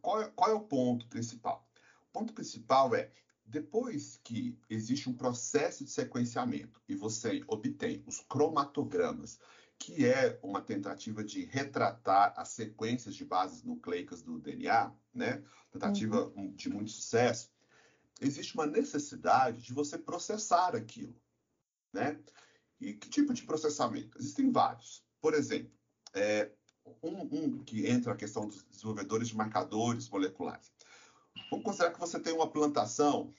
qual 0.00 0.22
é, 0.22 0.28
qual 0.28 0.50
é 0.50 0.54
o 0.54 0.60
ponto 0.60 1.06
principal? 1.08 1.68
O 2.08 2.12
ponto 2.12 2.32
principal 2.32 2.94
é, 2.94 3.10
depois 3.44 4.20
que 4.22 4.58
existe 4.68 5.08
um 5.08 5.14
processo 5.14 5.84
de 5.84 5.90
sequenciamento 5.90 6.80
e 6.88 6.94
você 6.94 7.42
obtém 7.46 8.02
os 8.06 8.20
cromatogramas, 8.20 9.38
que 9.78 10.04
é 10.04 10.38
uma 10.42 10.60
tentativa 10.60 11.22
de 11.24 11.44
retratar 11.44 12.34
as 12.36 12.48
sequências 12.48 13.14
de 13.14 13.24
bases 13.24 13.62
nucleicas 13.62 14.22
do 14.22 14.38
DNA, 14.38 14.92
né? 15.14 15.42
Tentativa 15.70 16.32
uhum. 16.36 16.52
de 16.52 16.68
muito 16.68 16.90
sucesso. 16.90 17.50
Existe 18.20 18.54
uma 18.54 18.66
necessidade 18.66 19.62
de 19.62 19.72
você 19.72 19.96
processar 19.96 20.74
aquilo, 20.74 21.16
né? 21.92 22.20
E 22.80 22.92
que 22.92 23.08
tipo 23.08 23.32
de 23.32 23.44
processamento? 23.44 24.18
Existem 24.18 24.50
vários. 24.50 25.04
Por 25.20 25.34
exemplo, 25.34 25.72
é, 26.12 26.50
um, 27.02 27.22
um, 27.22 27.58
que 27.64 27.86
entra 27.86 28.12
a 28.12 28.16
questão 28.16 28.46
dos 28.46 28.62
desenvolvedores 28.64 29.28
de 29.28 29.36
marcadores 29.36 30.08
moleculares. 30.08 30.72
Vamos 31.50 31.64
considerar 31.64 31.92
que 31.92 32.00
você 32.00 32.18
tem 32.18 32.32
uma 32.32 32.50
plantação 32.50 33.32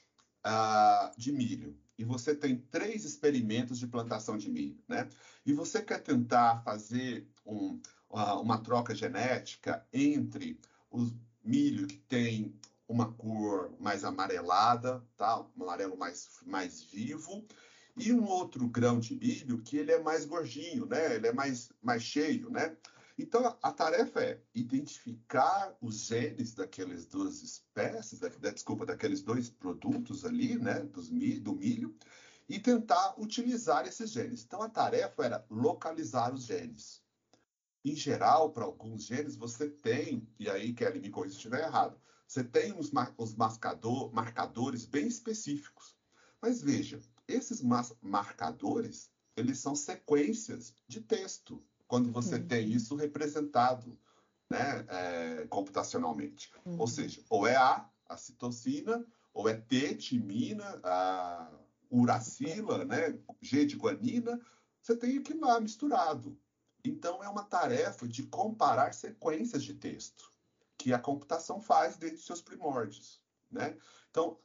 uh, 0.46 1.18
de 1.18 1.32
milho 1.32 1.76
e 1.98 2.04
você 2.04 2.34
tem 2.34 2.56
três 2.70 3.04
experimentos 3.04 3.78
de 3.78 3.86
plantação 3.86 4.38
de 4.38 4.50
milho, 4.50 4.82
né? 4.88 5.08
E 5.44 5.52
você 5.52 5.82
quer 5.82 6.02
tentar 6.02 6.62
fazer 6.62 7.28
um, 7.44 7.80
uh, 8.10 8.40
uma 8.40 8.58
troca 8.58 8.94
genética 8.94 9.86
entre 9.92 10.58
os 10.90 11.14
milho 11.44 11.86
que 11.86 11.96
tem 11.96 12.54
uma 12.88 13.12
cor 13.12 13.72
mais 13.78 14.02
amarelada, 14.02 15.04
tá? 15.16 15.40
Um 15.56 15.62
amarelo 15.62 15.96
mais, 15.96 16.28
mais 16.44 16.82
vivo, 16.82 17.46
e 17.96 18.12
um 18.12 18.24
outro 18.24 18.66
grão 18.66 18.98
de 18.98 19.14
milho 19.14 19.62
que 19.62 19.76
ele 19.76 19.92
é 19.92 20.02
mais 20.02 20.24
gordinho, 20.24 20.86
né? 20.86 21.14
Ele 21.14 21.28
é 21.28 21.32
mais, 21.32 21.70
mais 21.82 22.02
cheio, 22.02 22.50
né? 22.50 22.76
Então, 23.18 23.56
a 23.62 23.72
tarefa 23.72 24.20
é 24.20 24.42
identificar 24.54 25.76
os 25.80 26.06
genes 26.06 26.54
daquelas 26.54 27.04
duas 27.06 27.42
espécies, 27.42 28.18
da, 28.18 28.28
da, 28.28 28.50
desculpa, 28.50 28.86
daqueles 28.86 29.22
dois 29.22 29.50
produtos 29.50 30.24
ali, 30.24 30.58
né, 30.58 30.80
dos, 30.80 31.08
do 31.08 31.54
milho, 31.54 31.94
e 32.48 32.58
tentar 32.58 33.14
utilizar 33.20 33.86
esses 33.86 34.10
genes. 34.10 34.44
Então, 34.44 34.62
a 34.62 34.68
tarefa 34.68 35.24
era 35.24 35.46
localizar 35.50 36.32
os 36.32 36.44
genes. 36.44 37.02
Em 37.84 37.94
geral, 37.94 38.52
para 38.52 38.64
alguns 38.64 39.04
genes, 39.04 39.36
você 39.36 39.68
tem, 39.68 40.28
e 40.38 40.48
aí, 40.48 40.72
Kelly, 40.72 41.00
me 41.00 41.10
corrija 41.10 41.32
se 41.32 41.38
estiver 41.38 41.62
errado, 41.62 42.00
você 42.26 42.44
tem 42.44 42.72
os, 42.78 42.90
os 43.16 43.34
mascador, 43.34 44.12
marcadores 44.12 44.84
bem 44.84 45.06
específicos. 45.06 45.96
Mas 46.40 46.62
veja, 46.62 47.00
esses 47.26 47.62
marcadores, 48.00 49.10
eles 49.36 49.58
são 49.58 49.74
sequências 49.74 50.74
de 50.86 51.00
texto 51.00 51.62
quando 51.90 52.12
você 52.12 52.36
uhum. 52.36 52.46
tem 52.46 52.70
isso 52.70 52.94
representado 52.94 53.98
né, 54.48 54.86
é, 54.88 55.46
computacionalmente. 55.48 56.52
Uhum. 56.64 56.78
Ou 56.78 56.86
seja, 56.86 57.20
ou 57.28 57.48
é 57.48 57.56
A, 57.56 57.90
a 58.08 58.16
citocina, 58.16 59.04
ou 59.34 59.48
é 59.48 59.54
T, 59.54 59.96
timina, 59.96 60.80
a 60.84 61.50
uracila, 61.90 62.84
né, 62.84 63.18
G 63.42 63.66
de 63.66 63.74
guanina, 63.74 64.40
você 64.80 64.94
tem 64.94 65.18
aquilo 65.18 65.40
lá 65.40 65.58
misturado. 65.58 66.38
Então, 66.84 67.24
é 67.24 67.28
uma 67.28 67.42
tarefa 67.42 68.06
de 68.06 68.22
comparar 68.22 68.94
sequências 68.94 69.64
de 69.64 69.74
texto, 69.74 70.30
que 70.78 70.92
a 70.92 70.98
computação 70.98 71.60
faz 71.60 71.96
desde 71.96 72.20
seus 72.20 72.40
primórdios. 72.40 73.20
Né? 73.50 73.76
Então, 74.10 74.38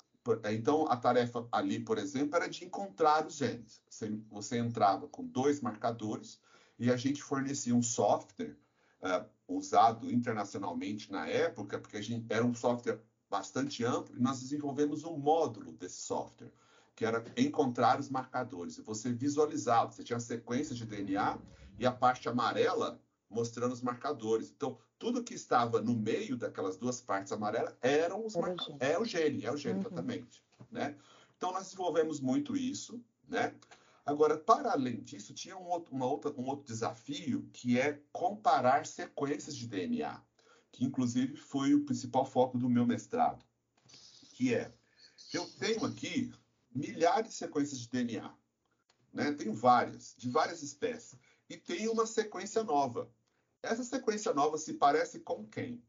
então, 0.51 0.91
a 0.91 0.97
tarefa 0.97 1.47
ali, 1.51 1.79
por 1.79 1.99
exemplo, 1.99 2.35
era 2.37 2.49
de 2.49 2.65
encontrar 2.65 3.27
os 3.27 3.35
genes. 3.35 3.83
Você, 3.87 4.09
você 4.31 4.57
entrava 4.57 5.07
com 5.07 5.23
dois 5.23 5.61
marcadores, 5.61 6.39
e 6.77 6.91
a 6.91 6.97
gente 6.97 7.23
fornecia 7.23 7.75
um 7.75 7.81
software 7.81 8.57
uh, 9.01 9.25
usado 9.47 10.11
internacionalmente 10.11 11.11
na 11.11 11.27
época, 11.27 11.79
porque 11.79 11.97
a 11.97 12.01
gente 12.01 12.25
era 12.29 12.45
um 12.45 12.53
software 12.53 12.99
bastante 13.29 13.83
amplo, 13.83 14.15
e 14.15 14.21
nós 14.21 14.39
desenvolvemos 14.39 15.03
um 15.03 15.17
módulo 15.17 15.71
desse 15.73 16.01
software, 16.01 16.51
que 16.95 17.05
era 17.05 17.23
encontrar 17.35 17.99
os 17.99 18.09
marcadores. 18.09 18.77
E 18.77 18.81
você 18.81 19.11
visualizava, 19.11 19.91
você 19.91 20.03
tinha 20.03 20.17
a 20.17 20.21
sequência 20.21 20.73
de 20.73 20.85
DNA 20.85 21.37
e 21.77 21.85
a 21.85 21.91
parte 21.91 22.29
amarela 22.29 23.01
mostrando 23.29 23.73
os 23.73 23.81
marcadores. 23.81 24.51
Então, 24.55 24.77
tudo 24.97 25.23
que 25.23 25.33
estava 25.33 25.81
no 25.81 25.93
meio 25.93 26.37
daquelas 26.37 26.77
duas 26.77 27.01
partes 27.01 27.31
amarelas 27.31 27.75
eram 27.81 28.25
os 28.25 28.35
marcadores. 28.35 28.77
É 28.79 28.97
o 28.97 29.03
gene, 29.03 29.45
é 29.45 29.51
o 29.51 29.57
gene, 29.57 29.75
uhum. 29.75 29.81
exatamente. 29.81 30.43
Né? 30.71 30.95
Então, 31.35 31.51
nós 31.51 31.63
desenvolvemos 31.63 32.21
muito 32.21 32.55
isso, 32.55 33.03
né? 33.27 33.53
Agora, 34.05 34.37
para 34.37 34.71
além 34.71 35.01
disso, 35.01 35.33
tinha 35.33 35.57
um 35.57 35.65
outro, 35.65 35.97
outra, 35.97 36.31
um 36.37 36.45
outro 36.45 36.65
desafio 36.65 37.49
que 37.51 37.79
é 37.79 37.99
comparar 38.11 38.85
sequências 38.85 39.55
de 39.55 39.67
DNA, 39.67 40.23
que 40.71 40.85
inclusive 40.85 41.35
foi 41.35 41.73
o 41.73 41.85
principal 41.85 42.23
foco 42.23 42.57
do 42.57 42.69
meu 42.69 42.85
mestrado, 42.85 43.43
que 44.33 44.53
é, 44.53 44.71
eu 45.33 45.49
tenho 45.53 45.83
aqui 45.85 46.31
milhares 46.69 47.29
de 47.29 47.35
sequências 47.35 47.79
de 47.79 47.89
DNA, 47.89 48.31
né? 49.11 49.31
tenho 49.31 49.55
várias, 49.55 50.13
de 50.15 50.29
várias 50.29 50.61
espécies, 50.61 51.19
e 51.49 51.57
tenho 51.57 51.91
uma 51.91 52.05
sequência 52.05 52.63
nova. 52.63 53.11
Essa 53.63 53.83
sequência 53.83 54.33
nova 54.33 54.59
se 54.59 54.73
parece 54.73 55.19
com 55.21 55.47
quem? 55.47 55.83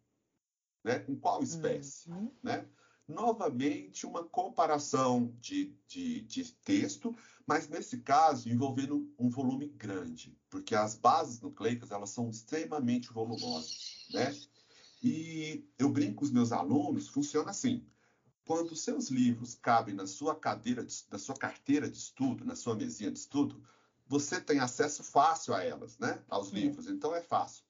Né? 0.83 1.01
Com 1.01 1.17
qual 1.17 1.43
espécie? 1.43 2.11
Uhum. 2.11 2.35
Né? 2.43 2.67
Novamente, 3.09 4.04
uma 4.04 4.24
comparação 4.24 5.32
de, 5.40 5.72
de, 5.86 6.22
de 6.22 6.52
texto, 6.64 7.14
mas 7.46 7.68
nesse 7.68 7.98
caso 7.98 8.48
envolvendo 8.48 9.09
um 9.16 9.30
volume 9.30 9.68
grande, 9.68 10.36
porque 10.50 10.74
as 10.74 10.96
bases 10.96 11.40
nucleicas 11.40 11.92
elas 11.92 12.11
são 12.11 12.28
extremamente 12.28 13.12
volumosas, 13.12 14.07
né? 14.11 14.34
E 15.02 15.64
eu 15.78 15.88
brinco 15.88 16.16
com 16.16 16.24
os 16.24 16.32
meus 16.32 16.50
alunos, 16.50 17.07
funciona 17.07 17.50
assim: 17.50 17.86
quando 18.44 18.72
os 18.72 18.82
seus 18.82 19.09
livros 19.09 19.54
cabem 19.54 19.94
na 19.94 20.07
sua 20.07 20.34
cadeira, 20.34 20.84
de, 20.84 21.04
na 21.11 21.18
sua 21.18 21.36
carteira 21.36 21.88
de 21.88 21.98
estudo, 21.98 22.44
na 22.44 22.57
sua 22.57 22.74
mesinha 22.74 23.11
de 23.11 23.18
estudo, 23.18 23.62
você 24.07 24.40
tem 24.40 24.59
acesso 24.59 25.04
fácil 25.04 25.54
a 25.54 25.62
elas, 25.62 25.98
né? 25.98 26.22
Aos 26.28 26.48
Sim. 26.48 26.57
livros, 26.57 26.88
então 26.88 27.14
é 27.14 27.20
fácil. 27.20 27.64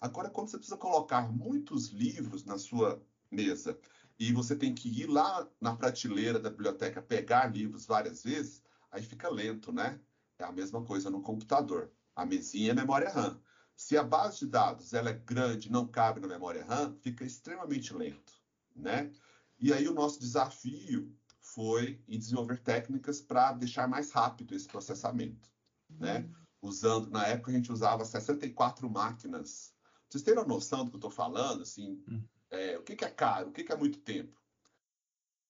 Agora, 0.00 0.30
quando 0.30 0.48
você 0.48 0.56
precisa 0.56 0.76
colocar 0.76 1.32
muitos 1.32 1.88
livros 1.88 2.44
na 2.44 2.56
sua 2.56 3.02
mesa 3.30 3.78
e 4.18 4.32
você 4.32 4.56
tem 4.56 4.74
que 4.74 4.88
ir 4.88 5.06
lá 5.06 5.48
na 5.60 5.76
prateleira 5.76 6.40
da 6.40 6.50
biblioteca 6.50 7.00
pegar 7.00 7.46
livros 7.46 7.86
várias 7.86 8.24
vezes, 8.24 8.62
aí 8.90 9.02
fica 9.02 9.28
lento, 9.28 9.72
né? 9.72 10.00
É 10.38 10.44
a 10.44 10.52
mesma 10.52 10.84
coisa 10.84 11.08
no 11.08 11.22
computador. 11.22 11.92
A 12.16 12.26
mesinha 12.26 12.72
é 12.72 12.74
memória 12.74 13.10
RAM. 13.10 13.40
Se 13.76 13.96
a 13.96 14.02
base 14.02 14.40
de 14.40 14.46
dados 14.46 14.92
ela 14.92 15.10
é 15.10 15.12
grande, 15.12 15.70
não 15.70 15.86
cabe 15.86 16.18
na 16.18 16.26
memória 16.26 16.64
RAM, 16.64 16.96
fica 17.00 17.24
extremamente 17.24 17.94
lento, 17.94 18.32
né? 18.74 19.12
E 19.60 19.72
aí 19.72 19.86
o 19.88 19.94
nosso 19.94 20.18
desafio 20.18 21.16
foi 21.40 22.02
em 22.08 22.18
desenvolver 22.18 22.58
técnicas 22.58 23.20
para 23.20 23.52
deixar 23.52 23.86
mais 23.88 24.10
rápido 24.10 24.54
esse 24.54 24.66
processamento, 24.66 25.48
né? 25.88 26.28
Usando, 26.60 27.08
na 27.08 27.24
época 27.26 27.52
a 27.52 27.54
gente 27.54 27.70
usava 27.70 28.04
64 28.04 28.90
máquinas. 28.90 29.72
Vocês 30.08 30.24
terem 30.24 30.40
uma 30.40 30.48
noção 30.48 30.84
do 30.84 30.90
que 30.90 30.96
eu 30.96 30.98
estou 30.98 31.10
falando, 31.10 31.62
assim, 31.62 32.02
uhum. 32.08 32.24
É, 32.50 32.78
o 32.78 32.82
que, 32.82 32.96
que, 32.96 33.04
é 33.04 33.10
caro, 33.10 33.48
o 33.48 33.52
que, 33.52 33.64
que 33.64 33.72
é 33.72 33.76
muito 33.76 33.98
tempo? 33.98 34.40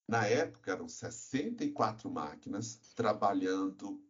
Na 0.06 0.26
época, 0.26 0.72
eram 0.72 0.88
64 0.88 2.10
máquinas 2.10 2.76
trabalhando 2.94 4.02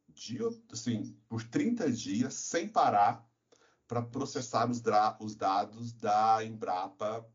assim, 0.72 1.16
por 1.28 1.42
30 1.44 1.90
dias 1.92 2.34
sem 2.34 2.68
parar 2.68 3.26
para 3.86 4.02
processar 4.02 4.68
os, 4.70 4.82
os, 5.20 5.34
dados 5.34 5.92
da 5.92 6.44
Embrapa, 6.44 7.26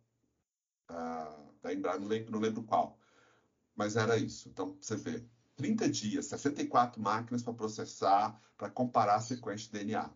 uh, 0.89 1.53
da 1.61 1.73
Embrapa, 1.73 1.99
não 1.99 2.07
lembro, 2.07 2.31
não 2.31 2.39
lembro 2.39 2.63
qual, 2.63 2.99
mas 3.75 3.95
era 3.95 4.17
isso. 4.17 4.49
Então, 4.49 4.77
você 4.79 4.95
vê, 4.95 5.25
30 5.55 5.89
dias, 5.89 6.25
64 6.27 7.01
máquinas 7.01 7.41
para 7.41 7.53
processar, 7.53 8.39
para 8.57 8.69
comparar 8.69 9.15
a 9.15 9.21
sequência 9.21 9.67
de 9.67 9.85
DNA. 9.85 10.09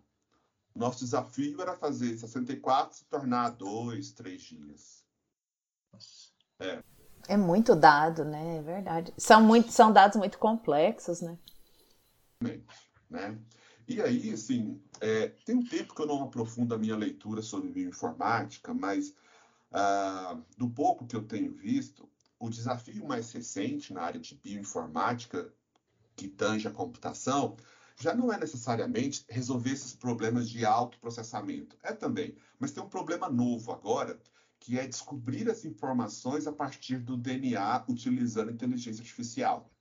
Nosso 0.76 1.00
desafio 1.00 1.60
era 1.62 1.76
fazer 1.76 2.18
64 2.18 2.98
se 2.98 3.06
tornar 3.06 3.50
dois, 3.50 4.12
três 4.12 4.44
dias. 4.44 4.97
É. 6.60 6.84
É 7.28 7.38
muito 7.38 7.76
dado, 7.76 8.24
né? 8.24 8.58
É 8.58 8.62
verdade. 8.62 9.14
São, 9.18 9.42
muito, 9.42 9.72
são 9.72 9.92
dados 9.92 10.18
muito 10.18 10.38
complexos, 10.38 11.22
né? 11.22 11.38
né? 13.10 13.38
E 13.88 14.02
aí, 14.02 14.32
assim, 14.32 14.82
é, 15.00 15.28
tem 15.46 15.56
um 15.56 15.66
tempo 15.66 15.94
que 15.94 16.02
eu 16.02 16.06
não 16.06 16.24
aprofundo 16.24 16.76
a 16.76 16.78
minha 16.78 16.96
leitura 16.96 17.42
sobre 17.42 17.70
bioinformática, 17.70 18.74
mas 18.74 19.14
ah, 19.72 20.38
do 20.58 20.70
pouco 20.70 21.06
que 21.06 21.16
eu 21.16 21.24
tenho 21.24 21.54
visto, 21.54 22.10
o 22.40 22.50
desafio 22.50 23.06
mais 23.08 23.32
recente 23.32 23.94
na 23.94 24.02
área 24.02 24.20
de 24.20 24.36
bioinformática, 24.36 25.52
que 26.16 26.28
tange 26.28 26.68
a 26.68 26.72
computação, 26.72 27.58
já 28.00 28.14
não 28.14 28.32
é 28.32 28.38
necessariamente 28.38 29.26
resolver 29.30 29.72
esses 29.72 29.94
problemas 29.94 30.50
de 30.50 30.66
alto 30.66 31.00
processamento. 31.00 31.78
É 31.82 31.94
também, 31.94 32.36
mas 32.60 32.72
tem 32.72 32.84
um 32.84 32.90
problema 32.90 33.30
novo 33.30 33.72
agora, 33.72 34.20
que 34.60 34.78
é 34.78 34.88
descobrir 34.88 35.50
as 35.50 35.66
informações 35.66 36.48
a 36.48 36.52
partir 36.52 36.98
do 36.98 37.16
DNA 37.16 37.86
utilizando 37.88 38.52
inteligência 38.52 39.02
artificial, 39.02 39.72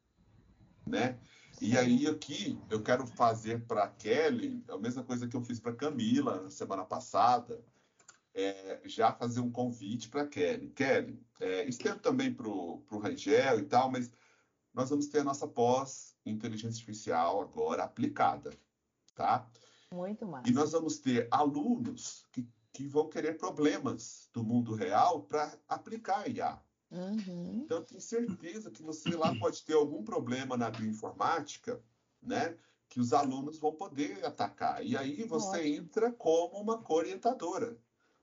né? 0.86 1.18
E 1.60 1.76
aí 1.76 2.06
aqui 2.06 2.60
eu 2.68 2.82
quero 2.82 3.06
fazer 3.06 3.64
para 3.66 3.84
a 3.84 3.88
Kelly 3.88 4.62
a 4.68 4.76
mesma 4.76 5.02
coisa 5.02 5.26
que 5.26 5.36
eu 5.36 5.42
fiz 5.42 5.58
para 5.58 5.74
Camila 5.74 6.42
na 6.42 6.50
semana 6.50 6.84
passada, 6.84 7.64
é, 8.34 8.82
já 8.84 9.10
fazer 9.12 9.40
um 9.40 9.50
convite 9.50 10.10
para 10.10 10.26
Kelly. 10.26 10.68
Kelly, 10.68 11.18
é, 11.40 11.66
estendo 11.66 11.98
também 12.00 12.32
para 12.32 12.46
o 12.46 12.98
Rangel 13.02 13.58
e 13.58 13.64
tal, 13.64 13.90
mas 13.90 14.10
nós 14.74 14.90
vamos 14.90 15.06
ter 15.06 15.20
a 15.20 15.24
nossa 15.24 15.48
pós 15.48 16.14
inteligência 16.26 16.78
artificial 16.78 17.40
agora 17.40 17.84
aplicada, 17.84 18.50
tá? 19.14 19.48
Muito 19.94 20.26
mais. 20.26 20.46
E 20.46 20.52
nós 20.52 20.72
vamos 20.72 20.98
ter 20.98 21.28
alunos 21.30 22.26
que, 22.32 22.46
que 22.76 22.86
vão 22.86 23.08
querer 23.08 23.38
problemas 23.38 24.28
do 24.34 24.44
mundo 24.44 24.74
real 24.74 25.22
para 25.22 25.58
aplicar 25.66 26.28
IA. 26.28 26.60
Uhum. 26.90 27.62
Então, 27.64 27.78
eu 27.78 27.84
tenho 27.84 28.00
certeza 28.02 28.70
que 28.70 28.82
você 28.82 29.16
lá 29.16 29.34
pode 29.34 29.64
ter 29.64 29.72
algum 29.72 30.04
problema 30.04 30.58
na 30.58 30.70
bioinformática, 30.70 31.82
né? 32.22 32.54
Que 32.90 33.00
os 33.00 33.14
alunos 33.14 33.58
vão 33.58 33.72
poder 33.72 34.22
atacar. 34.26 34.84
E 34.84 34.94
aí 34.94 35.24
você 35.24 35.56
Ótimo. 35.56 35.74
entra 35.74 36.12
como 36.12 36.60
uma 36.60 36.84
orientadora. 36.92 37.78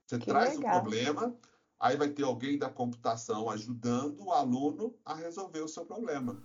Você 0.06 0.20
Que 0.20 0.26
traz 0.26 0.56
legal. 0.56 0.70
o 0.70 0.80
problema, 0.80 1.36
aí 1.80 1.96
vai 1.96 2.08
ter 2.10 2.22
alguém 2.22 2.56
da 2.56 2.70
computação 2.70 3.50
ajudando 3.50 4.20
o 4.24 4.32
aluno 4.32 4.94
a 5.04 5.14
resolver 5.14 5.62
o 5.62 5.68
seu 5.68 5.84
problema. 5.84 6.40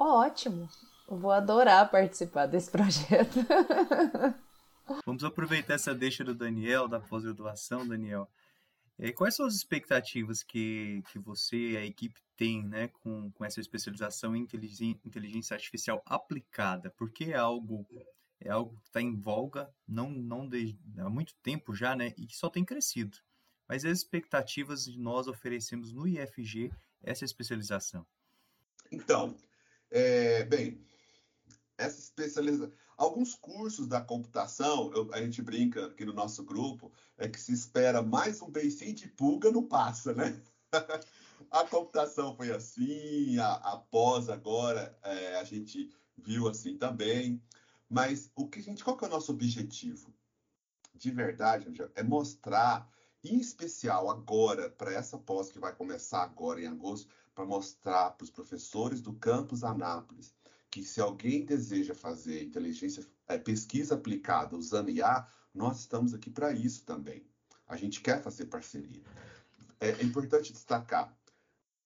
Ótimo. 0.00 0.68
Vou 1.08 1.30
adorar 1.30 1.88
participar 1.92 2.46
desse 2.46 2.70
projeto. 2.70 3.38
Vamos 5.04 5.24
aproveitar 5.24 5.74
essa 5.74 5.94
deixa 5.94 6.24
do 6.24 6.34
Daniel, 6.34 6.88
da 6.88 7.00
pós-graduação, 7.00 7.86
Daniel. 7.86 8.28
Quais 9.16 9.34
são 9.34 9.46
as 9.46 9.54
expectativas 9.54 10.42
que, 10.42 11.02
que 11.10 11.18
você 11.18 11.56
e 11.56 11.76
a 11.76 11.84
equipe 11.84 12.20
tem 12.36 12.62
né, 12.62 12.88
com, 12.88 13.32
com 13.32 13.44
essa 13.44 13.60
especialização 13.60 14.36
em 14.36 14.46
inteligência 15.04 15.54
artificial 15.54 16.02
aplicada? 16.06 16.90
Porque 16.90 17.24
é 17.24 17.36
algo, 17.36 17.86
é 18.40 18.50
algo 18.50 18.76
que 18.80 18.88
está 18.88 19.00
em 19.00 19.16
voga 19.16 19.68
não, 19.88 20.10
não 20.10 20.48
há 20.98 21.10
muito 21.10 21.34
tempo 21.42 21.74
já, 21.74 21.96
né? 21.96 22.14
E 22.16 22.26
que 22.26 22.36
só 22.36 22.48
tem 22.48 22.64
crescido. 22.64 23.18
Mas 23.68 23.84
as 23.84 23.98
expectativas 23.98 24.84
de 24.84 24.98
nós 24.98 25.26
oferecemos 25.26 25.92
no 25.92 26.06
IFG 26.06 26.70
essa 27.02 27.24
especialização. 27.24 28.06
Então, 28.90 29.36
é, 29.90 30.44
bem, 30.44 30.80
essa 31.76 31.98
especialização. 31.98 32.72
Alguns 32.96 33.34
cursos 33.34 33.86
da 33.86 34.00
computação, 34.00 34.92
eu- 34.92 35.12
a 35.12 35.20
gente 35.20 35.42
brinca 35.42 35.86
aqui 35.86 36.04
no 36.04 36.12
nosso 36.12 36.44
grupo, 36.44 36.92
é 37.16 37.28
que 37.28 37.40
se 37.40 37.52
espera 37.52 38.02
mais 38.02 38.40
um 38.42 38.50
beicinho 38.50 38.94
de 38.94 39.08
pulga, 39.08 39.50
não 39.50 39.66
passa, 39.66 40.14
né? 40.14 40.40
A 41.50 41.66
computação 41.66 42.34
foi 42.34 42.50
assim, 42.50 43.36
a, 43.38 43.54
a 43.54 43.76
pós 43.76 44.28
agora 44.30 44.98
é, 45.02 45.36
a 45.36 45.44
gente 45.44 45.90
viu 46.16 46.48
assim 46.48 46.78
também. 46.78 47.42
Mas 47.88 48.30
o 48.34 48.48
que 48.48 48.58
a 48.58 48.62
gente, 48.62 48.82
qual 48.82 48.96
que 48.96 49.04
é 49.04 49.08
o 49.08 49.10
nosso 49.10 49.32
objetivo? 49.32 50.14
De 50.94 51.10
verdade, 51.10 51.66
é 51.94 52.02
mostrar, 52.02 52.88
em 53.22 53.38
especial 53.38 54.08
agora, 54.08 54.70
para 54.70 54.92
essa 54.94 55.18
pós 55.18 55.50
que 55.50 55.58
vai 55.58 55.74
começar 55.74 56.22
agora 56.22 56.60
em 56.62 56.66
agosto, 56.66 57.12
para 57.34 57.44
mostrar 57.44 58.12
para 58.12 58.24
os 58.24 58.30
professores 58.30 59.02
do 59.02 59.12
campus 59.12 59.62
Anápolis 59.62 60.32
que 60.72 60.82
se 60.82 61.02
alguém 61.02 61.44
deseja 61.44 61.94
fazer 61.94 62.42
inteligência, 62.42 63.06
eh, 63.28 63.36
pesquisa 63.36 63.94
aplicada 63.94 64.56
usando 64.56 64.88
IA, 64.88 65.28
nós 65.54 65.80
estamos 65.80 66.14
aqui 66.14 66.30
para 66.30 66.50
isso 66.50 66.86
também. 66.86 67.26
A 67.68 67.76
gente 67.76 68.00
quer 68.00 68.22
fazer 68.22 68.46
parceria. 68.46 69.02
É, 69.78 69.90
é 69.90 70.02
importante 70.02 70.50
destacar, 70.50 71.14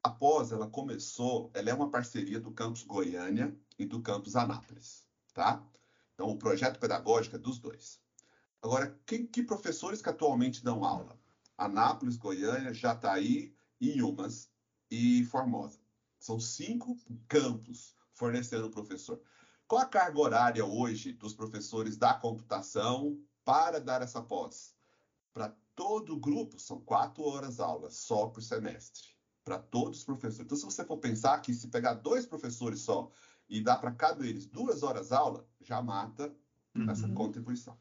a 0.05 0.09
pós 0.09 0.53
ela 0.53 0.71
começou, 0.71 1.51
ela 1.53 1.69
é 1.69 1.75
uma 1.75 1.91
parceria 1.91 2.39
do 2.39 2.53
campus 2.53 2.85
Goiânia 2.85 3.53
e 3.77 3.85
do 3.85 4.01
campus 4.01 4.37
Anápolis, 4.37 5.05
tá? 5.35 5.61
Então 6.15 6.31
o 6.31 6.39
projeto 6.39 6.79
pedagógico 6.79 7.35
é 7.35 7.41
dos 7.41 7.59
dois. 7.59 8.01
Agora, 8.63 8.97
que, 9.05 9.25
que 9.25 9.43
professores 9.43 10.01
que 10.01 10.09
atualmente 10.09 10.63
dão 10.63 10.85
aula? 10.85 11.19
Anápolis, 11.59 12.17
Goiânia, 12.17 12.73
Jataí, 12.73 13.53
Inhumas 13.81 14.49
e 14.89 15.25
Formosa. 15.25 15.81
São 16.21 16.39
cinco 16.39 16.97
campos 17.27 17.96
fornecendo 18.17 18.67
o 18.67 18.71
professor. 18.71 19.23
Qual 19.69 19.81
a 19.83 19.87
carga 19.87 20.19
horária 20.19 20.65
hoje 20.65 21.13
dos 21.13 21.35
professores 21.35 21.97
da 21.97 22.15
computação 22.15 23.21
para 23.45 23.81
dar 23.81 24.03
essa 24.03 24.23
pós? 24.23 24.75
Para 25.33 25.55
todo 25.75 26.15
o 26.15 26.21
grupo, 26.21 26.59
são 26.59 26.81
quatro 26.81 27.23
horas 27.25 27.61
aula 27.61 27.91
só 27.91 28.29
por 28.29 28.43
semestre. 28.43 29.15
Para 29.45 29.59
todos 29.59 29.99
os 29.99 30.05
professores. 30.05 30.41
Então, 30.47 30.57
se 30.59 30.65
você 30.65 30.85
for 30.85 30.99
pensar 30.99 31.41
que 31.41 31.55
se 31.55 31.69
pegar 31.69 31.95
dois 31.95 32.27
professores 32.27 32.81
só 32.81 33.13
e 33.49 33.61
dar 33.61 33.79
para 33.79 33.93
cada 33.93 34.21
deles 34.21 34.47
duas 34.47 34.83
horas 34.83 35.13
aula, 35.13 35.49
já 35.61 35.81
mata 35.81 36.35
essa 36.89 37.07
Uhum. 37.07 37.15
contribuição. 37.15 37.79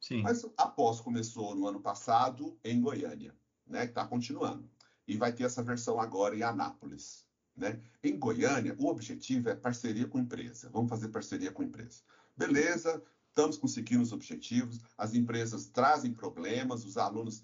Sim. 0.00 0.22
Mas 0.22 0.44
a 0.56 0.68
pós 0.68 1.00
começou 1.00 1.56
no 1.56 1.66
ano 1.66 1.80
passado 1.80 2.58
em 2.64 2.80
Goiânia, 2.80 3.36
né? 3.66 3.84
Está 3.84 4.06
continuando. 4.06 4.70
E 5.08 5.16
vai 5.16 5.32
ter 5.32 5.44
essa 5.44 5.62
versão 5.62 6.00
agora 6.00 6.36
em 6.36 6.42
Anápolis, 6.42 7.27
né? 7.58 7.80
Em 8.02 8.18
Goiânia, 8.18 8.74
o 8.78 8.86
objetivo 8.86 9.48
é 9.48 9.54
parceria 9.54 10.06
com 10.06 10.18
empresa. 10.18 10.70
Vamos 10.70 10.88
fazer 10.88 11.08
parceria 11.08 11.50
com 11.50 11.62
empresa. 11.62 12.02
Beleza, 12.36 13.02
estamos 13.28 13.56
conseguindo 13.56 14.02
os 14.02 14.12
objetivos, 14.12 14.80
as 14.96 15.14
empresas 15.14 15.66
trazem 15.66 16.14
problemas, 16.14 16.84
os 16.84 16.96
alunos 16.96 17.42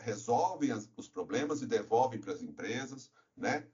resolvem 0.00 0.70
as- 0.70 0.88
os 0.96 1.08
problemas 1.08 1.60
e 1.60 1.66
devolvem 1.66 2.20
para 2.20 2.32
as 2.32 2.42
empresas, 2.42 3.10
né? 3.36 3.66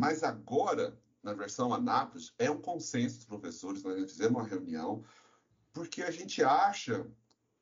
Mas 0.00 0.22
agora, 0.22 0.98
na 1.22 1.32
versão 1.32 1.72
Anápolis, 1.72 2.32
é 2.38 2.50
um 2.50 2.60
consenso 2.60 3.16
dos 3.16 3.26
professores, 3.26 3.82
nós 3.82 4.10
fizemos 4.10 4.38
uma 4.38 4.48
reunião, 4.48 5.04
porque 5.72 6.02
a 6.02 6.10
gente 6.10 6.42
acha 6.42 7.06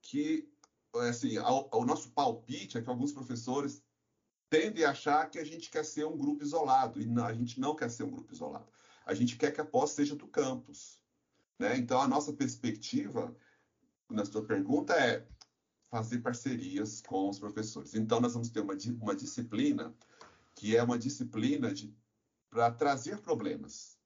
que 0.00 0.48
assim, 1.00 1.38
o 1.38 1.84
nosso 1.84 2.10
palpite 2.10 2.78
é 2.78 2.82
que 2.82 2.88
alguns 2.88 3.12
professores 3.12 3.82
tendem 4.54 4.84
a 4.84 4.90
achar 4.90 5.28
que 5.28 5.38
a 5.40 5.44
gente 5.44 5.68
quer 5.68 5.84
ser 5.84 6.06
um 6.06 6.16
grupo 6.16 6.44
isolado, 6.44 7.00
e 7.00 7.06
não, 7.06 7.24
a 7.24 7.32
gente 7.32 7.58
não 7.58 7.74
quer 7.74 7.90
ser 7.90 8.04
um 8.04 8.10
grupo 8.10 8.32
isolado. 8.32 8.68
A 9.04 9.12
gente 9.12 9.36
quer 9.36 9.50
que 9.50 9.60
a 9.60 9.64
pós 9.64 9.90
seja 9.90 10.14
do 10.14 10.28
campus. 10.28 11.00
Né? 11.58 11.76
Então, 11.76 12.00
a 12.00 12.06
nossa 12.06 12.32
perspectiva, 12.32 13.36
na 14.08 14.24
sua 14.24 14.44
pergunta, 14.44 14.94
é 14.94 15.26
fazer 15.90 16.18
parcerias 16.18 17.00
com 17.00 17.28
os 17.28 17.40
professores. 17.40 17.96
Então, 17.96 18.20
nós 18.20 18.32
vamos 18.32 18.48
ter 18.48 18.60
uma, 18.60 18.74
uma 19.00 19.16
disciplina 19.16 19.92
que 20.54 20.76
é 20.76 20.82
uma 20.84 20.98
disciplina 20.98 21.74
para 22.48 22.70
trazer 22.70 23.20
problemas. 23.20 23.98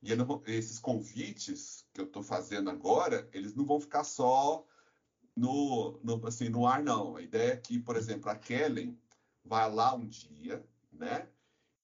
E 0.00 0.14
não 0.14 0.40
esses 0.46 0.78
convites 0.78 1.84
que 1.92 2.00
eu 2.00 2.04
estou 2.04 2.22
fazendo 2.22 2.70
agora, 2.70 3.28
eles 3.32 3.56
não 3.56 3.66
vão 3.66 3.80
ficar 3.80 4.04
só 4.04 4.64
no, 5.34 5.98
no, 6.04 6.24
assim, 6.28 6.48
no 6.48 6.64
ar, 6.64 6.80
não. 6.80 7.16
A 7.16 7.22
ideia 7.22 7.54
é 7.54 7.56
que, 7.56 7.76
por 7.80 7.96
exemplo, 7.96 8.30
a 8.30 8.36
Kellen 8.36 8.96
vai 9.44 9.70
lá 9.72 9.94
um 9.94 10.06
dia, 10.06 10.64
né? 10.92 11.28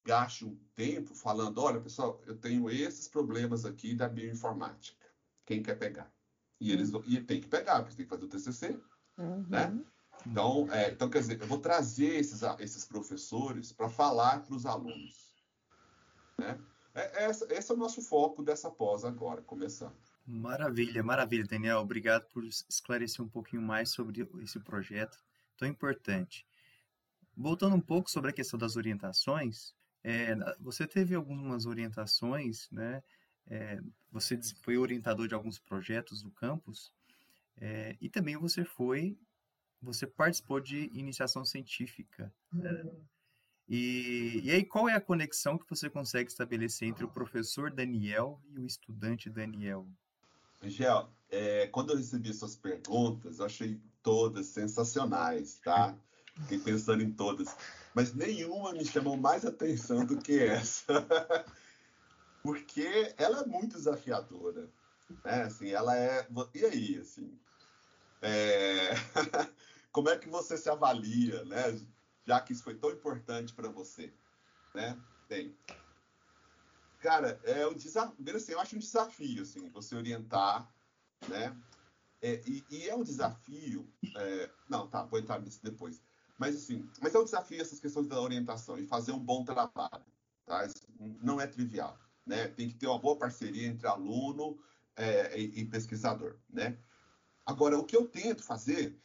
Gaste 0.04 0.44
um 0.44 0.56
tempo 0.74 1.14
falando, 1.14 1.58
olha, 1.58 1.80
pessoal, 1.80 2.20
eu 2.26 2.36
tenho 2.36 2.70
esses 2.70 3.08
problemas 3.08 3.64
aqui 3.64 3.94
da 3.94 4.08
bioinformática. 4.08 5.04
Quem 5.44 5.62
quer 5.62 5.76
pegar? 5.76 6.12
E 6.60 6.72
eles 6.72 6.90
vão- 6.90 7.02
e 7.06 7.20
tem 7.20 7.40
que 7.40 7.48
pegar, 7.48 7.82
porque 7.82 7.96
tem 7.96 8.04
que 8.06 8.10
fazer 8.10 8.24
o 8.24 8.28
TCC, 8.28 8.80
Uhum. 9.18 9.46
né? 9.48 9.84
Então, 10.26 10.66
é, 10.72 10.90
então, 10.90 11.08
quer 11.10 11.20
dizer, 11.20 11.40
eu 11.40 11.46
vou 11.46 11.58
trazer 11.58 12.16
esses, 12.18 12.40
esses 12.58 12.84
professores 12.84 13.72
para 13.72 13.88
falar 13.88 14.42
para 14.44 14.54
os 14.54 14.64
alunos. 14.66 15.34
Né? 16.38 16.58
É, 16.94 17.24
essa- 17.24 17.46
esse 17.52 17.70
é 17.70 17.74
o 17.74 17.78
nosso 17.78 18.00
foco 18.02 18.42
dessa 18.42 18.70
pós 18.70 19.04
agora, 19.04 19.42
começando. 19.42 19.94
Maravilha, 20.26 21.02
maravilha, 21.02 21.44
Daniel. 21.44 21.78
Obrigado 21.78 22.26
por 22.28 22.42
esclarecer 22.44 23.24
um 23.24 23.28
pouquinho 23.28 23.62
mais 23.62 23.90
sobre 23.90 24.28
esse 24.42 24.58
projeto 24.58 25.18
tão 25.56 25.68
importante. 25.68 26.46
Voltando 27.36 27.76
um 27.76 27.80
pouco 27.80 28.10
sobre 28.10 28.30
a 28.30 28.32
questão 28.32 28.58
das 28.58 28.76
orientações, 28.76 29.74
é, 30.02 30.34
você 30.60 30.86
teve 30.86 31.14
algumas 31.14 31.66
orientações, 31.66 32.68
né? 32.70 33.02
É, 33.48 33.80
você 34.10 34.38
foi 34.62 34.76
orientador 34.76 35.28
de 35.28 35.34
alguns 35.34 35.58
projetos 35.58 36.22
do 36.22 36.30
campus 36.32 36.92
é, 37.58 37.96
e 38.00 38.08
também 38.08 38.36
você 38.36 38.64
foi, 38.64 39.16
você 39.80 40.06
participou 40.06 40.60
de 40.60 40.90
iniciação 40.92 41.44
científica. 41.44 42.32
né? 42.52 42.84
E, 43.68 44.40
e 44.44 44.50
aí, 44.50 44.64
qual 44.64 44.88
é 44.88 44.94
a 44.94 45.00
conexão 45.00 45.58
que 45.58 45.68
você 45.68 45.90
consegue 45.90 46.30
estabelecer 46.30 46.88
entre 46.88 47.04
o 47.04 47.08
professor 47.10 47.70
Daniel 47.70 48.40
e 48.48 48.60
o 48.60 48.66
estudante 48.66 49.28
Daniel? 49.28 49.88
Angel, 50.62 51.10
é, 51.28 51.66
quando 51.66 51.90
eu 51.90 51.96
recebi 51.96 52.32
suas 52.32 52.56
perguntas, 52.56 53.40
eu 53.40 53.46
achei 53.46 53.80
todas 54.02 54.46
sensacionais, 54.46 55.58
tá? 55.58 55.98
Fiquei 56.42 56.58
pensando 56.58 57.02
em 57.02 57.10
todas, 57.10 57.56
mas 57.94 58.14
nenhuma 58.14 58.72
me 58.72 58.84
chamou 58.84 59.16
mais 59.16 59.44
atenção 59.44 60.04
do 60.04 60.18
que 60.18 60.38
essa, 60.38 60.86
porque 62.42 63.14
ela 63.16 63.40
é 63.40 63.46
muito 63.46 63.76
desafiadora, 63.76 64.68
né? 65.24 65.42
Assim, 65.42 65.70
ela 65.70 65.96
é. 65.96 66.26
E 66.54 66.64
aí, 66.64 66.98
assim, 66.98 67.38
é, 68.20 68.90
como 69.90 70.10
é 70.10 70.18
que 70.18 70.28
você 70.28 70.58
se 70.58 70.68
avalia, 70.68 71.44
né? 71.44 71.80
Já 72.26 72.40
que 72.40 72.52
isso 72.52 72.64
foi 72.64 72.74
tão 72.74 72.90
importante 72.90 73.54
para 73.54 73.68
você, 73.68 74.12
né? 74.74 74.98
Bem, 75.28 75.56
Cara, 77.06 77.38
é 77.44 77.66
um 77.66 77.74
desafio, 77.74 78.36
assim, 78.36 78.52
eu 78.52 78.60
acho 78.60 78.74
um 78.74 78.80
desafio, 78.80 79.42
assim, 79.42 79.68
você 79.70 79.94
orientar, 79.94 80.68
né? 81.28 81.56
É, 82.20 82.40
e, 82.46 82.64
e, 82.70 82.88
é 82.88 82.96
um 82.96 83.04
desafio, 83.04 83.86
é, 84.16 84.50
não, 84.68 84.88
tá, 84.88 85.04
vou 85.04 85.18
entrar 85.18 85.38
nisso 85.40 85.60
depois. 85.62 86.02
Mas 86.38 86.56
assim, 86.56 86.88
mas 87.00 87.14
é 87.14 87.18
um 87.18 87.24
desafio 87.24 87.60
essas 87.60 87.80
questões 87.80 88.06
da 88.06 88.20
orientação 88.20 88.78
e 88.78 88.86
fazer 88.86 89.12
um 89.12 89.18
bom 89.18 89.44
trabalho, 89.44 90.04
tá? 90.44 90.66
Isso 90.66 90.86
não 91.22 91.40
é 91.40 91.46
trivial, 91.46 91.98
né? 92.24 92.48
Tem 92.48 92.68
que 92.68 92.74
ter 92.74 92.86
uma 92.86 92.98
boa 92.98 93.16
parceria 93.16 93.66
entre 93.66 93.86
aluno 93.86 94.58
é, 94.94 95.38
e, 95.38 95.60
e, 95.60 95.64
pesquisador, 95.64 96.36
né? 96.48 96.78
Agora, 97.44 97.78
o 97.78 97.84
que 97.84 97.96
eu 97.96 98.06
tento 98.06 98.42
fazer 98.42 98.98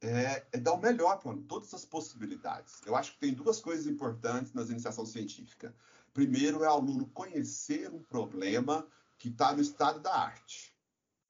é, 0.00 0.46
é 0.52 0.58
dar 0.58 0.72
o 0.72 0.80
melhor 0.80 1.18
para 1.18 1.36
todas 1.48 1.74
as 1.74 1.84
possibilidades. 1.84 2.80
Eu 2.86 2.96
acho 2.96 3.12
que 3.12 3.18
tem 3.18 3.34
duas 3.34 3.60
coisas 3.60 3.86
importantes 3.86 4.52
nas 4.52 4.70
iniciação 4.70 5.04
científica. 5.04 5.74
Primeiro 6.12 6.64
é 6.64 6.68
o 6.68 6.72
aluno 6.72 7.06
conhecer 7.08 7.90
um 7.92 8.02
problema 8.02 8.86
que 9.18 9.28
está 9.28 9.52
no 9.54 9.60
estado 9.60 10.00
da 10.00 10.14
arte. 10.14 10.74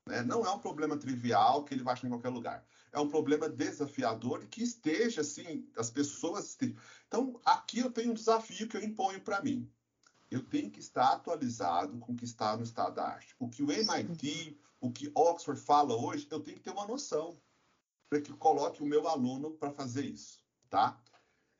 Né? 0.06 0.22
Não 0.22 0.44
é 0.44 0.50
um 0.50 0.58
problema 0.58 0.96
trivial 0.96 1.64
que 1.64 1.74
ele 1.74 1.82
vai 1.82 1.94
achar 1.94 2.06
em 2.06 2.10
qualquer 2.10 2.30
lugar. 2.30 2.64
É 2.92 3.00
um 3.00 3.08
problema 3.08 3.48
desafiador 3.48 4.42
e 4.42 4.46
que 4.46 4.62
esteja, 4.62 5.20
assim, 5.20 5.68
as 5.76 5.90
pessoas 5.90 6.46
estejam. 6.46 6.76
Então, 7.06 7.40
aqui 7.44 7.78
eu 7.78 7.90
tenho 7.90 8.10
um 8.10 8.14
desafio 8.14 8.68
que 8.68 8.76
eu 8.76 8.82
imponho 8.82 9.20
para 9.20 9.42
mim. 9.42 9.70
Eu 10.30 10.42
tenho 10.42 10.70
que 10.70 10.80
estar 10.80 11.12
atualizado 11.12 11.98
com 11.98 12.12
o 12.12 12.16
que 12.16 12.24
está 12.24 12.56
no 12.56 12.62
estado 12.62 12.94
da 12.94 13.06
arte. 13.06 13.34
O 13.38 13.48
que 13.48 13.62
o 13.62 13.70
MIT, 13.70 14.58
o 14.80 14.90
que 14.90 15.10
Oxford 15.14 15.60
fala 15.60 15.96
hoje, 15.96 16.26
eu 16.30 16.40
tenho 16.40 16.56
que 16.56 16.62
ter 16.62 16.70
uma 16.70 16.86
noção 16.86 17.40
para 18.08 18.20
que 18.20 18.32
coloque 18.32 18.82
o 18.82 18.86
meu 18.86 19.06
aluno 19.06 19.52
para 19.52 19.70
fazer 19.70 20.04
isso, 20.04 20.42
tá? 20.68 21.00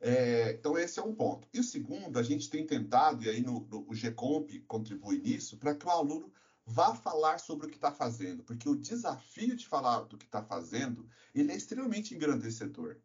É, 0.00 0.52
então, 0.52 0.78
esse 0.78 0.98
é 0.98 1.02
um 1.02 1.14
ponto. 1.14 1.46
E 1.52 1.60
o 1.60 1.64
segundo, 1.64 2.18
a 2.18 2.22
gente 2.22 2.48
tem 2.48 2.66
tentado, 2.66 3.22
e 3.22 3.28
aí 3.28 3.40
no, 3.40 3.60
no, 3.60 3.88
o 3.88 3.94
GComp 3.94 4.58
contribui 4.66 5.18
nisso, 5.18 5.58
para 5.58 5.74
que 5.74 5.86
o 5.86 5.90
aluno 5.90 6.32
vá 6.70 6.94
falar 6.94 7.38
sobre 7.38 7.66
o 7.66 7.68
que 7.68 7.76
está 7.76 7.90
fazendo, 7.90 8.44
porque 8.44 8.68
o 8.68 8.76
desafio 8.76 9.56
de 9.56 9.66
falar 9.66 10.02
do 10.02 10.16
que 10.16 10.24
está 10.24 10.42
fazendo, 10.42 11.08
ele 11.34 11.50
é 11.50 11.56
extremamente 11.56 12.14
engrandecedor. 12.14 12.96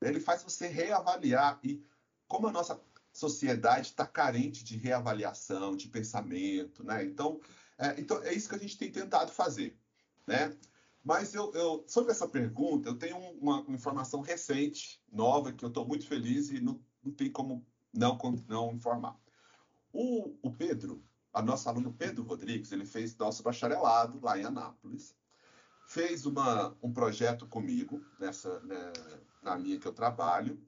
Ele 0.00 0.20
faz 0.20 0.44
você 0.44 0.68
reavaliar 0.68 1.58
e 1.64 1.84
como 2.28 2.46
a 2.46 2.52
nossa 2.52 2.80
sociedade 3.12 3.88
está 3.88 4.06
carente 4.06 4.62
de 4.62 4.76
reavaliação, 4.76 5.76
de 5.76 5.88
pensamento, 5.88 6.84
né? 6.84 7.04
Então, 7.04 7.40
é, 7.76 8.00
então 8.00 8.22
é 8.22 8.32
isso 8.32 8.48
que 8.48 8.54
a 8.54 8.58
gente 8.58 8.78
tem 8.78 8.92
tentado 8.92 9.32
fazer, 9.32 9.76
né? 10.26 10.56
Mas 11.02 11.34
eu, 11.34 11.52
eu, 11.54 11.84
sobre 11.88 12.12
essa 12.12 12.28
pergunta, 12.28 12.88
eu 12.88 12.96
tenho 12.96 13.16
uma, 13.16 13.64
informação 13.68 14.20
recente, 14.20 15.02
nova, 15.10 15.52
que 15.52 15.64
eu 15.64 15.68
estou 15.68 15.86
muito 15.86 16.06
feliz 16.06 16.50
e 16.50 16.60
não, 16.60 16.80
não 17.02 17.12
tem 17.12 17.30
como 17.32 17.66
não, 17.92 18.16
não 18.46 18.72
informar. 18.72 19.18
O, 19.92 20.36
o 20.42 20.52
Pedro, 20.52 21.02
a 21.38 21.42
nossa 21.42 21.70
aluno 21.70 21.92
Pedro 21.92 22.24
Rodrigues, 22.24 22.72
ele 22.72 22.84
fez 22.84 23.16
nosso 23.16 23.44
bacharelado 23.44 24.18
lá 24.20 24.36
em 24.36 24.44
Anápolis, 24.44 25.14
fez 25.86 26.26
uma, 26.26 26.76
um 26.82 26.92
projeto 26.92 27.46
comigo, 27.46 28.04
nessa, 28.18 28.58
né, 28.60 28.92
na 29.40 29.56
linha 29.56 29.78
que 29.78 29.86
eu 29.86 29.92
trabalho, 29.92 30.60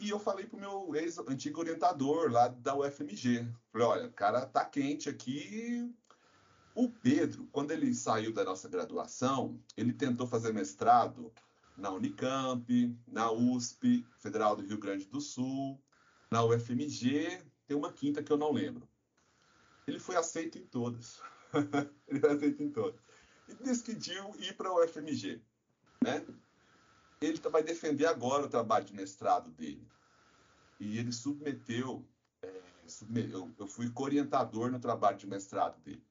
e 0.00 0.08
eu 0.08 0.18
falei 0.18 0.46
para 0.46 0.56
o 0.56 0.60
meu 0.60 0.96
ex-antigo 0.96 1.60
orientador 1.60 2.32
lá 2.32 2.48
da 2.48 2.74
UFMG, 2.74 3.46
falei, 3.70 3.86
olha, 3.86 4.08
cara 4.08 4.46
tá 4.46 4.64
quente 4.64 5.10
aqui, 5.10 5.94
o 6.74 6.88
Pedro, 6.88 7.46
quando 7.52 7.70
ele 7.72 7.94
saiu 7.94 8.32
da 8.32 8.42
nossa 8.42 8.70
graduação, 8.70 9.60
ele 9.76 9.92
tentou 9.92 10.26
fazer 10.26 10.54
mestrado 10.54 11.30
na 11.76 11.90
Unicamp, 11.90 12.98
na 13.06 13.30
USP, 13.30 14.06
Federal 14.16 14.56
do 14.56 14.62
Rio 14.62 14.78
Grande 14.78 15.04
do 15.04 15.20
Sul, 15.20 15.78
na 16.30 16.42
UFMG, 16.42 17.42
tem 17.66 17.76
uma 17.76 17.92
quinta 17.92 18.22
que 18.22 18.32
eu 18.32 18.38
não 18.38 18.50
lembro. 18.50 18.89
Ele 19.90 19.98
foi 19.98 20.16
aceito 20.16 20.58
em 20.58 20.66
todas. 20.66 21.20
ele 22.08 22.20
foi 22.20 22.30
aceito 22.30 22.62
em 22.62 22.70
todas. 22.70 23.00
E 23.48 23.54
decidiu 23.54 24.34
ir 24.38 24.56
para 24.56 24.68
a 24.68 24.84
UFMG. 24.84 25.40
Né? 26.02 26.24
Ele 27.20 27.38
vai 27.50 27.62
defender 27.62 28.06
agora 28.06 28.46
o 28.46 28.48
trabalho 28.48 28.84
de 28.84 28.94
mestrado 28.94 29.50
dele. 29.50 29.86
E 30.78 30.98
ele 30.98 31.12
submeteu, 31.12 32.04
é, 32.42 32.62
submeteu 32.86 33.50
eu 33.58 33.66
fui 33.66 33.90
orientador 33.94 34.70
no 34.70 34.80
trabalho 34.80 35.18
de 35.18 35.26
mestrado 35.26 35.78
dele 35.82 36.02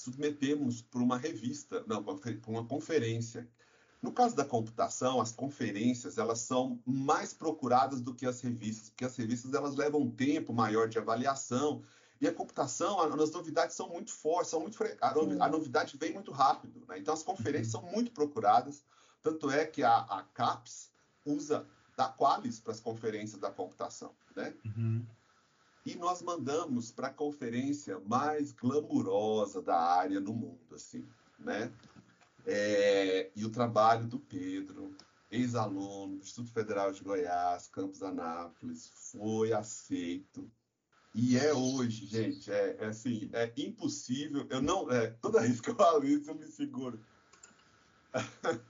submetemos 0.00 0.80
para 0.80 1.02
uma 1.02 1.18
revista, 1.18 1.84
não, 1.86 2.02
para 2.02 2.16
uma 2.46 2.64
conferência. 2.64 3.46
No 4.00 4.10
caso 4.12 4.34
da 4.34 4.46
computação, 4.46 5.20
as 5.20 5.30
conferências 5.30 6.16
elas 6.16 6.40
são 6.40 6.80
mais 6.86 7.34
procuradas 7.34 8.00
do 8.00 8.14
que 8.14 8.24
as 8.24 8.40
revistas, 8.40 8.88
porque 8.88 9.04
as 9.04 9.14
revistas 9.14 9.52
elas 9.52 9.76
levam 9.76 10.00
um 10.00 10.10
tempo 10.10 10.54
maior 10.54 10.88
de 10.88 10.98
avaliação 10.98 11.82
e 12.20 12.28
a 12.28 12.34
computação, 12.34 13.00
as 13.00 13.30
novidades 13.30 13.74
são 13.74 13.88
muito 13.88 14.12
fortes, 14.12 14.50
são 14.50 14.60
muito 14.60 14.78
a, 15.00 15.48
novidade 15.48 15.96
vem 15.96 16.12
muito 16.12 16.30
rápido. 16.30 16.84
Né? 16.86 16.98
Então 16.98 17.14
as 17.14 17.22
conferências 17.22 17.72
são 17.72 17.82
muito 17.82 18.10
procuradas, 18.12 18.84
tanto 19.22 19.50
é 19.50 19.64
que 19.64 19.82
a, 19.82 19.96
a 19.96 20.22
CAPES 20.34 20.90
usa 21.24 21.66
da 21.96 22.08
Qualis 22.08 22.60
para 22.60 22.72
as 22.72 22.80
conferências 22.80 23.40
da 23.40 23.50
computação, 23.50 24.14
né? 24.34 24.54
Uhum. 24.64 25.04
E 25.84 25.94
nós 25.96 26.22
mandamos 26.22 26.90
para 26.90 27.08
a 27.08 27.12
conferência 27.12 27.98
mais 28.00 28.52
glamurosa 28.52 29.62
da 29.62 29.78
área 29.78 30.20
no 30.20 30.32
mundo, 30.32 30.74
assim, 30.74 31.06
né? 31.38 31.72
É, 32.46 33.30
e 33.34 33.44
o 33.44 33.50
trabalho 33.50 34.06
do 34.06 34.18
Pedro, 34.18 34.94
ex-aluno 35.30 36.16
do 36.16 36.22
Instituto 36.22 36.52
Federal 36.52 36.92
de 36.92 37.02
Goiás, 37.02 37.68
Campos 37.68 38.02
Anápolis, 38.02 38.90
foi 39.12 39.52
aceito. 39.52 40.50
E 41.12 41.36
é 41.36 41.52
hoje, 41.52 42.06
gente, 42.06 42.50
é, 42.50 42.76
é 42.78 42.86
assim, 42.86 43.28
é 43.32 43.52
impossível. 43.56 44.46
Eu 44.48 44.62
não, 44.62 44.90
é, 44.90 45.10
toda 45.10 45.40
vez 45.40 45.60
que 45.60 45.70
eu 45.70 45.74
falo 45.74 46.04
isso, 46.04 46.30
eu 46.30 46.36
me 46.36 46.46
seguro. 46.46 47.04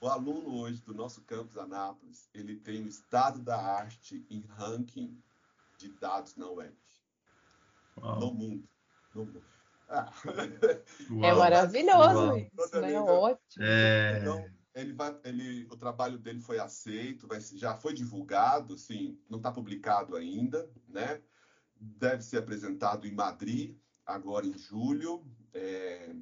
o 0.00 0.08
aluno 0.08 0.60
hoje 0.60 0.82
do 0.82 0.92
nosso 0.92 1.22
Campus 1.22 1.56
Anápolis, 1.56 2.28
ele 2.34 2.56
tem 2.56 2.82
o 2.82 2.88
estado 2.88 3.40
da 3.40 3.56
arte 3.56 4.26
em 4.28 4.40
ranking 4.40 5.16
de 5.78 5.88
dados 5.92 6.34
na 6.36 6.48
web. 6.50 6.76
Uau. 7.98 8.20
No 8.20 8.34
mundo. 8.34 8.68
No 9.14 9.24
mundo. 9.26 9.44
Ah. 9.88 10.12
É 11.22 11.34
maravilhoso 11.34 12.36
isso, 12.36 12.80
né? 12.80 12.92
É 12.92 13.00
ótimo. 13.00 13.64
É... 13.64 14.18
Então, 14.20 14.44
ele 14.74 14.92
vai, 14.92 15.18
ele, 15.24 15.66
o 15.70 15.76
trabalho 15.76 16.18
dele 16.18 16.40
foi 16.40 16.58
aceito, 16.58 17.26
vai, 17.26 17.40
já 17.40 17.76
foi 17.76 17.92
divulgado, 17.92 18.78
sim, 18.78 19.18
não 19.28 19.38
está 19.38 19.50
publicado 19.50 20.16
ainda, 20.16 20.70
né? 20.88 21.20
Deve 21.80 22.22
ser 22.22 22.38
apresentado 22.38 23.06
em 23.06 23.14
Madrid, 23.14 23.76
agora 24.04 24.46
em 24.46 24.56
julho. 24.56 25.24
É... 25.54 26.14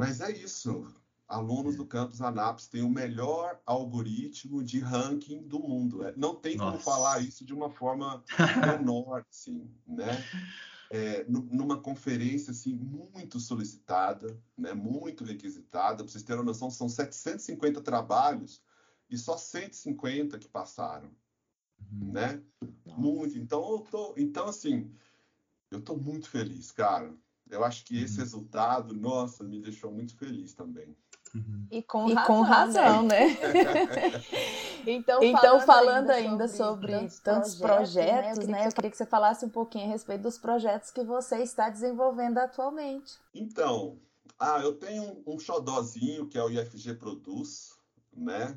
Mas 0.00 0.20
é 0.20 0.30
isso 0.32 0.92
alunos 1.28 1.76
do 1.76 1.86
campus 1.86 2.20
Anápolis 2.20 2.68
têm 2.68 2.82
o 2.82 2.90
melhor 2.90 3.60
algoritmo 3.64 4.62
de 4.62 4.78
ranking 4.78 5.42
do 5.42 5.58
mundo. 5.58 6.06
É, 6.06 6.14
não 6.16 6.34
tem 6.34 6.56
Nossa. 6.56 6.72
como 6.72 6.82
falar 6.82 7.20
isso 7.20 7.44
de 7.44 7.52
uma 7.52 7.70
forma 7.70 8.22
menor, 8.78 9.24
assim, 9.28 9.68
né? 9.86 10.24
É, 10.90 11.24
numa 11.28 11.80
conferência 11.80 12.52
assim 12.52 12.74
muito 12.74 13.40
solicitada, 13.40 14.38
né, 14.56 14.74
muito 14.74 15.24
requisitada. 15.24 15.96
Para 15.96 16.06
vocês 16.12 16.22
terem 16.22 16.40
uma 16.40 16.46
noção, 16.46 16.70
são 16.70 16.88
750 16.88 17.80
trabalhos 17.80 18.62
e 19.10 19.18
só 19.18 19.36
150 19.36 20.38
que 20.38 20.48
passaram, 20.48 21.10
uhum. 21.92 22.12
né? 22.12 22.42
Muito. 22.84 23.38
Então, 23.38 23.60
eu 23.72 23.78
tô, 23.80 24.14
então 24.16 24.46
assim, 24.46 24.90
eu 25.70 25.78
estou 25.78 25.96
muito 25.96 26.28
feliz, 26.28 26.70
cara. 26.70 27.12
Eu 27.50 27.64
acho 27.64 27.84
que 27.84 28.02
esse 28.02 28.14
uhum. 28.14 28.24
resultado, 28.24 28.94
nossa, 28.94 29.44
me 29.44 29.60
deixou 29.60 29.92
muito 29.92 30.16
feliz 30.16 30.54
também. 30.54 30.96
Uhum. 31.34 31.66
E 31.70 31.82
com 31.82 32.08
e 32.08 32.14
razão, 32.14 32.26
com 32.26 32.42
razão 32.42 33.02
né? 33.02 33.26
né? 33.26 33.36
então, 34.86 35.22
então, 35.22 35.60
falando, 35.60 36.10
ainda 36.10 36.46
sobre, 36.46 36.92
sobre 36.92 36.92
tantos, 36.92 37.18
tantos 37.18 37.54
projetos, 37.56 38.46
né? 38.46 38.58
Eu, 38.58 38.62
né? 38.62 38.66
eu 38.68 38.72
queria 38.72 38.90
que 38.90 38.96
você 38.96 39.06
falasse 39.06 39.44
um 39.44 39.50
pouquinho 39.50 39.86
a 39.86 39.88
respeito 39.88 40.22
dos 40.22 40.38
projetos 40.38 40.92
que 40.92 41.02
você 41.02 41.42
está 41.42 41.68
desenvolvendo 41.68 42.38
atualmente. 42.38 43.14
Então, 43.34 43.98
ah, 44.38 44.60
eu 44.60 44.74
tenho 44.74 45.02
um, 45.02 45.34
um 45.34 45.38
xodózinho 45.38 46.28
que 46.28 46.38
é 46.38 46.42
o 46.42 46.50
IFG 46.50 46.94
Produz, 46.94 47.70
né? 48.12 48.56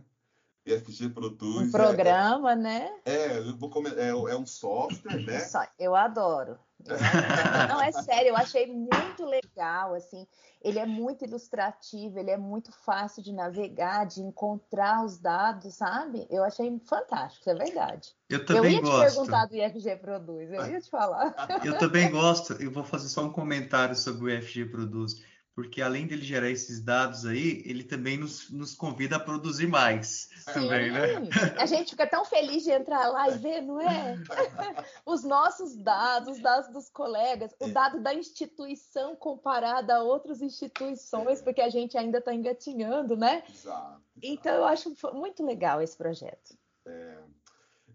IFG 0.73 1.09
Produz. 1.09 1.67
Um 1.67 1.71
programa, 1.71 2.51
é, 2.51 2.55
né? 2.55 2.91
É, 3.05 3.37
eu 3.37 3.57
vou 3.57 3.69
comer, 3.69 3.97
é, 3.97 4.09
é 4.09 4.37
um 4.37 4.45
software, 4.45 5.25
né? 5.25 5.41
Eu 5.79 5.95
adoro. 5.95 6.57
Não, 7.69 7.81
é 7.81 7.91
sério, 7.91 8.29
eu 8.29 8.37
achei 8.37 8.67
muito 8.67 9.25
legal, 9.25 9.93
assim, 9.95 10.27
ele 10.61 10.79
é 10.79 10.85
muito 10.85 11.25
ilustrativo, 11.25 12.19
ele 12.19 12.31
é 12.31 12.37
muito 12.37 12.71
fácil 12.71 13.21
de 13.21 13.33
navegar, 13.33 14.05
de 14.05 14.21
encontrar 14.21 15.03
os 15.03 15.17
dados, 15.17 15.75
sabe? 15.75 16.27
Eu 16.29 16.43
achei 16.43 16.79
fantástico, 16.85 17.41
isso 17.41 17.49
é 17.49 17.55
verdade. 17.55 18.15
Eu 18.29 18.45
também 18.45 18.73
eu 18.73 18.77
ia 18.77 18.81
gosto. 18.81 18.97
te 18.97 19.15
perguntar 19.15 19.45
do 19.45 19.55
IFG 19.55 19.95
Produz, 19.97 20.51
eu 20.51 20.67
ia 20.67 20.79
te 20.79 20.89
falar. 20.89 21.35
Eu 21.63 21.77
também 21.77 22.09
gosto, 22.11 22.53
eu 22.53 22.71
vou 22.71 22.83
fazer 22.83 23.09
só 23.09 23.25
um 23.25 23.31
comentário 23.31 23.95
sobre 23.95 24.25
o 24.25 24.29
IFG 24.29 24.65
Produz. 24.65 25.21
Porque 25.57 25.81
além 25.81 26.05
dele 26.05 26.21
gerar 26.23 26.51
esses 26.51 26.79
dados 26.79 27.25
aí, 27.25 27.63
ele 27.65 27.83
também 27.83 28.15
nos, 28.15 28.47
nos 28.51 28.75
convida 28.75 29.15
a 29.15 29.19
produzir 29.19 29.65
mais 29.65 30.29
Sim. 30.45 30.53
também, 30.53 30.91
né? 30.91 31.15
A 31.57 31.65
gente 31.65 31.89
fica 31.89 32.05
tão 32.05 32.23
feliz 32.23 32.63
de 32.63 32.69
entrar 32.69 33.07
lá 33.07 33.27
e 33.27 33.39
ver, 33.39 33.61
não 33.61 33.81
é? 33.81 34.17
Os 35.03 35.23
nossos 35.23 35.75
dados, 35.75 36.35
os 36.35 36.43
dados 36.43 36.71
dos 36.71 36.91
colegas, 36.91 37.55
o 37.59 37.65
é. 37.65 37.69
dado 37.69 37.99
da 37.99 38.13
instituição 38.13 39.15
comparado 39.15 39.91
a 39.91 40.03
outras 40.03 40.43
instituições, 40.43 41.41
porque 41.41 41.61
a 41.61 41.69
gente 41.69 41.97
ainda 41.97 42.19
está 42.19 42.31
engatinhando, 42.31 43.17
né? 43.17 43.41
Exato. 43.49 43.99
Então 44.21 44.53
eu 44.53 44.63
acho 44.63 44.95
muito 45.15 45.43
legal 45.43 45.81
esse 45.81 45.97
projeto. 45.97 46.55
É, 46.85 47.17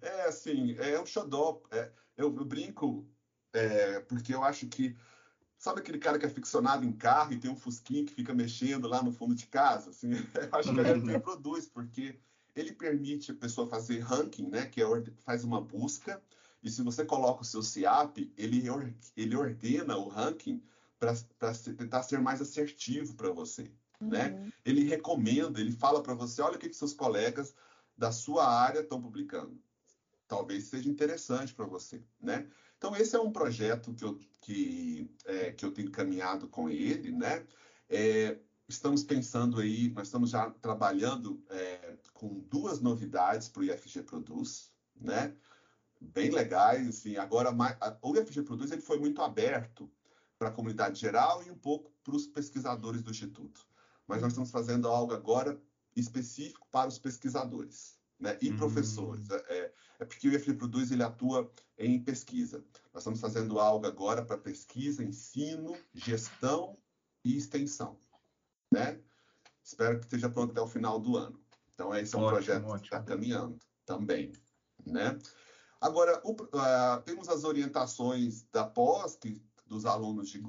é 0.01 0.23
assim, 0.23 0.77
é 0.81 1.01
um 1.01 1.07
xodó. 1.07 1.63
É, 1.71 1.93
eu, 2.17 2.27
eu, 2.37 2.45
brinco 2.45 3.07
é, 3.53 4.01
porque 4.01 4.35
eu 4.35 4.43
acho 4.43 4.67
que 4.67 4.97
Sabe 5.63 5.79
aquele 5.79 5.99
cara 5.99 6.19
que 6.19 6.27
é 6.27 6.29
ficcionado 6.29 6.85
em 6.85 6.91
carro 6.91 7.33
e 7.33 7.39
tem 7.39 7.49
um 7.49 7.55
fusquinho 7.55 8.05
que 8.05 8.13
fica 8.13 8.35
mexendo 8.35 8.89
lá 8.89 9.01
no 9.01 9.13
fundo 9.13 9.33
de 9.33 9.47
casa? 9.47 9.91
Assim, 9.91 10.11
eu 10.35 10.59
acho 10.59 10.75
que 10.75 10.81
a 10.81 10.99
gente 10.99 11.21
produz, 11.21 11.69
porque 11.69 12.19
ele 12.57 12.73
permite 12.73 13.31
a 13.31 13.35
pessoa 13.37 13.69
fazer 13.69 14.01
ranking, 14.01 14.49
né? 14.49 14.67
Que 14.67 14.83
é, 14.83 14.87
faz 15.21 15.45
uma 15.45 15.61
busca, 15.61 16.21
e 16.65 16.69
se 16.69 16.83
você 16.83 17.05
coloca 17.05 17.43
o 17.43 17.45
seu 17.45 17.63
CIAP, 17.63 18.33
ele, 18.37 18.65
ele 19.17 19.37
ordena 19.37 19.97
o 19.97 20.09
ranking 20.09 20.61
para 20.99 21.15
tentar 21.77 22.03
ser 22.03 22.19
mais 22.19 22.43
assertivo 22.43 23.15
para 23.15 23.31
você. 23.31 23.71
Né? 24.01 24.31
Uhum. 24.31 24.45
Né? 24.45 24.53
Ele 24.65 24.83
recomenda, 24.83 25.61
ele 25.61 25.71
fala 25.71 26.03
para 26.03 26.15
você, 26.15 26.43
olha 26.43 26.57
o 26.57 26.59
que, 26.59 26.71
que 26.71 26.75
seus 26.75 26.93
colegas 26.93 27.55
da 27.97 28.11
sua 28.11 28.53
área 28.53 28.81
estão 28.81 29.01
publicando. 29.01 29.57
Talvez 30.27 30.65
seja 30.65 30.89
interessante 30.89 31.55
para 31.55 31.67
você, 31.67 32.03
né? 32.21 32.49
Então, 32.83 32.97
esse 32.97 33.15
é 33.15 33.21
um 33.21 33.31
projeto 33.31 33.95
que 33.95 34.05
eu, 34.05 34.19
que, 34.41 35.09
é, 35.25 35.53
que 35.53 35.65
eu 35.65 35.71
tenho 35.71 35.89
caminhado 35.89 36.49
com 36.49 36.69
ele, 36.69 37.13
né? 37.13 37.47
É, 37.89 38.41
estamos 38.69 39.05
pensando 39.05 39.61
aí, 39.61 39.89
nós 39.91 40.09
estamos 40.09 40.31
já 40.31 40.51
trabalhando 40.51 41.41
é, 41.49 41.97
com 42.13 42.41
duas 42.51 42.81
novidades 42.81 43.49
para 43.49 43.61
o 43.61 43.65
IFG 43.65 44.03
Produz, 44.03 44.73
né? 44.97 45.33
Bem 46.01 46.31
legais, 46.31 46.89
assim, 46.89 47.17
agora 47.17 47.55
o 48.03 48.17
IFG 48.17 48.43
Produz 48.43 48.73
ele 48.73 48.83
foi 48.83 48.99
muito 48.99 49.23
aberto 49.23 49.89
para 50.37 50.49
a 50.49 50.53
comunidade 50.53 50.99
geral 50.99 51.41
e 51.45 51.53
um 51.53 51.57
pouco 51.57 51.93
para 52.03 52.17
os 52.17 52.27
pesquisadores 52.27 53.01
do 53.01 53.13
Instituto. 53.13 53.65
Mas 54.09 54.21
nós 54.23 54.33
estamos 54.33 54.51
fazendo 54.51 54.89
algo 54.89 55.15
agora 55.15 55.57
específico 55.95 56.67
para 56.69 56.89
os 56.89 56.99
pesquisadores 56.99 58.02
né? 58.23 58.39
e 58.41 58.51
hum. 58.51 58.57
professores. 58.57 59.29
É, 59.29 59.37
é, 59.49 59.73
é 59.99 60.05
porque 60.05 60.29
o 60.29 60.33
IFG 60.33 60.55
Produz 60.55 60.91
ele 60.93 61.03
atua 61.03 61.53
em 61.77 62.03
pesquisa. 62.03 62.65
Nós 62.95 63.03
estamos 63.03 63.21
fazendo 63.21 63.59
algo 63.59 63.85
agora 63.87 64.25
para 64.25 64.39
pesquisa, 64.39 65.03
ensino, 65.03 65.77
gestão 65.93 66.79
e 67.25 67.37
extensão. 67.37 67.99
Né? 68.73 69.01
Espero 69.63 69.99
que 69.99 70.07
esteja 70.07 70.31
pronto 70.31 70.53
até 70.53 70.61
o 70.61 70.67
final 70.67 71.01
do 71.01 71.17
ano. 71.17 71.43
Então, 71.75 71.95
esse 71.95 72.15
é 72.15 72.19
um 72.19 72.23
ótimo, 72.23 72.37
projeto 72.37 72.65
ótimo. 72.65 72.79
que 72.79 72.87
está 72.87 73.03
caminhando 73.03 73.59
também. 73.85 74.33
Né? 74.87 75.19
Agora, 75.81 76.21
o, 76.25 76.33
uh, 76.33 77.03
temos 77.05 77.29
as 77.29 77.43
orientações 77.43 78.45
da 78.53 78.65
pós, 78.65 79.17
que, 79.17 79.43
dos 79.67 79.85
alunos 79.85 80.29
de 80.29 80.41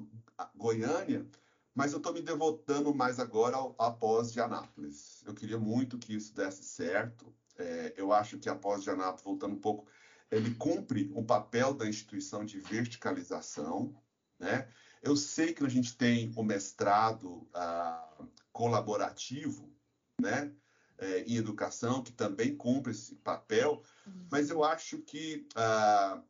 Goiânia, 0.55 1.27
mas 1.73 1.91
eu 1.91 1.97
estou 1.97 2.13
me 2.13 2.21
devotando 2.21 2.93
mais 2.93 3.19
agora 3.19 3.57
à 3.79 3.89
pós 3.89 4.31
de 4.31 4.39
Anápolis. 4.39 5.23
Eu 5.25 5.33
queria 5.33 5.57
muito 5.57 5.97
que 5.97 6.13
isso 6.13 6.35
desse 6.35 6.63
certo. 6.63 7.33
É, 7.57 7.93
eu 7.95 8.11
acho 8.11 8.37
que 8.39 8.49
a 8.49 8.55
pós 8.55 8.83
de 8.83 8.89
Anápolis, 8.89 9.23
voltando 9.23 9.55
um 9.55 9.59
pouco, 9.59 9.87
ele 10.31 10.55
cumpre 10.55 11.11
o 11.13 11.23
papel 11.23 11.73
da 11.73 11.87
instituição 11.87 12.43
de 12.43 12.59
verticalização, 12.59 13.95
né? 14.39 14.67
Eu 15.01 15.15
sei 15.15 15.53
que 15.53 15.63
a 15.63 15.69
gente 15.69 15.97
tem 15.97 16.31
o 16.35 16.43
mestrado 16.43 17.47
ah, 17.53 18.17
colaborativo, 18.51 19.71
né? 20.19 20.51
É, 20.97 21.21
em 21.23 21.35
educação, 21.35 22.03
que 22.03 22.11
também 22.11 22.55
cumpre 22.55 22.91
esse 22.91 23.15
papel, 23.15 23.83
uhum. 24.05 24.27
mas 24.31 24.49
eu 24.49 24.63
acho 24.63 24.99
que 24.99 25.47
ah, 25.55 26.21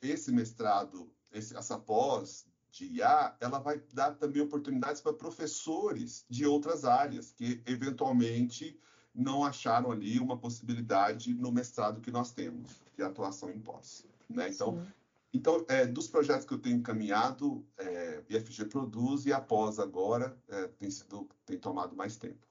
esse 0.00 0.32
mestrado, 0.32 1.12
esse, 1.32 1.56
essa 1.56 1.78
pós 1.78 2.46
de 2.70 2.86
IA, 2.86 3.36
ela 3.40 3.58
vai 3.58 3.80
dar 3.92 4.14
também 4.16 4.42
oportunidades 4.42 5.00
para 5.00 5.12
professores 5.12 6.24
de 6.28 6.46
outras 6.46 6.84
áreas, 6.84 7.32
que 7.32 7.62
eventualmente 7.66 8.80
não 9.14 9.44
acharam 9.44 9.92
ali 9.92 10.18
uma 10.18 10.36
possibilidade 10.36 11.32
no 11.32 11.52
mestrado 11.52 12.00
que 12.00 12.10
nós 12.10 12.32
temos, 12.32 12.80
de 12.96 13.02
atuação 13.02 13.50
em 13.50 13.60
pós. 13.60 14.04
Né? 14.28 14.48
Então, 14.48 14.84
então 15.32 15.64
é, 15.68 15.86
dos 15.86 16.08
projetos 16.08 16.44
que 16.44 16.54
eu 16.54 16.58
tenho 16.58 16.76
encaminhado, 16.76 17.64
é, 17.78 18.22
IFG 18.28 18.66
produz 18.66 19.26
e 19.26 19.32
após 19.32 19.78
agora 19.78 20.36
é, 20.48 20.68
tem, 20.68 20.90
sido, 20.90 21.28
tem 21.46 21.58
tomado 21.58 21.94
mais 21.94 22.16
tempo. 22.16 22.46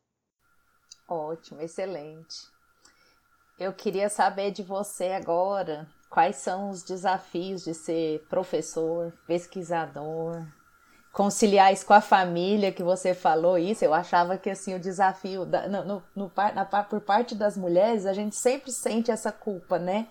Ótimo, 1.08 1.62
excelente. 1.62 2.48
Eu 3.60 3.74
queria 3.74 4.10
saber 4.10 4.52
de 4.52 4.64
você 4.64 5.10
agora 5.10 5.88
quais 6.10 6.38
são 6.38 6.70
os 6.70 6.84
desafios 6.84 7.64
de 7.64 7.74
ser 7.74 8.26
professor, 8.28 9.14
pesquisador, 9.28 10.46
conciliar 11.14 11.72
isso 11.72 11.86
com 11.86 11.94
a 11.94 12.02
família 12.02 12.72
que 12.72 12.82
você 12.82 13.14
falou 13.14 13.56
isso, 13.56 13.86
eu 13.86 13.94
achava 13.94 14.36
que 14.36 14.50
assim 14.50 14.74
o 14.74 14.80
desafio 14.80 15.46
da, 15.46 15.68
no, 15.68 15.86
no, 15.86 16.04
no, 16.16 16.32
na, 16.36 16.66
por 16.66 17.00
parte 17.00 17.36
das 17.36 17.56
mulheres 17.56 18.08
a 18.08 18.14
gente 18.14 18.36
sempre 18.36 18.72
sente 18.72 19.12
essa 19.12 19.32
culpa, 19.32 19.78
né? 19.78 20.08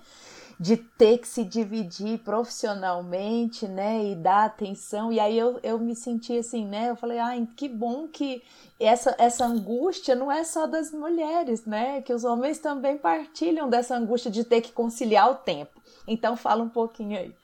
De 0.61 0.76
ter 0.76 1.18
que 1.18 1.26
se 1.26 1.42
dividir 1.42 2.18
profissionalmente, 2.20 3.66
né? 3.66 4.05
E 4.05 4.14
dar 4.14 4.44
atenção. 4.44 5.12
E 5.12 5.18
aí 5.18 5.36
eu, 5.36 5.59
eu 5.61 5.76
me 5.76 5.96
senti 5.96 6.38
assim, 6.38 6.64
né? 6.64 6.90
Eu 6.90 6.94
falei, 6.94 7.18
ai, 7.18 7.48
que 7.57 7.68
bom 7.68 8.07
que 8.07 8.40
essa, 8.78 9.12
essa 9.18 9.44
angústia 9.44 10.14
não 10.14 10.30
é 10.30 10.44
só 10.44 10.68
das 10.68 10.92
mulheres, 10.92 11.64
né? 11.64 12.00
Que 12.03 12.12
os 12.12 12.22
homens 12.22 12.61
também 12.61 12.96
partilham 12.96 13.68
dessa 13.68 13.96
angústia 13.96 14.30
de 14.30 14.44
ter 14.44 14.61
que 14.61 14.70
conciliar 14.70 15.32
o 15.32 15.34
tempo. 15.34 15.82
Então 16.07 16.36
fala 16.36 16.62
um 16.62 16.68
pouquinho 16.68 17.18
aí. 17.18 17.41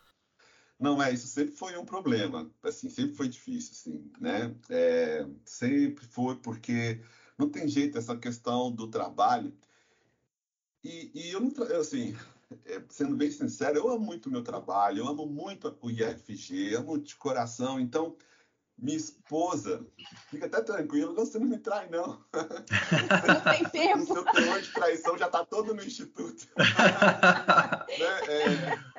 Não, 0.78 1.02
é, 1.02 1.12
isso 1.12 1.26
sempre 1.26 1.56
foi 1.56 1.76
um 1.76 1.84
problema, 1.84 2.48
assim, 2.62 2.88
sempre 2.88 3.16
foi 3.16 3.28
difícil, 3.28 3.72
assim, 3.72 4.12
né? 4.20 4.54
É, 4.70 5.26
sempre 5.44 6.06
foi 6.06 6.36
porque 6.36 7.00
não 7.36 7.48
tem 7.48 7.66
jeito 7.66 7.98
essa 7.98 8.16
questão 8.16 8.70
do 8.70 8.86
trabalho. 8.86 9.52
E, 10.84 11.10
e 11.12 11.30
eu 11.32 11.40
não, 11.40 11.50
assim, 11.80 12.16
é, 12.64 12.80
sendo 12.88 13.16
bem 13.16 13.30
sincero, 13.30 13.76
eu 13.76 13.88
amo 13.88 14.04
muito 14.04 14.26
o 14.26 14.32
meu 14.32 14.42
trabalho, 14.42 14.98
eu 14.98 15.08
amo 15.08 15.26
muito 15.26 15.76
o 15.80 15.90
IFG, 15.90 16.74
amo 16.76 16.96
de 16.96 17.16
coração, 17.16 17.80
então 17.80 18.16
minha 18.78 18.96
esposa 18.96 19.84
fica 20.30 20.46
até 20.46 20.62
tranquila, 20.62 21.12
você 21.12 21.38
não 21.38 21.48
me 21.48 21.58
trai, 21.58 21.88
não. 21.90 22.24
Não 22.32 23.40
tem 23.52 23.64
tempo. 23.70 24.02
o 24.04 24.06
seu 24.06 24.24
teor 24.24 24.60
de 24.60 24.72
traição 24.72 25.18
já 25.18 25.26
está 25.26 25.44
todo 25.44 25.74
no 25.74 25.82
instituto. 25.82 26.46
né? 26.56 28.20
é, 28.28 28.97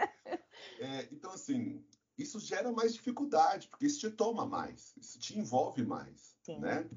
é, 0.79 1.07
então, 1.11 1.31
assim, 1.31 1.83
isso 2.17 2.39
gera 2.39 2.71
mais 2.71 2.93
dificuldade, 2.93 3.67
porque 3.67 3.85
isso 3.85 3.99
te 3.99 4.09
toma 4.09 4.45
mais, 4.45 4.93
isso 4.97 5.19
te 5.19 5.37
envolve 5.37 5.83
mais, 5.83 6.35
Sim. 6.43 6.59
né? 6.59 6.89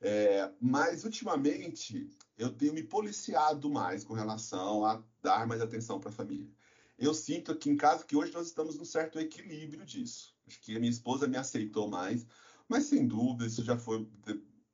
É, 0.00 0.50
mas, 0.60 1.04
ultimamente, 1.04 2.10
eu 2.36 2.50
tenho 2.50 2.72
me 2.72 2.82
policiado 2.82 3.70
mais 3.70 4.02
com 4.02 4.14
relação 4.14 4.84
a 4.84 5.02
dar 5.22 5.46
mais 5.46 5.60
atenção 5.60 6.00
para 6.00 6.10
a 6.10 6.12
família. 6.12 6.50
Eu 6.98 7.14
sinto 7.14 7.52
aqui 7.52 7.70
em 7.70 7.76
casa 7.76 8.04
que 8.04 8.16
hoje 8.16 8.32
nós 8.32 8.46
estamos 8.46 8.76
num 8.76 8.84
certo 8.84 9.18
equilíbrio 9.18 9.84
disso. 9.84 10.34
Acho 10.46 10.60
que 10.60 10.76
a 10.76 10.78
minha 10.78 10.90
esposa 10.90 11.26
me 11.26 11.36
aceitou 11.36 11.88
mais, 11.88 12.26
mas 12.68 12.84
sem 12.84 13.06
dúvida 13.06 13.46
isso 13.46 13.64
já 13.64 13.76
foi 13.76 14.08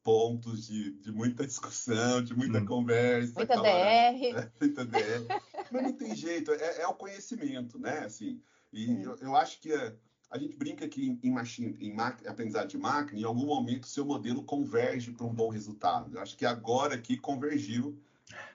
pontos 0.03 0.67
de, 0.67 0.93
de 0.93 1.13
muita 1.13 1.47
discussão, 1.47 2.23
de 2.23 2.35
muita 2.35 2.59
hum. 2.59 2.65
conversa. 2.65 3.35
Muita 3.35 3.57
DR. 3.57 3.67
É, 3.67 4.51
muita 4.61 4.85
DR. 4.87 5.27
Mas 5.71 5.83
não 5.83 5.93
tem 5.93 6.15
jeito, 6.15 6.53
é, 6.53 6.83
é, 6.83 6.87
o 6.87 6.95
conhecimento, 6.95 7.79
né? 7.79 8.01
Assim, 8.01 8.41
e 8.73 9.03
eu, 9.03 9.17
eu, 9.17 9.37
acho 9.37 9.61
que 9.61 9.73
a, 9.73 9.95
a, 10.31 10.39
gente 10.39 10.57
brinca 10.57 10.89
que 10.89 11.09
em, 11.09 11.19
em, 11.23 11.31
machine, 11.31 11.77
em 11.81 11.99
aprendizagem 12.01 12.69
de 12.69 12.79
máquina, 12.79 13.21
em 13.21 13.25
algum 13.25 13.47
momento 13.47 13.85
o 13.85 13.89
seu 13.89 14.05
modelo 14.05 14.43
converge 14.43 15.13
para 15.13 15.27
um 15.27 15.35
bom 15.35 15.49
resultado. 15.49 16.17
Eu 16.17 16.21
acho 16.21 16.37
que 16.37 16.47
agora 16.47 16.95
aqui 16.95 17.17
convergiu, 17.17 18.01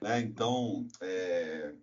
né? 0.01 0.19
Então, 0.19 0.87
é, 1.01 1.73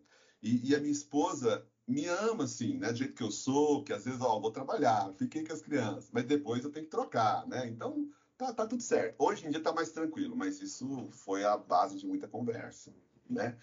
e, 0.43 0.71
e, 0.71 0.75
a 0.75 0.81
minha 0.81 0.93
esposa 0.93 1.67
me 1.87 2.07
ama 2.07 2.45
assim, 2.45 2.79
né? 2.79 2.93
Do 2.93 2.99
jeito 2.99 3.15
que 3.15 3.23
eu 3.23 3.31
sou, 3.31 3.83
que 3.83 3.93
às 3.93 4.05
vezes, 4.05 4.21
ó, 4.21 4.39
vou 4.39 4.53
trabalhar, 4.53 5.13
fiquei 5.19 5.45
com 5.45 5.53
as 5.53 5.61
crianças, 5.61 6.09
mas 6.13 6.25
depois 6.25 6.65
eu 6.65 6.71
tenho 6.71 6.87
que 6.87 6.91
trocar, 6.91 7.47
né? 7.49 7.67
Então, 7.67 8.09
tá, 8.39 8.53
tá 8.53 8.67
tudo 8.67 8.83
certo. 8.83 9.17
Hoje 9.19 9.47
em 9.47 9.51
dia 9.51 9.63
tá 9.63 9.73
mais 9.73 9.91
tranquilo, 9.91 10.37
mas 10.37 10.61
isso 10.61 11.09
foi 11.11 11.45
a 11.45 11.57
base 11.57 11.99
de 11.99 12.07
muita 12.07 12.29
conversa, 12.29 12.95
né? 13.29 13.57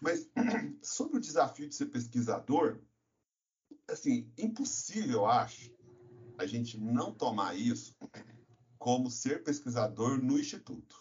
Mas 0.00 0.28
sobre 0.82 1.18
o 1.18 1.20
desafio 1.20 1.68
de 1.68 1.74
ser 1.74 1.86
pesquisador, 1.86 2.80
assim, 3.88 4.30
impossível, 4.36 5.20
eu 5.20 5.26
acho, 5.26 5.72
a 6.38 6.46
gente 6.46 6.78
não 6.78 7.12
tomar 7.12 7.56
isso 7.56 7.94
como 8.78 9.10
ser 9.10 9.42
pesquisador 9.42 10.22
no 10.22 10.38
instituto. 10.38 11.00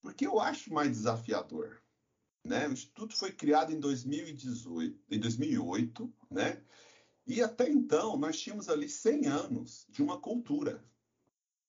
Porque 0.00 0.26
eu 0.26 0.40
acho 0.40 0.72
mais 0.72 0.90
desafiador, 0.90 1.82
né? 2.44 2.68
O 2.68 2.72
instituto 2.72 3.16
foi 3.16 3.32
criado 3.32 3.72
em 3.72 3.80
2018, 3.80 4.98
em 5.10 5.20
2008, 5.20 6.14
né? 6.30 6.62
E 7.26 7.42
até 7.42 7.68
então 7.68 8.16
nós 8.16 8.38
tínhamos 8.38 8.68
ali 8.68 8.88
100 8.88 9.26
anos 9.26 9.84
de 9.88 10.02
uma 10.02 10.20
cultura, 10.20 10.82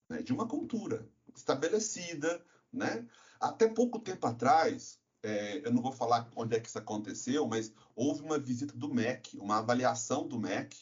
né, 0.07 0.21
de 0.21 0.31
uma 0.31 0.47
cultura 0.47 1.09
estabelecida, 1.35 2.45
né? 2.71 3.07
Até 3.39 3.67
pouco 3.67 3.99
tempo 3.99 4.27
atrás, 4.27 4.99
é, 5.23 5.65
eu 5.65 5.71
não 5.71 5.81
vou 5.81 5.91
falar 5.91 6.29
onde 6.35 6.55
é 6.55 6.59
que 6.59 6.67
isso 6.67 6.77
aconteceu, 6.77 7.47
mas 7.47 7.71
houve 7.95 8.21
uma 8.21 8.37
visita 8.37 8.75
do 8.75 8.93
MEC, 8.93 9.37
uma 9.37 9.57
avaliação 9.57 10.27
do 10.27 10.39
MEC, 10.39 10.77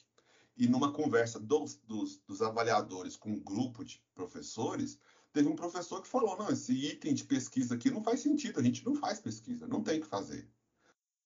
e 0.57 0.67
numa 0.67 0.91
conversa 0.93 1.39
dos, 1.39 1.75
dos, 1.75 2.17
dos 2.27 2.41
avaliadores 2.41 3.15
com 3.15 3.29
um 3.31 3.39
grupo 3.39 3.83
de 3.83 4.01
professores, 4.13 4.97
teve 5.33 5.49
um 5.49 5.55
professor 5.55 6.01
que 6.01 6.07
falou: 6.07 6.37
não, 6.37 6.49
esse 6.49 6.71
item 6.73 7.13
de 7.13 7.25
pesquisa 7.25 7.75
aqui 7.75 7.91
não 7.91 8.03
faz 8.03 8.21
sentido, 8.21 8.59
a 8.59 8.63
gente 8.63 8.85
não 8.85 8.95
faz 8.95 9.19
pesquisa, 9.19 9.67
não 9.67 9.83
tem 9.83 9.99
que 9.99 10.07
fazer. 10.07 10.47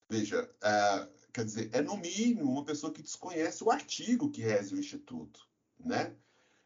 Veja, 0.09 0.49
é, 0.63 1.09
quer 1.31 1.45
dizer, 1.45 1.69
é 1.71 1.81
no 1.81 1.95
mínimo 1.97 2.51
uma 2.51 2.65
pessoa 2.65 2.91
que 2.91 3.03
desconhece 3.03 3.63
o 3.63 3.69
artigo 3.69 4.31
que 4.31 4.41
rege 4.41 4.73
o 4.73 4.79
Instituto, 4.79 5.47
né? 5.79 6.15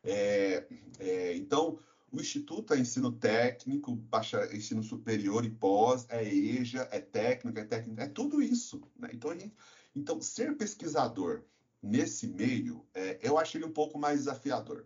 É, 0.02 0.66
é, 1.00 1.36
então, 1.36 1.78
o 2.14 2.22
Instituto 2.22 2.76
é 2.76 2.80
ensino 2.80 3.12
técnico, 3.12 3.96
baixa, 3.96 4.56
ensino 4.56 4.84
superior 4.84 5.44
e 5.44 5.50
pós, 5.50 6.06
é 6.10 6.24
EJA, 6.24 6.88
é 6.92 7.00
técnico, 7.00 7.60
é 7.60 7.66
técnico, 7.66 8.00
é 8.00 8.08
tudo 8.08 8.40
isso. 8.40 8.82
Né? 8.96 9.10
Então, 9.14 9.32
gente, 9.32 9.56
então, 9.96 10.22
ser 10.22 10.56
pesquisador 10.56 11.44
nesse 11.82 12.28
meio, 12.28 12.86
é, 12.94 13.18
eu 13.22 13.40
acho 13.40 13.58
ele 13.58 13.66
um 13.66 13.74
pouco 13.74 13.98
mais 13.98 14.20
desafiador. 14.20 14.86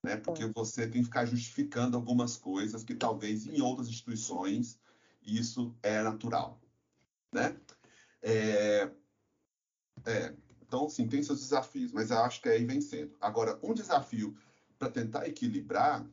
Né? 0.00 0.16
Porque 0.16 0.46
você 0.46 0.82
tem 0.86 1.00
que 1.00 1.08
ficar 1.08 1.26
justificando 1.26 1.96
algumas 1.96 2.36
coisas 2.36 2.84
que 2.84 2.94
talvez 2.94 3.46
em 3.46 3.60
outras 3.60 3.88
instituições 3.88 4.78
isso 5.26 5.74
é 5.82 6.02
natural. 6.02 6.60
Né? 7.32 7.58
É, 8.22 8.90
é, 10.06 10.34
então, 10.62 10.88
sim, 10.88 11.08
tem 11.08 11.22
seus 11.22 11.40
desafios, 11.40 11.90
mas 11.90 12.12
eu 12.12 12.18
acho 12.18 12.40
que 12.40 12.48
é 12.48 12.52
aí 12.52 12.64
vencendo. 12.64 13.16
Agora, 13.20 13.58
um 13.60 13.74
desafio 13.74 14.36
para 14.78 14.90
tentar 14.90 15.26
equilibrar, 15.26 16.06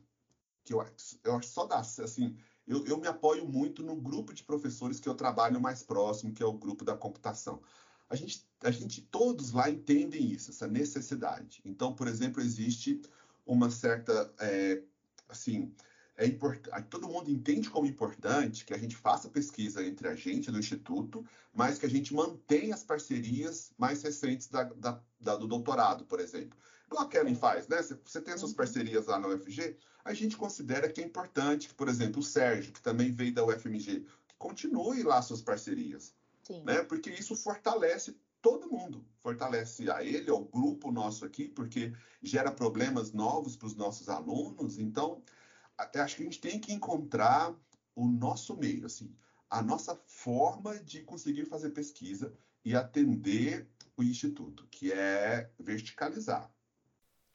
que 0.64 0.72
eu, 0.72 0.84
eu 1.24 1.36
acho 1.36 1.48
só 1.48 1.66
dá, 1.66 1.78
assim, 1.78 2.36
eu, 2.66 2.84
eu 2.86 2.96
me 2.98 3.06
apoio 3.06 3.46
muito 3.46 3.82
no 3.82 3.96
grupo 3.96 4.32
de 4.32 4.44
professores 4.44 5.00
que 5.00 5.08
eu 5.08 5.14
trabalho 5.14 5.60
mais 5.60 5.82
próximo, 5.82 6.32
que 6.32 6.42
é 6.42 6.46
o 6.46 6.52
grupo 6.52 6.84
da 6.84 6.96
computação. 6.96 7.60
A 8.08 8.16
gente, 8.16 8.46
a 8.62 8.70
gente 8.70 9.00
todos 9.02 9.52
lá 9.52 9.70
entendem 9.70 10.30
isso, 10.30 10.50
essa 10.50 10.68
necessidade. 10.68 11.60
Então, 11.64 11.94
por 11.94 12.06
exemplo, 12.06 12.42
existe 12.42 13.00
uma 13.46 13.70
certa, 13.70 14.32
é, 14.38 14.82
assim, 15.28 15.74
é 16.16 16.26
importante, 16.26 16.86
todo 16.88 17.08
mundo 17.08 17.30
entende 17.30 17.70
como 17.70 17.86
importante 17.86 18.64
que 18.64 18.74
a 18.74 18.78
gente 18.78 18.94
faça 18.94 19.28
pesquisa 19.28 19.84
entre 19.84 20.06
a 20.08 20.14
gente 20.14 20.50
do 20.50 20.58
Instituto, 20.58 21.24
mas 21.52 21.78
que 21.78 21.86
a 21.86 21.90
gente 21.90 22.14
mantenha 22.14 22.74
as 22.74 22.84
parcerias 22.84 23.72
mais 23.78 24.02
recentes 24.02 24.46
da, 24.48 24.64
da, 24.64 25.00
da, 25.18 25.36
do 25.36 25.48
doutorado, 25.48 26.04
por 26.04 26.20
exemplo. 26.20 26.56
Igual 26.92 27.06
a 27.06 27.08
Kellen 27.08 27.34
faz, 27.34 27.66
né? 27.68 27.80
Você 27.80 28.20
tem 28.20 28.34
as 28.34 28.40
suas 28.40 28.52
uhum. 28.52 28.58
parcerias 28.58 29.06
lá 29.06 29.18
na 29.18 29.28
UFG, 29.28 29.78
a 30.04 30.12
gente 30.12 30.36
considera 30.36 30.90
que 30.90 31.00
é 31.00 31.04
importante 31.04 31.68
que, 31.68 31.74
por 31.74 31.88
exemplo, 31.88 32.20
o 32.20 32.22
Sérgio, 32.22 32.70
que 32.70 32.82
também 32.82 33.10
veio 33.10 33.32
da 33.32 33.44
UFMG, 33.44 34.04
que 34.28 34.34
continue 34.36 35.02
lá 35.02 35.22
suas 35.22 35.40
parcerias. 35.40 36.14
Sim. 36.42 36.62
Né? 36.64 36.82
Porque 36.82 37.08
isso 37.08 37.34
fortalece 37.34 38.14
todo 38.42 38.68
mundo. 38.68 39.02
Fortalece 39.20 39.90
a 39.90 40.04
ele, 40.04 40.28
ao 40.28 40.44
grupo 40.44 40.92
nosso 40.92 41.24
aqui, 41.24 41.48
porque 41.48 41.94
gera 42.22 42.52
problemas 42.52 43.12
novos 43.12 43.56
para 43.56 43.68
os 43.68 43.74
nossos 43.74 44.10
alunos. 44.10 44.78
Então, 44.78 45.22
acho 45.78 46.16
que 46.16 46.22
a 46.22 46.26
gente 46.26 46.40
tem 46.40 46.60
que 46.60 46.74
encontrar 46.74 47.54
o 47.94 48.06
nosso 48.06 48.54
meio, 48.54 48.84
assim, 48.84 49.14
a 49.48 49.62
nossa 49.62 49.98
forma 50.06 50.78
de 50.78 51.00
conseguir 51.02 51.46
fazer 51.46 51.70
pesquisa 51.70 52.34
e 52.62 52.76
atender 52.76 53.66
o 53.96 54.02
instituto, 54.02 54.66
que 54.70 54.92
é 54.92 55.50
verticalizar. 55.58 56.50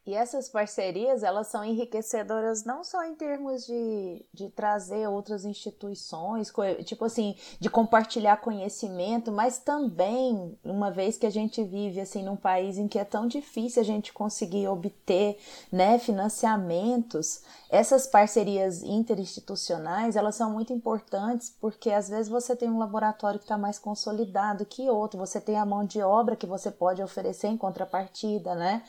E 0.07 0.13
essas 0.13 0.47
parcerias, 0.47 1.21
elas 1.21 1.47
são 1.47 1.65
enriquecedoras 1.65 2.63
não 2.63 2.81
só 2.81 3.03
em 3.03 3.13
termos 3.13 3.65
de, 3.65 4.25
de 4.33 4.49
trazer 4.49 5.05
outras 5.09 5.43
instituições, 5.43 6.49
tipo 6.85 7.03
assim, 7.03 7.35
de 7.59 7.69
compartilhar 7.69 8.37
conhecimento, 8.37 9.33
mas 9.33 9.59
também, 9.59 10.57
uma 10.63 10.89
vez 10.89 11.17
que 11.17 11.25
a 11.25 11.29
gente 11.29 11.61
vive 11.61 11.99
assim 11.99 12.23
num 12.23 12.37
país 12.37 12.77
em 12.77 12.87
que 12.87 12.97
é 12.97 13.03
tão 13.03 13.27
difícil 13.27 13.81
a 13.81 13.85
gente 13.85 14.13
conseguir 14.13 14.69
obter, 14.69 15.37
né, 15.69 15.99
financiamentos, 15.99 17.41
essas 17.69 18.07
parcerias 18.07 18.83
interinstitucionais, 18.83 20.15
elas 20.15 20.35
são 20.35 20.49
muito 20.49 20.71
importantes 20.71 21.53
porque 21.59 21.91
às 21.91 22.07
vezes 22.07 22.29
você 22.29 22.55
tem 22.55 22.69
um 22.69 22.79
laboratório 22.79 23.39
que 23.39 23.43
está 23.43 23.57
mais 23.57 23.77
consolidado 23.77 24.65
que 24.65 24.89
outro, 24.89 25.19
você 25.19 25.41
tem 25.41 25.57
a 25.57 25.65
mão 25.65 25.83
de 25.83 26.01
obra 26.01 26.37
que 26.37 26.45
você 26.45 26.71
pode 26.71 27.03
oferecer 27.03 27.47
em 27.47 27.57
contrapartida, 27.57 28.55
né? 28.55 28.83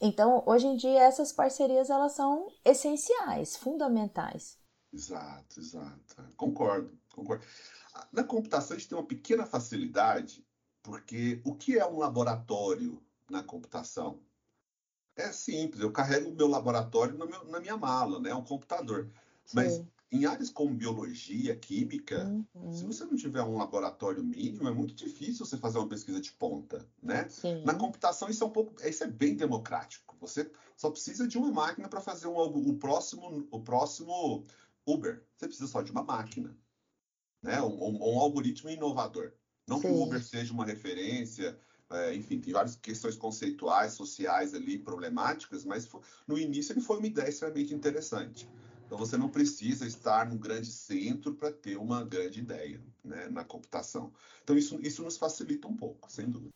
Então, 0.00 0.42
hoje 0.46 0.66
em 0.66 0.76
dia, 0.76 1.02
essas 1.02 1.30
parcerias 1.30 1.90
elas 1.90 2.12
são 2.12 2.50
essenciais, 2.64 3.56
fundamentais. 3.56 4.58
Exato, 4.92 5.60
exato. 5.60 6.16
Concordo, 6.36 6.98
concordo. 7.14 7.44
Na 8.10 8.24
computação, 8.24 8.76
a 8.76 8.78
gente 8.78 8.88
tem 8.88 8.98
uma 8.98 9.06
pequena 9.06 9.44
facilidade, 9.44 10.44
porque 10.82 11.40
o 11.44 11.54
que 11.54 11.78
é 11.78 11.86
um 11.86 11.98
laboratório 11.98 13.02
na 13.30 13.42
computação? 13.42 14.20
É 15.14 15.30
simples, 15.32 15.82
eu 15.82 15.92
carrego 15.92 16.30
o 16.30 16.34
meu 16.34 16.48
laboratório 16.48 17.18
meu, 17.18 17.44
na 17.44 17.60
minha 17.60 17.76
mala, 17.76 18.18
né? 18.18 18.30
É 18.30 18.34
um 18.34 18.44
computador. 18.44 19.10
Sim. 19.44 19.86
Em 20.12 20.24
áreas 20.24 20.50
como 20.50 20.74
biologia, 20.74 21.54
química, 21.54 22.26
uhum. 22.54 22.72
se 22.72 22.84
você 22.84 23.04
não 23.04 23.14
tiver 23.14 23.42
um 23.42 23.56
laboratório 23.56 24.24
mínimo, 24.24 24.66
é 24.68 24.72
muito 24.72 24.92
difícil 24.92 25.46
você 25.46 25.56
fazer 25.56 25.78
uma 25.78 25.88
pesquisa 25.88 26.20
de 26.20 26.32
ponta, 26.32 26.84
né? 27.00 27.28
Sim. 27.28 27.62
Na 27.64 27.74
computação 27.74 28.28
isso 28.28 28.42
é 28.42 28.46
um 28.46 28.50
pouco, 28.50 28.74
isso 28.84 29.04
é 29.04 29.06
bem 29.06 29.36
democrático. 29.36 30.16
Você 30.20 30.50
só 30.76 30.90
precisa 30.90 31.28
de 31.28 31.38
uma 31.38 31.52
máquina 31.52 31.88
para 31.88 32.00
fazer 32.00 32.26
um, 32.26 32.36
o 32.38 32.76
próximo, 32.76 33.46
o 33.52 33.60
próximo 33.60 34.44
Uber. 34.84 35.24
Você 35.36 35.46
precisa 35.46 35.68
só 35.68 35.80
de 35.80 35.92
uma 35.92 36.02
máquina, 36.02 36.56
né? 37.40 37.62
Um, 37.62 37.80
um, 37.80 38.14
um 38.14 38.18
algoritmo 38.18 38.68
inovador. 38.68 39.32
Não 39.68 39.76
Sim. 39.76 39.82
que 39.82 39.88
o 39.88 40.02
Uber 40.02 40.24
seja 40.24 40.52
uma 40.52 40.64
referência, 40.64 41.56
é, 41.90 42.14
enfim, 42.14 42.40
tem 42.40 42.52
várias 42.52 42.76
questões 42.76 43.16
conceituais, 43.16 43.92
sociais 43.92 44.54
ali, 44.54 44.78
problemáticas, 44.78 45.64
mas 45.64 45.88
no 46.26 46.38
início 46.38 46.72
ele 46.72 46.80
foi 46.80 46.98
uma 46.98 47.06
ideia 47.06 47.28
extremamente 47.28 47.74
interessante. 47.74 48.48
Então 48.90 48.98
você 48.98 49.16
não 49.16 49.28
precisa 49.28 49.86
estar 49.86 50.28
no 50.28 50.36
grande 50.36 50.66
centro 50.66 51.32
para 51.32 51.52
ter 51.52 51.76
uma 51.76 52.04
grande 52.04 52.40
ideia 52.40 52.82
né, 53.04 53.28
na 53.28 53.44
computação. 53.44 54.12
Então 54.42 54.58
isso, 54.58 54.80
isso 54.82 55.04
nos 55.04 55.16
facilita 55.16 55.68
um 55.68 55.76
pouco, 55.76 56.10
sem 56.10 56.28
dúvida. 56.28 56.52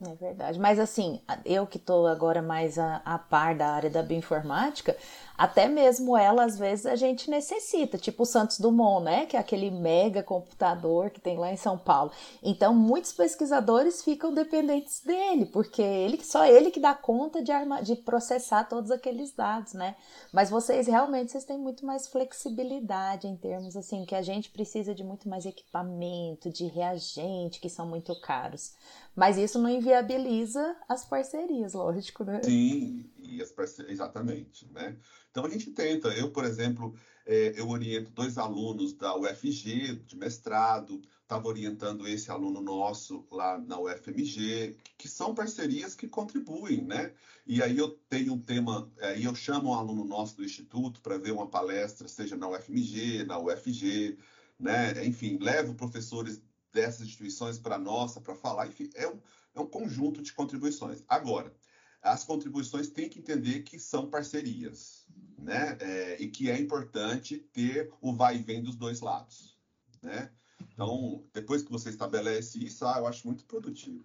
É 0.00 0.14
verdade. 0.14 0.60
Mas 0.60 0.78
assim, 0.78 1.20
eu 1.44 1.66
que 1.66 1.76
estou 1.76 2.06
agora 2.06 2.40
mais 2.40 2.78
a, 2.78 3.02
a, 3.04 3.18
par 3.18 3.56
da 3.56 3.66
área 3.66 3.90
da 3.90 4.00
bioinformática, 4.00 4.96
até 5.36 5.68
mesmo 5.68 6.16
ela, 6.16 6.44
às 6.44 6.56
vezes, 6.56 6.86
a 6.86 6.94
gente 6.94 7.28
necessita, 7.28 7.98
tipo 7.98 8.22
o 8.22 8.26
Santos 8.26 8.60
Dumont, 8.60 9.04
né? 9.04 9.26
Que 9.26 9.36
é 9.36 9.40
aquele 9.40 9.72
mega 9.72 10.22
computador 10.22 11.10
que 11.10 11.20
tem 11.20 11.36
lá 11.36 11.52
em 11.52 11.56
São 11.56 11.76
Paulo. 11.76 12.12
Então, 12.42 12.72
muitos 12.72 13.12
pesquisadores 13.12 14.02
ficam 14.02 14.32
dependentes 14.32 15.00
dele, 15.00 15.46
porque 15.46 15.82
ele 15.82 16.22
só 16.24 16.44
ele 16.44 16.70
que 16.70 16.78
dá 16.78 16.94
conta 16.94 17.42
de, 17.42 17.50
arma, 17.50 17.82
de 17.82 17.96
processar 17.96 18.64
todos 18.68 18.92
aqueles 18.92 19.32
dados, 19.32 19.72
né? 19.72 19.96
Mas 20.32 20.48
vocês 20.48 20.86
realmente 20.86 21.32
vocês 21.32 21.44
têm 21.44 21.58
muito 21.58 21.84
mais 21.84 22.06
flexibilidade 22.06 23.26
em 23.26 23.36
termos 23.36 23.76
assim, 23.76 24.04
que 24.04 24.14
a 24.14 24.22
gente 24.22 24.50
precisa 24.50 24.94
de 24.94 25.02
muito 25.02 25.28
mais 25.28 25.44
equipamento, 25.44 26.50
de 26.50 26.66
reagente, 26.66 27.60
que 27.60 27.68
são 27.68 27.86
muito 27.86 28.14
caros. 28.20 28.74
Mas 29.18 29.36
isso 29.36 29.58
não 29.58 29.68
inviabiliza 29.88 30.76
as 30.86 31.04
parcerias, 31.04 31.72
lógico, 31.72 32.22
né? 32.22 32.42
Sim, 32.42 33.10
e 33.18 33.40
as 33.40 33.50
parcerias, 33.50 33.94
exatamente, 33.94 34.70
né? 34.72 34.96
Então 35.30 35.44
a 35.44 35.48
gente 35.48 35.70
tenta. 35.70 36.08
Eu, 36.08 36.30
por 36.30 36.44
exemplo, 36.44 36.94
é, 37.26 37.54
eu 37.56 37.68
oriento 37.68 38.10
dois 38.10 38.36
alunos 38.36 38.92
da 38.92 39.16
UFG 39.16 39.96
de 40.06 40.16
mestrado, 40.16 41.00
estava 41.22 41.48
orientando 41.48 42.06
esse 42.06 42.30
aluno 42.30 42.60
nosso 42.60 43.26
lá 43.30 43.58
na 43.58 43.78
UFMG, 43.80 44.76
que 44.96 45.08
são 45.08 45.34
parcerias 45.34 45.94
que 45.94 46.06
contribuem, 46.06 46.84
né? 46.84 47.12
E 47.46 47.62
aí 47.62 47.78
eu 47.78 47.90
tenho 48.10 48.34
um 48.34 48.40
tema, 48.40 48.90
aí 49.00 49.24
eu 49.24 49.34
chamo 49.34 49.70
um 49.70 49.74
aluno 49.74 50.04
nosso 50.04 50.36
do 50.36 50.44
instituto 50.44 51.00
para 51.00 51.18
ver 51.18 51.32
uma 51.32 51.46
palestra, 51.46 52.06
seja 52.08 52.36
na 52.36 52.48
UFMG, 52.48 53.24
na 53.24 53.38
UFG, 53.38 54.18
né? 54.58 55.04
Enfim, 55.06 55.38
levo 55.40 55.74
professores 55.74 56.42
dessas 56.72 57.06
instituições 57.06 57.58
para 57.58 57.76
a 57.76 57.78
nossa, 57.78 58.20
para 58.20 58.34
falar, 58.34 58.66
enfim, 58.68 58.90
é 58.94 59.08
um, 59.08 59.20
é 59.54 59.60
um 59.60 59.66
conjunto 59.66 60.22
de 60.22 60.32
contribuições. 60.32 61.02
Agora, 61.08 61.54
as 62.02 62.24
contribuições 62.24 62.88
têm 62.88 63.08
que 63.08 63.18
entender 63.18 63.62
que 63.62 63.78
são 63.78 64.08
parcerias, 64.08 65.06
né? 65.38 65.76
É, 65.80 66.22
e 66.22 66.30
que 66.30 66.50
é 66.50 66.58
importante 66.58 67.38
ter 67.52 67.92
o 68.00 68.14
vai 68.14 68.36
e 68.36 68.42
vem 68.42 68.62
dos 68.62 68.76
dois 68.76 69.00
lados, 69.00 69.58
né? 70.02 70.30
Então, 70.72 71.24
depois 71.32 71.62
que 71.62 71.70
você 71.70 71.90
estabelece 71.90 72.64
isso, 72.64 72.86
ah, 72.86 72.98
eu 72.98 73.06
acho 73.06 73.26
muito 73.26 73.44
produtivo. 73.44 74.04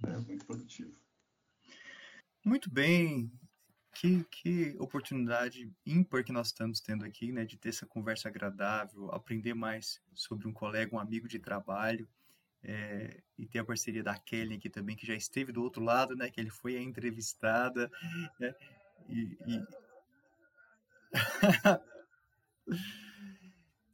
Né? 0.00 0.18
Muito 0.26 0.44
produtivo. 0.44 0.96
Muito 2.44 2.70
bem. 2.70 3.30
Que, 3.92 4.24
que 4.30 4.76
oportunidade 4.78 5.70
ímpar 5.84 6.24
que 6.24 6.32
nós 6.32 6.46
estamos 6.48 6.80
tendo 6.80 7.04
aqui, 7.04 7.32
né, 7.32 7.44
de 7.44 7.56
ter 7.56 7.70
essa 7.70 7.86
conversa 7.86 8.28
agradável, 8.28 9.10
aprender 9.12 9.52
mais 9.52 10.00
sobre 10.14 10.46
um 10.46 10.52
colega, 10.52 10.94
um 10.94 10.98
amigo 10.98 11.26
de 11.28 11.38
trabalho, 11.38 12.08
é, 12.62 13.20
e 13.36 13.46
ter 13.46 13.58
a 13.58 13.64
parceria 13.64 14.02
da 14.02 14.16
Kelly 14.16 14.54
aqui 14.54 14.70
também, 14.70 14.96
que 14.96 15.06
já 15.06 15.14
esteve 15.14 15.50
do 15.50 15.62
outro 15.62 15.82
lado, 15.82 16.14
né, 16.14 16.30
que 16.30 16.40
ele 16.40 16.50
foi 16.50 16.76
a 16.76 16.82
entrevistada, 16.82 17.90
né, 18.38 18.54
e, 19.08 19.36
e, 19.46 19.62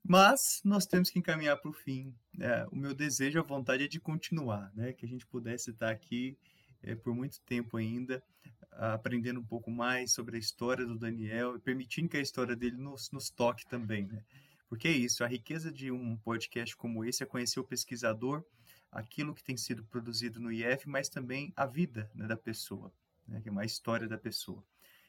Mas 0.08 0.60
nós 0.64 0.86
temos 0.86 1.10
que 1.10 1.18
encaminhar 1.18 1.56
para 1.56 1.70
o 1.70 1.74
fim. 1.74 2.14
É, 2.38 2.64
o 2.70 2.76
meu 2.76 2.94
desejo, 2.94 3.40
a 3.40 3.42
vontade 3.42 3.84
é 3.84 3.88
de 3.88 3.98
continuar, 3.98 4.70
né? 4.74 4.92
Que 4.92 5.04
a 5.04 5.08
gente 5.08 5.26
pudesse 5.26 5.70
estar 5.70 5.90
aqui 5.90 6.38
é, 6.86 6.94
por 6.94 7.14
muito 7.14 7.40
tempo 7.40 7.76
ainda, 7.76 8.22
aprendendo 8.70 9.40
um 9.40 9.44
pouco 9.44 9.70
mais 9.70 10.12
sobre 10.12 10.36
a 10.36 10.38
história 10.38 10.86
do 10.86 10.96
Daniel 10.96 11.56
e 11.56 11.58
permitindo 11.58 12.08
que 12.08 12.16
a 12.16 12.20
história 12.20 12.54
dele 12.54 12.76
nos, 12.76 13.10
nos 13.10 13.28
toque 13.28 13.66
também, 13.66 14.06
né? 14.06 14.22
Porque 14.68 14.88
é 14.88 14.92
isso, 14.92 15.22
a 15.22 15.26
riqueza 15.26 15.70
de 15.70 15.90
um 15.90 16.16
podcast 16.16 16.76
como 16.76 17.04
esse 17.04 17.22
é 17.22 17.26
conhecer 17.26 17.60
o 17.60 17.64
pesquisador, 17.64 18.44
aquilo 18.90 19.34
que 19.34 19.42
tem 19.42 19.56
sido 19.56 19.84
produzido 19.84 20.40
no 20.40 20.50
IF, 20.52 20.88
mas 20.88 21.08
também 21.08 21.52
a 21.56 21.66
vida 21.66 22.10
né, 22.14 22.26
da 22.26 22.36
pessoa, 22.36 22.92
né, 23.26 23.40
que 23.40 23.48
é 23.48 23.52
uma 23.52 23.64
história 23.64 24.08
da 24.08 24.18
pessoa. 24.18 24.64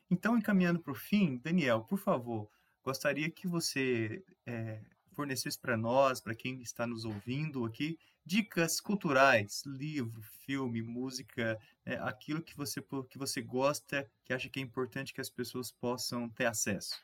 Então, 0.10 0.38
encaminhando 0.38 0.80
para 0.80 0.92
o 0.92 0.96
fim, 0.96 1.38
Daniel, 1.38 1.82
por 1.82 1.98
favor, 1.98 2.50
gostaria 2.84 3.30
que 3.30 3.48
você 3.48 4.24
é, 4.46 4.80
fornecesse 5.12 5.60
para 5.60 5.76
nós, 5.76 6.22
para 6.22 6.36
quem 6.36 6.62
está 6.62 6.86
nos 6.86 7.04
ouvindo 7.04 7.66
aqui, 7.66 7.98
dicas 8.28 8.82
culturais, 8.82 9.64
livro, 9.66 10.22
filme, 10.22 10.82
música, 10.82 11.58
é, 11.86 11.96
aquilo 11.96 12.44
que 12.44 12.58
você, 12.58 12.82
que 13.10 13.18
você 13.18 13.42
gosta, 13.42 14.06
que 14.26 14.34
acha 14.34 14.50
que 14.50 14.60
é 14.60 14.64
importante 14.64 15.14
que 15.14 15.22
as 15.22 15.30
pessoas 15.30 15.72
possam 15.72 16.28
ter 16.30 16.46
acesso. 16.46 17.02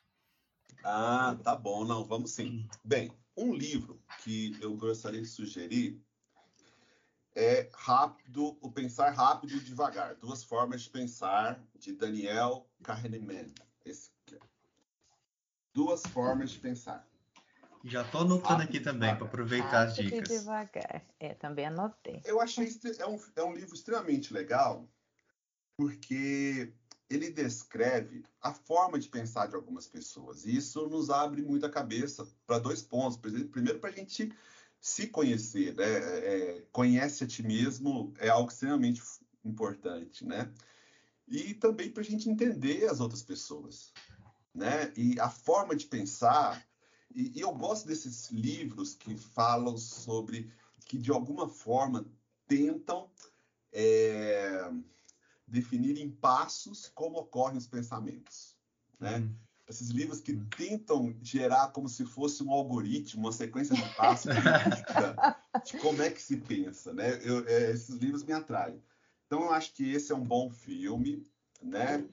Ah, 0.84 1.38
tá 1.42 1.56
bom, 1.56 1.86
não, 1.86 2.04
vamos 2.04 2.32
sim. 2.32 2.68
Bem, 2.84 3.10
um 3.38 3.54
livro 3.54 4.02
que 4.22 4.58
eu 4.60 4.76
gostaria 4.76 5.22
de 5.22 5.28
sugerir 5.28 5.98
é 7.34 7.70
Rápido, 7.74 8.58
o 8.60 8.70
Pensar 8.70 9.12
Rápido 9.12 9.56
e 9.56 9.60
Devagar, 9.62 10.16
Duas 10.16 10.44
Formas 10.44 10.82
de 10.82 10.90
Pensar, 10.90 11.64
de 11.80 11.94
Daniel 11.94 12.70
Kahneman. 12.84 13.54
Esse 13.86 14.12
aqui. 14.28 14.38
Duas 15.74 16.02
Formas 16.08 16.52
de 16.52 16.60
Pensar. 16.60 17.08
Já 17.84 18.02
estou 18.02 18.22
anotando 18.22 18.64
aqui 18.64 18.80
também 18.80 19.14
para 19.16 19.26
aproveitar 19.26 19.88
Rápido 19.88 19.90
as 19.90 19.96
dicas. 19.96 20.30
Devagar. 20.30 21.06
É, 21.20 21.34
também 21.34 21.66
anotei. 21.66 22.22
Eu 22.24 22.40
achei 22.40 22.70
é 22.98 23.06
um, 23.06 23.20
é 23.36 23.44
um 23.44 23.54
livro 23.54 23.76
extremamente 23.76 24.34
legal, 24.34 24.88
porque 25.78 26.72
ele 27.10 27.30
descreve 27.30 28.24
a 28.42 28.54
forma 28.54 28.98
de 28.98 29.10
pensar 29.10 29.48
de 29.48 29.56
algumas 29.56 29.86
pessoas. 29.86 30.46
E 30.46 30.56
isso 30.56 30.88
nos 30.88 31.10
abre 31.10 31.42
muita 31.42 31.70
cabeça 31.70 32.26
para 32.48 32.60
dois 32.60 32.82
pontos. 32.82 33.18
Primeiro, 33.18 33.80
para 33.80 33.90
a 33.90 33.94
gente 33.94 34.32
se 34.80 35.08
conhecer, 35.08 35.76
né? 35.76 35.86
É, 35.86 36.64
conhece 36.72 37.24
a 37.24 37.28
ti 37.28 37.42
mesmo 37.44 38.14
é 38.18 38.30
algo 38.30 38.50
extremamente 38.50 39.02
importante, 39.44 40.26
né? 40.26 40.52
E 41.28 41.54
também 41.54 41.90
para 41.90 42.02
a 42.02 42.06
gente 42.06 42.30
entender 42.30 42.90
as 42.90 43.00
outras 43.00 43.24
pessoas, 43.24 43.94
né? 44.54 44.92
E 44.96 45.20
a 45.20 45.30
forma 45.30 45.76
de 45.76 45.86
pensar. 45.86 46.66
E, 47.16 47.32
e 47.36 47.42
eu 47.42 47.54
gosto 47.54 47.88
desses 47.88 48.30
livros 48.32 48.96
que 48.96 49.16
falam 49.16 49.78
sobre 49.78 50.52
que 50.86 50.98
de 50.98 51.12
alguma 51.12 51.48
forma 51.48 52.06
tentam 52.48 53.10
é, 53.72 54.70
definir 55.48 55.98
em 55.98 56.10
passos 56.10 56.92
como 56.94 57.18
ocorrem 57.18 57.58
os 57.58 57.68
pensamentos, 57.68 58.58
né? 59.00 59.18
Uhum. 59.18 59.36
Esses 59.68 59.90
livros 59.90 60.20
que 60.20 60.36
tentam 60.58 61.16
gerar 61.22 61.70
como 61.70 61.88
se 61.88 62.04
fosse 62.06 62.44
um 62.44 62.52
algoritmo, 62.52 63.22
uma 63.22 63.32
sequência 63.32 63.74
de 63.74 63.96
passos 63.96 64.30
de 65.66 65.78
como 65.78 66.02
é 66.02 66.12
que 66.12 66.22
se 66.22 66.38
pensa, 66.38 66.92
né? 66.94 67.20
Eu, 67.24 67.48
é, 67.48 67.72
esses 67.72 67.96
livros 67.96 68.24
me 68.24 68.34
atraem. 68.34 68.84
Então, 69.26 69.42
eu 69.44 69.52
acho 69.52 69.74
que 69.74 69.90
esse 69.90 70.12
é 70.12 70.16
um 70.16 70.24
bom 70.24 70.50
filme, 70.50 71.26
né? 71.62 72.06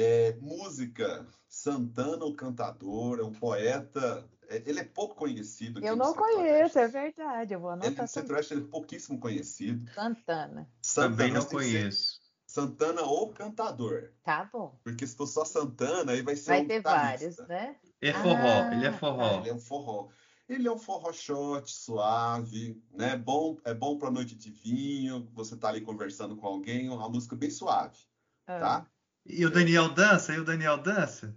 É, 0.00 0.36
música, 0.40 1.26
Santana, 1.48 2.24
o 2.24 2.32
cantador, 2.32 3.18
é 3.18 3.24
um 3.24 3.32
poeta. 3.32 4.24
É, 4.48 4.62
ele 4.64 4.78
é 4.78 4.84
pouco 4.84 5.16
conhecido. 5.16 5.84
Eu 5.84 5.96
não 5.96 6.14
conheço, 6.14 6.78
é 6.78 6.86
verdade. 6.86 7.52
Eu 7.52 7.58
vou 7.58 7.70
anotar. 7.70 7.90
Ele, 7.90 8.00
no 8.02 8.06
Centro-Oeste 8.06 8.54
ele 8.54 8.62
é 8.62 8.68
pouquíssimo 8.68 9.18
conhecido. 9.18 9.84
Santana. 9.92 10.70
Santana 10.80 11.10
Também 11.10 11.32
não 11.32 11.44
conheço. 11.44 12.20
Santana 12.46 13.02
ou 13.02 13.32
cantador. 13.32 14.12
Tá 14.22 14.48
bom. 14.52 14.78
Porque 14.84 15.04
se 15.04 15.16
for 15.16 15.26
só 15.26 15.44
Santana, 15.44 16.12
aí 16.12 16.22
vai 16.22 16.36
ser 16.36 16.50
Vai 16.50 16.62
um 16.62 16.68
ter 16.68 16.80
vários, 16.80 17.36
né? 17.48 17.76
É 18.00 18.12
forró, 18.12 18.36
ah, 18.36 18.74
ele 18.74 18.86
é 18.86 18.92
forró. 18.92 19.40
Ele 19.40 19.48
é 19.50 19.54
um 19.54 19.58
forró. 19.58 20.08
Ele 20.48 20.68
é 20.68 20.72
um 20.72 20.78
forró 20.78 21.12
shot, 21.12 21.68
suave, 21.70 22.80
né? 22.92 23.16
Bom, 23.16 23.58
é 23.64 23.74
bom 23.74 23.98
para 23.98 24.12
noite 24.12 24.36
de 24.36 24.50
vinho, 24.52 25.28
você 25.34 25.56
tá 25.56 25.68
ali 25.68 25.80
conversando 25.80 26.36
com 26.36 26.46
alguém, 26.46 26.88
uma 26.88 27.08
música 27.08 27.34
bem 27.34 27.50
suave, 27.50 27.98
ah. 28.46 28.60
tá? 28.60 28.86
E 29.28 29.44
o 29.44 29.50
Daniel 29.50 29.90
dança? 29.90 30.32
E 30.32 30.38
o 30.38 30.44
Daniel 30.44 30.78
dança? 30.78 31.36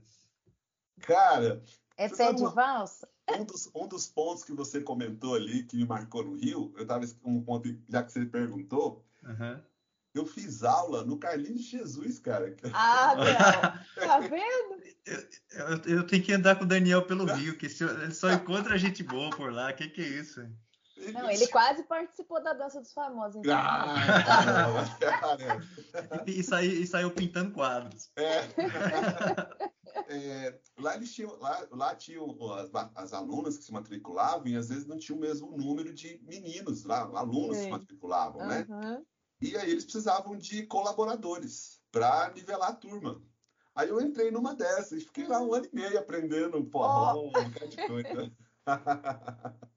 Cara... 1.02 1.62
É 1.98 2.10
pé 2.10 2.34
de 2.34 2.44
valsa? 2.44 3.08
Um 3.30 3.46
dos, 3.46 3.70
um 3.76 3.88
dos 3.88 4.08
pontos 4.08 4.44
que 4.44 4.54
você 4.54 4.82
comentou 4.82 5.36
ali, 5.36 5.64
que 5.64 5.78
me 5.78 5.86
marcou 5.86 6.24
no 6.24 6.36
Rio, 6.36 6.74
eu 6.76 6.88
tava 6.88 7.06
um 7.24 7.40
ponto, 7.44 7.70
já 7.88 8.02
que 8.02 8.12
você 8.12 8.26
perguntou, 8.26 9.06
uhum. 9.24 9.62
Eu 10.14 10.26
fiz 10.26 10.64
aula 10.64 11.06
no 11.06 11.18
Carlinhos 11.18 11.64
de 11.64 11.78
Jesus, 11.78 12.20
cara. 12.20 12.54
Ah, 12.74 13.16
não. 13.96 14.06
Tá 14.06 14.20
vendo? 14.20 14.84
Eu, 15.06 15.30
eu, 15.52 15.98
eu, 15.98 16.08
tenho 16.08 16.22
que 16.22 16.34
andar 16.34 16.58
com 16.58 16.66
o 16.66 16.68
Daniel 16.68 17.04
pelo 17.04 17.24
Rio, 17.26 17.58
que 17.58 17.68
ele 17.68 18.14
só 18.14 18.32
encontra 18.34 18.78
gente 18.78 19.04
boa 19.04 19.30
por 19.30 19.54
lá. 19.54 19.72
O 19.72 19.74
que, 19.74 19.88
que 19.88 20.02
é 20.02 20.08
isso? 20.08 20.46
Não, 21.14 21.30
ele 21.30 21.48
quase 21.48 21.84
participou 21.84 22.42
da 22.44 22.54
dança 22.54 22.80
dos 22.80 22.94
famosos. 22.94 23.38
Então. 23.38 23.56
Ah, 23.56 24.98
e, 26.28 26.40
e, 26.40 26.44
saiu, 26.44 26.72
e 26.72 26.88
saiu 26.88 27.12
pintando 27.12 27.52
quadros. 27.52 28.12
É. 28.16 28.42
é, 30.10 30.60
lá 30.80 30.96
eles 30.96 31.14
tinham, 31.14 31.38
lá, 31.40 31.68
lá 31.72 31.96
tinham 31.96 32.38
as, 32.54 32.70
as, 32.96 33.14
alunas 33.14 33.58
que 33.58 33.64
se 33.64 33.72
matriculavam 33.72 34.48
e 34.48 34.56
às 34.56 34.70
vezes 34.70 34.86
não 34.86 34.98
tinham 34.98 35.18
o 35.18 35.22
mesmo 35.22 35.58
número 35.58 35.94
de 35.94 36.20
meninos 36.24 36.84
lá, 36.84 37.02
alunos 37.02 37.58
Sim. 37.58 37.64
se 37.64 37.70
matriculavam, 37.70 38.46
né? 38.46 38.68
E 39.42 39.58
aí 39.58 39.72
eles 39.72 39.84
precisavam 39.84 40.38
de 40.38 40.66
colaboradores 40.68 41.82
para 41.92 42.32
nivelar 42.36 42.70
a 42.70 42.76
turma. 42.76 43.22
Aí 43.74 43.90
eu 43.90 44.02
entrei 44.02 44.30
numa 44.30 44.54
dessas 44.54 45.02
e 45.02 45.06
fiquei 45.06 45.26
lá 45.26 45.42
um 45.42 45.54
ano 45.54 45.68
e 45.72 45.76
meio 45.76 45.98
aprendendo 45.98 46.64
porró, 46.66 47.16
oh. 47.16 47.30
um 47.30 47.32
bocado 47.32 47.68
de 47.68 47.88
coisa. 47.88 48.32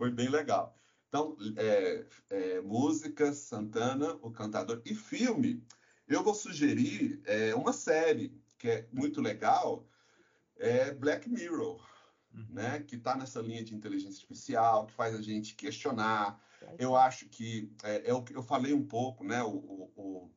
Foi 0.00 0.10
bem 0.10 0.30
legal. 0.30 0.74
Então, 1.10 1.36
é, 1.58 2.06
é, 2.30 2.60
música, 2.62 3.34
Santana, 3.34 4.14
o 4.22 4.30
cantador 4.30 4.80
e 4.86 4.94
filme. 4.94 5.62
Eu 6.08 6.22
vou 6.22 6.32
sugerir 6.32 7.20
é, 7.26 7.54
uma 7.54 7.74
série 7.74 8.34
que 8.56 8.66
é 8.66 8.88
muito 8.90 9.20
legal, 9.20 9.86
é 10.56 10.90
Black 10.94 11.28
Mirror, 11.28 11.86
uhum. 12.32 12.46
né? 12.48 12.80
Que 12.80 12.96
está 12.96 13.14
nessa 13.14 13.42
linha 13.42 13.62
de 13.62 13.74
inteligência 13.74 14.22
artificial, 14.22 14.86
que 14.86 14.94
faz 14.94 15.14
a 15.14 15.20
gente 15.20 15.54
questionar, 15.54 16.42
eu 16.78 16.96
acho 16.96 17.28
que 17.28 17.70
é, 17.84 18.08
é 18.08 18.14
o 18.14 18.22
que 18.22 18.34
eu 18.34 18.42
falei 18.42 18.72
um 18.72 18.86
pouco, 18.86 19.22
né? 19.22 19.42
O, 19.42 19.50
o, 19.94 20.30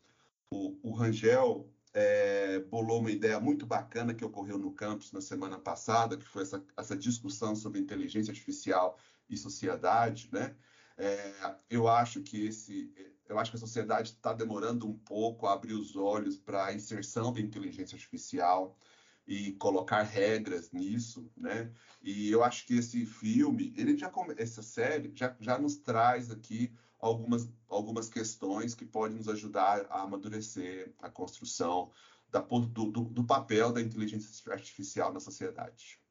o, 0.52 0.90
o 0.90 0.92
Rangel 0.92 1.72
é, 1.94 2.60
bolou 2.60 3.00
uma 3.00 3.12
ideia 3.12 3.40
muito 3.40 3.66
bacana 3.66 4.14
que 4.14 4.26
ocorreu 4.26 4.58
no 4.58 4.74
campus 4.74 5.14
na 5.14 5.22
semana 5.22 5.58
passada, 5.58 6.18
que 6.18 6.28
foi 6.28 6.42
essa, 6.42 6.62
essa 6.76 6.98
discussão 6.98 7.56
sobre 7.56 7.80
inteligência 7.80 8.32
artificial 8.32 9.00
e 9.30 9.38
sociedade, 9.38 10.30
né? 10.32 10.56
É, 10.98 11.56
eu 11.70 11.88
acho 11.88 12.22
que 12.22 12.46
esse, 12.46 12.94
eu 13.28 13.40
acho 13.40 13.52
que 13.52 13.58
a 13.58 13.60
sociedade 13.60 14.10
está 14.10 14.34
demorando 14.34 14.88
um 14.88 14.98
pouco 14.98 15.48
a 15.48 15.54
abrir 15.54 15.74
os 15.74 15.96
olhos 15.96 16.38
para 16.38 16.66
a 16.66 16.74
inserção 16.74 17.34
da 17.34 17.42
inteligência 17.42 17.96
artificial 17.96 18.78
e 19.26 19.54
colocar 19.54 20.04
regras 20.04 20.72
nisso, 20.72 21.32
né? 21.36 21.72
E 22.02 22.30
eu 22.30 22.44
acho 22.44 22.66
que 22.66 22.76
esse 22.76 23.06
filme, 23.06 23.74
ele 23.78 23.98
já 23.98 24.12
essa 24.38 24.62
série 24.62 25.12
já, 25.16 25.36
já 25.40 25.58
nos 25.58 25.78
traz 25.78 26.30
aqui 26.30 26.74
algumas 27.00 27.50
algumas 27.68 28.10
questões 28.10 28.76
que 28.76 28.86
podem 28.86 29.18
nos 29.18 29.28
ajudar 29.30 29.86
a 29.90 30.02
amadurecer 30.02 30.94
a 31.00 31.10
construção 31.10 31.92
da, 32.30 32.40
do, 32.42 32.92
do, 32.92 33.02
do 33.06 33.24
papel 33.24 33.72
da 33.72 33.82
inteligência 33.82 34.52
artificial 34.52 35.14
na 35.14 35.20
sociedade. 35.20 36.03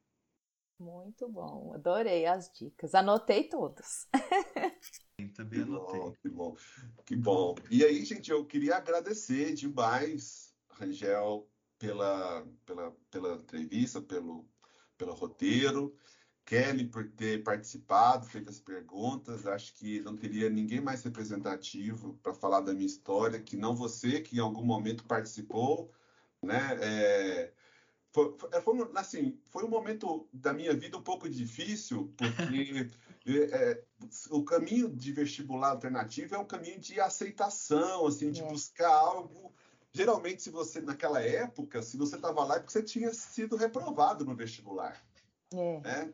Muito 0.79 1.29
bom, 1.29 1.73
adorei 1.73 2.25
as 2.25 2.51
dicas, 2.51 2.93
anotei 2.93 3.47
todas. 3.47 4.07
Também 5.35 5.61
anotei. 5.61 5.99
Bom, 5.99 6.11
que 6.11 6.29
bom, 6.29 6.55
que 7.05 7.15
bom. 7.15 7.55
E 7.69 7.83
aí, 7.83 8.03
gente, 8.03 8.31
eu 8.31 8.45
queria 8.45 8.75
agradecer 8.75 9.53
demais, 9.53 10.53
Rangel, 10.69 11.47
pela, 11.77 12.45
pela, 12.65 12.91
pela 13.09 13.35
entrevista, 13.35 14.01
pelo, 14.01 14.47
pelo 14.97 15.13
roteiro. 15.13 15.95
Kelly 16.45 16.85
por 16.89 17.09
ter 17.11 17.43
participado, 17.43 18.25
feito 18.25 18.49
as 18.49 18.59
perguntas. 18.59 19.47
Acho 19.47 19.73
que 19.75 20.01
não 20.01 20.15
teria 20.15 20.49
ninguém 20.49 20.81
mais 20.81 21.03
representativo 21.03 22.19
para 22.21 22.33
falar 22.33 22.61
da 22.61 22.73
minha 22.73 22.85
história 22.85 23.39
que 23.41 23.55
não 23.55 23.75
você, 23.75 24.19
que 24.19 24.37
em 24.37 24.39
algum 24.39 24.63
momento 24.63 25.05
participou, 25.05 25.91
né? 26.41 26.77
É, 26.81 27.53
foi, 28.13 28.37
foi, 28.37 28.89
assim, 28.95 29.37
foi 29.49 29.65
um 29.65 29.69
momento 29.69 30.27
da 30.31 30.53
minha 30.53 30.73
vida 30.73 30.97
um 30.97 31.03
pouco 31.03 31.27
difícil, 31.29 32.13
porque 32.15 32.89
é, 33.51 33.83
o 34.29 34.43
caminho 34.43 34.89
de 34.89 35.11
vestibular 35.11 35.71
alternativo 35.71 36.35
é 36.35 36.37
um 36.37 36.45
caminho 36.45 36.79
de 36.79 37.01
aceitação, 37.01 38.05
assim, 38.07 38.31
de 38.31 38.41
é. 38.41 38.47
buscar 38.47 38.93
algo 38.93 39.51
geralmente, 39.93 40.41
se 40.41 40.49
você, 40.49 40.81
naquela 40.81 41.21
época, 41.21 41.81
se 41.81 41.97
você 41.97 42.15
estava 42.15 42.43
lá, 42.43 42.55
é 42.55 42.59
porque 42.59 42.73
você 42.73 42.83
tinha 42.83 43.13
sido 43.13 43.55
reprovado 43.55 44.25
no 44.25 44.35
vestibular. 44.35 45.01
É. 45.53 45.79
Né? 45.79 46.13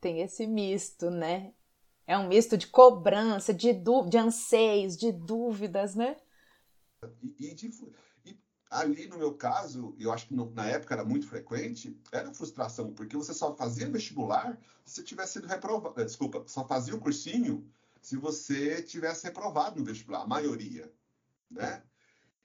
Tem 0.00 0.20
esse 0.20 0.46
misto, 0.46 1.08
né? 1.08 1.54
É 2.04 2.18
um 2.18 2.26
misto 2.26 2.58
de 2.58 2.66
cobrança, 2.66 3.54
de, 3.54 3.72
de 3.72 4.18
anseios, 4.18 4.96
de 4.96 5.12
dúvidas, 5.12 5.94
né? 5.94 6.16
E, 7.22 7.50
e, 7.50 7.54
de, 7.54 7.70
ali, 8.72 9.06
no 9.06 9.18
meu 9.18 9.34
caso, 9.34 9.94
eu 9.98 10.10
acho 10.10 10.26
que 10.26 10.34
no, 10.34 10.50
na 10.50 10.66
época 10.66 10.94
era 10.94 11.04
muito 11.04 11.26
frequente, 11.26 11.96
era 12.10 12.32
frustração, 12.32 12.92
porque 12.92 13.16
você 13.16 13.34
só 13.34 13.54
fazia 13.54 13.88
vestibular 13.88 14.58
se 14.84 15.04
tivesse 15.04 15.34
sido 15.34 15.46
reprovado. 15.46 16.00
Eh, 16.00 16.04
desculpa, 16.04 16.42
só 16.46 16.66
fazia 16.66 16.94
o 16.94 17.00
cursinho 17.00 17.70
se 18.00 18.16
você 18.16 18.82
tivesse 18.82 19.24
reprovado 19.24 19.78
no 19.78 19.84
vestibular, 19.84 20.22
a 20.22 20.26
maioria, 20.26 20.92
né? 21.50 21.82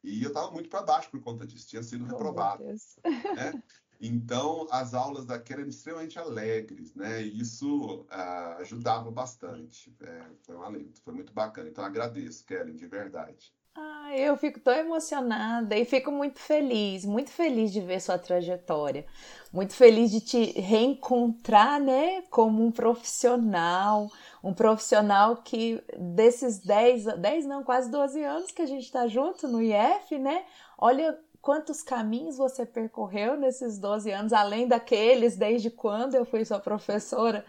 E 0.03 0.21
eu 0.21 0.27
estava 0.27 0.51
muito 0.51 0.69
para 0.69 0.83
baixo 0.83 1.09
por 1.09 1.21
conta 1.21 1.45
disso, 1.45 1.67
tinha 1.67 1.81
sido 1.81 2.05
oh, 2.05 2.07
reprovado. 2.07 2.63
Né? 2.63 3.63
Então, 3.99 4.67
as 4.69 4.93
aulas 4.93 5.25
daqui 5.25 5.53
eram 5.53 5.67
extremamente 5.67 6.19
alegres, 6.19 6.93
né? 6.93 7.23
E 7.23 7.39
isso 7.39 8.01
uh, 8.01 8.59
ajudava 8.59 9.09
bastante. 9.09 9.95
É, 10.01 10.29
foi 10.43 10.55
um 10.55 10.61
alento, 10.61 11.01
foi 11.01 11.13
muito 11.13 11.33
bacana. 11.33 11.67
Então, 11.67 11.83
agradeço, 11.83 12.45
Kellen, 12.45 12.75
de 12.75 12.85
verdade. 12.85 13.56
Ah, 13.79 14.17
eu 14.17 14.35
fico 14.35 14.59
tão 14.59 14.73
emocionada 14.73 15.77
e 15.77 15.85
fico 15.85 16.11
muito 16.11 16.39
feliz, 16.39 17.05
muito 17.05 17.29
feliz 17.29 17.71
de 17.71 17.79
ver 17.79 18.01
sua 18.01 18.17
trajetória, 18.17 19.05
muito 19.53 19.75
feliz 19.75 20.09
de 20.09 20.19
te 20.19 20.59
reencontrar, 20.59 21.79
né, 21.79 22.23
como 22.31 22.65
um 22.65 22.71
profissional, 22.71 24.09
um 24.43 24.51
profissional 24.51 25.37
que 25.43 25.79
desses 25.95 26.57
10, 26.57 27.05
10 27.19 27.45
não, 27.45 27.63
quase 27.63 27.91
12 27.91 28.23
anos 28.23 28.49
que 28.49 28.63
a 28.63 28.65
gente 28.65 28.85
está 28.85 29.07
junto 29.07 29.47
no 29.47 29.61
IF, 29.61 30.17
né, 30.17 30.43
olha 30.75 31.15
quantos 31.39 31.83
caminhos 31.83 32.35
você 32.35 32.65
percorreu 32.65 33.37
nesses 33.37 33.77
12 33.77 34.09
anos, 34.09 34.33
além 34.33 34.67
daqueles 34.67 35.37
desde 35.37 35.69
quando 35.69 36.15
eu 36.15 36.25
fui 36.25 36.43
sua 36.43 36.59
professora. 36.59 37.45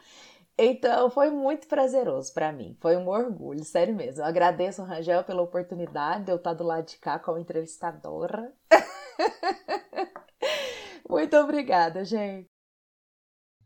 Então, 0.61 1.09
foi 1.09 1.31
muito 1.31 1.69
prazeroso 1.69 2.35
para 2.35 2.53
mim. 2.53 2.77
Foi 2.81 2.97
um 2.97 3.07
orgulho, 3.07 3.65
sério 3.65 3.95
mesmo. 3.95 4.23
Eu 4.23 4.27
agradeço, 4.27 4.83
Rangel, 4.83 5.23
pela 5.23 5.41
oportunidade 5.41 6.25
de 6.25 6.33
eu 6.33 6.37
estar 6.37 6.53
do 6.53 6.65
lado 6.65 6.85
de 6.85 6.99
cá 6.99 7.17
como 7.17 7.39
entrevistadora. 7.39 8.53
muito 11.09 11.37
obrigada, 11.37 12.05
gente. 12.05 12.51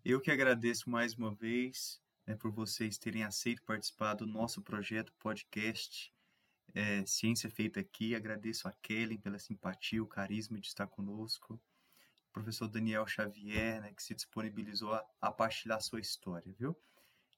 Eu 0.05 0.21
que 0.21 0.31
agradeço 0.31 0.91
mais 0.91 1.15
uma 1.15 1.35
vez 1.35 1.99
né, 2.27 2.37
por 2.37 2.51
vocês 2.51 2.99
terem 2.99 3.25
aceito 3.25 3.63
participar 3.63 4.13
do 4.13 4.27
nosso 4.27 4.61
projeto 4.61 5.15
podcast 5.19 6.13
é, 6.75 7.07
Ciência 7.07 7.51
Feita 7.51 7.81
Aqui. 7.81 8.15
Agradeço 8.15 8.69
a 8.69 8.73
Kellen 8.83 9.19
pela 9.19 9.39
simpatia, 9.39 10.03
o 10.03 10.07
carisma 10.07 10.61
de 10.61 10.67
estar 10.67 10.87
conosco 10.87 11.59
professor 12.33 12.69
Daniel 12.69 13.07
Xavier, 13.07 13.81
né, 13.81 13.93
que 13.93 14.03
se 14.03 14.15
disponibilizou 14.15 14.93
a, 14.95 15.05
a 15.21 15.31
partilhar 15.31 15.81
sua 15.81 16.01
história, 16.01 16.53
viu? 16.59 16.77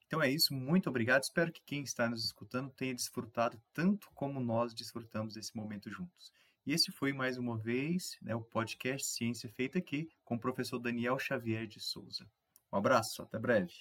Então 0.07 0.21
é 0.21 0.29
isso, 0.29 0.53
muito 0.53 0.89
obrigado. 0.89 1.23
Espero 1.23 1.51
que 1.51 1.61
quem 1.65 1.83
está 1.83 2.07
nos 2.07 2.23
escutando 2.23 2.69
tenha 2.71 2.93
desfrutado 2.93 3.61
tanto 3.73 4.09
como 4.13 4.39
nós 4.39 4.73
desfrutamos 4.73 5.33
desse 5.33 5.55
momento 5.55 5.89
juntos. 5.89 6.31
E 6.65 6.73
esse 6.73 6.91
foi 6.91 7.13
mais 7.13 7.37
uma 7.37 7.57
vez 7.57 8.17
né, 8.21 8.33
o 8.35 8.41
podcast 8.41 9.07
Ciência 9.07 9.49
Feita 9.49 9.79
Aqui 9.79 10.09
com 10.23 10.35
o 10.35 10.39
professor 10.39 10.79
Daniel 10.79 11.19
Xavier 11.19 11.67
de 11.67 11.79
Souza. 11.79 12.25
Um 12.71 12.77
abraço, 12.77 13.21
até 13.21 13.37
breve. 13.37 13.73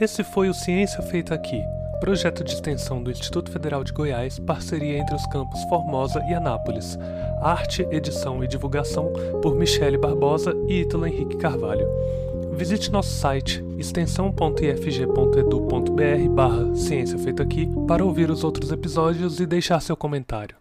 Esse 0.00 0.22
foi 0.24 0.48
o 0.48 0.54
Ciência 0.54 1.02
Feita 1.02 1.34
Aqui, 1.34 1.62
projeto 2.00 2.42
de 2.42 2.54
extensão 2.54 3.02
do 3.02 3.10
Instituto 3.10 3.52
Federal 3.52 3.84
de 3.84 3.92
Goiás, 3.92 4.38
parceria 4.38 4.98
entre 4.98 5.14
os 5.14 5.26
campos 5.26 5.62
Formosa 5.64 6.24
e 6.28 6.34
Anápolis. 6.34 6.98
Arte, 7.40 7.86
edição 7.90 8.42
e 8.42 8.48
divulgação 8.48 9.12
por 9.42 9.54
Michele 9.54 9.98
Barbosa 9.98 10.54
e 10.66 10.80
Ítalo 10.80 11.06
Henrique 11.06 11.36
Carvalho. 11.36 11.86
Visite 12.52 12.90
nosso 12.90 13.10
site 13.10 13.62
extensão.ifg.edu.br 13.78 16.28
barra 16.30 16.74
Ciência 16.74 17.18
Feita 17.18 17.42
Aqui 17.42 17.68
para 17.86 18.04
ouvir 18.04 18.30
os 18.30 18.42
outros 18.42 18.72
episódios 18.72 19.38
e 19.38 19.46
deixar 19.46 19.80
seu 19.80 19.96
comentário. 19.96 20.56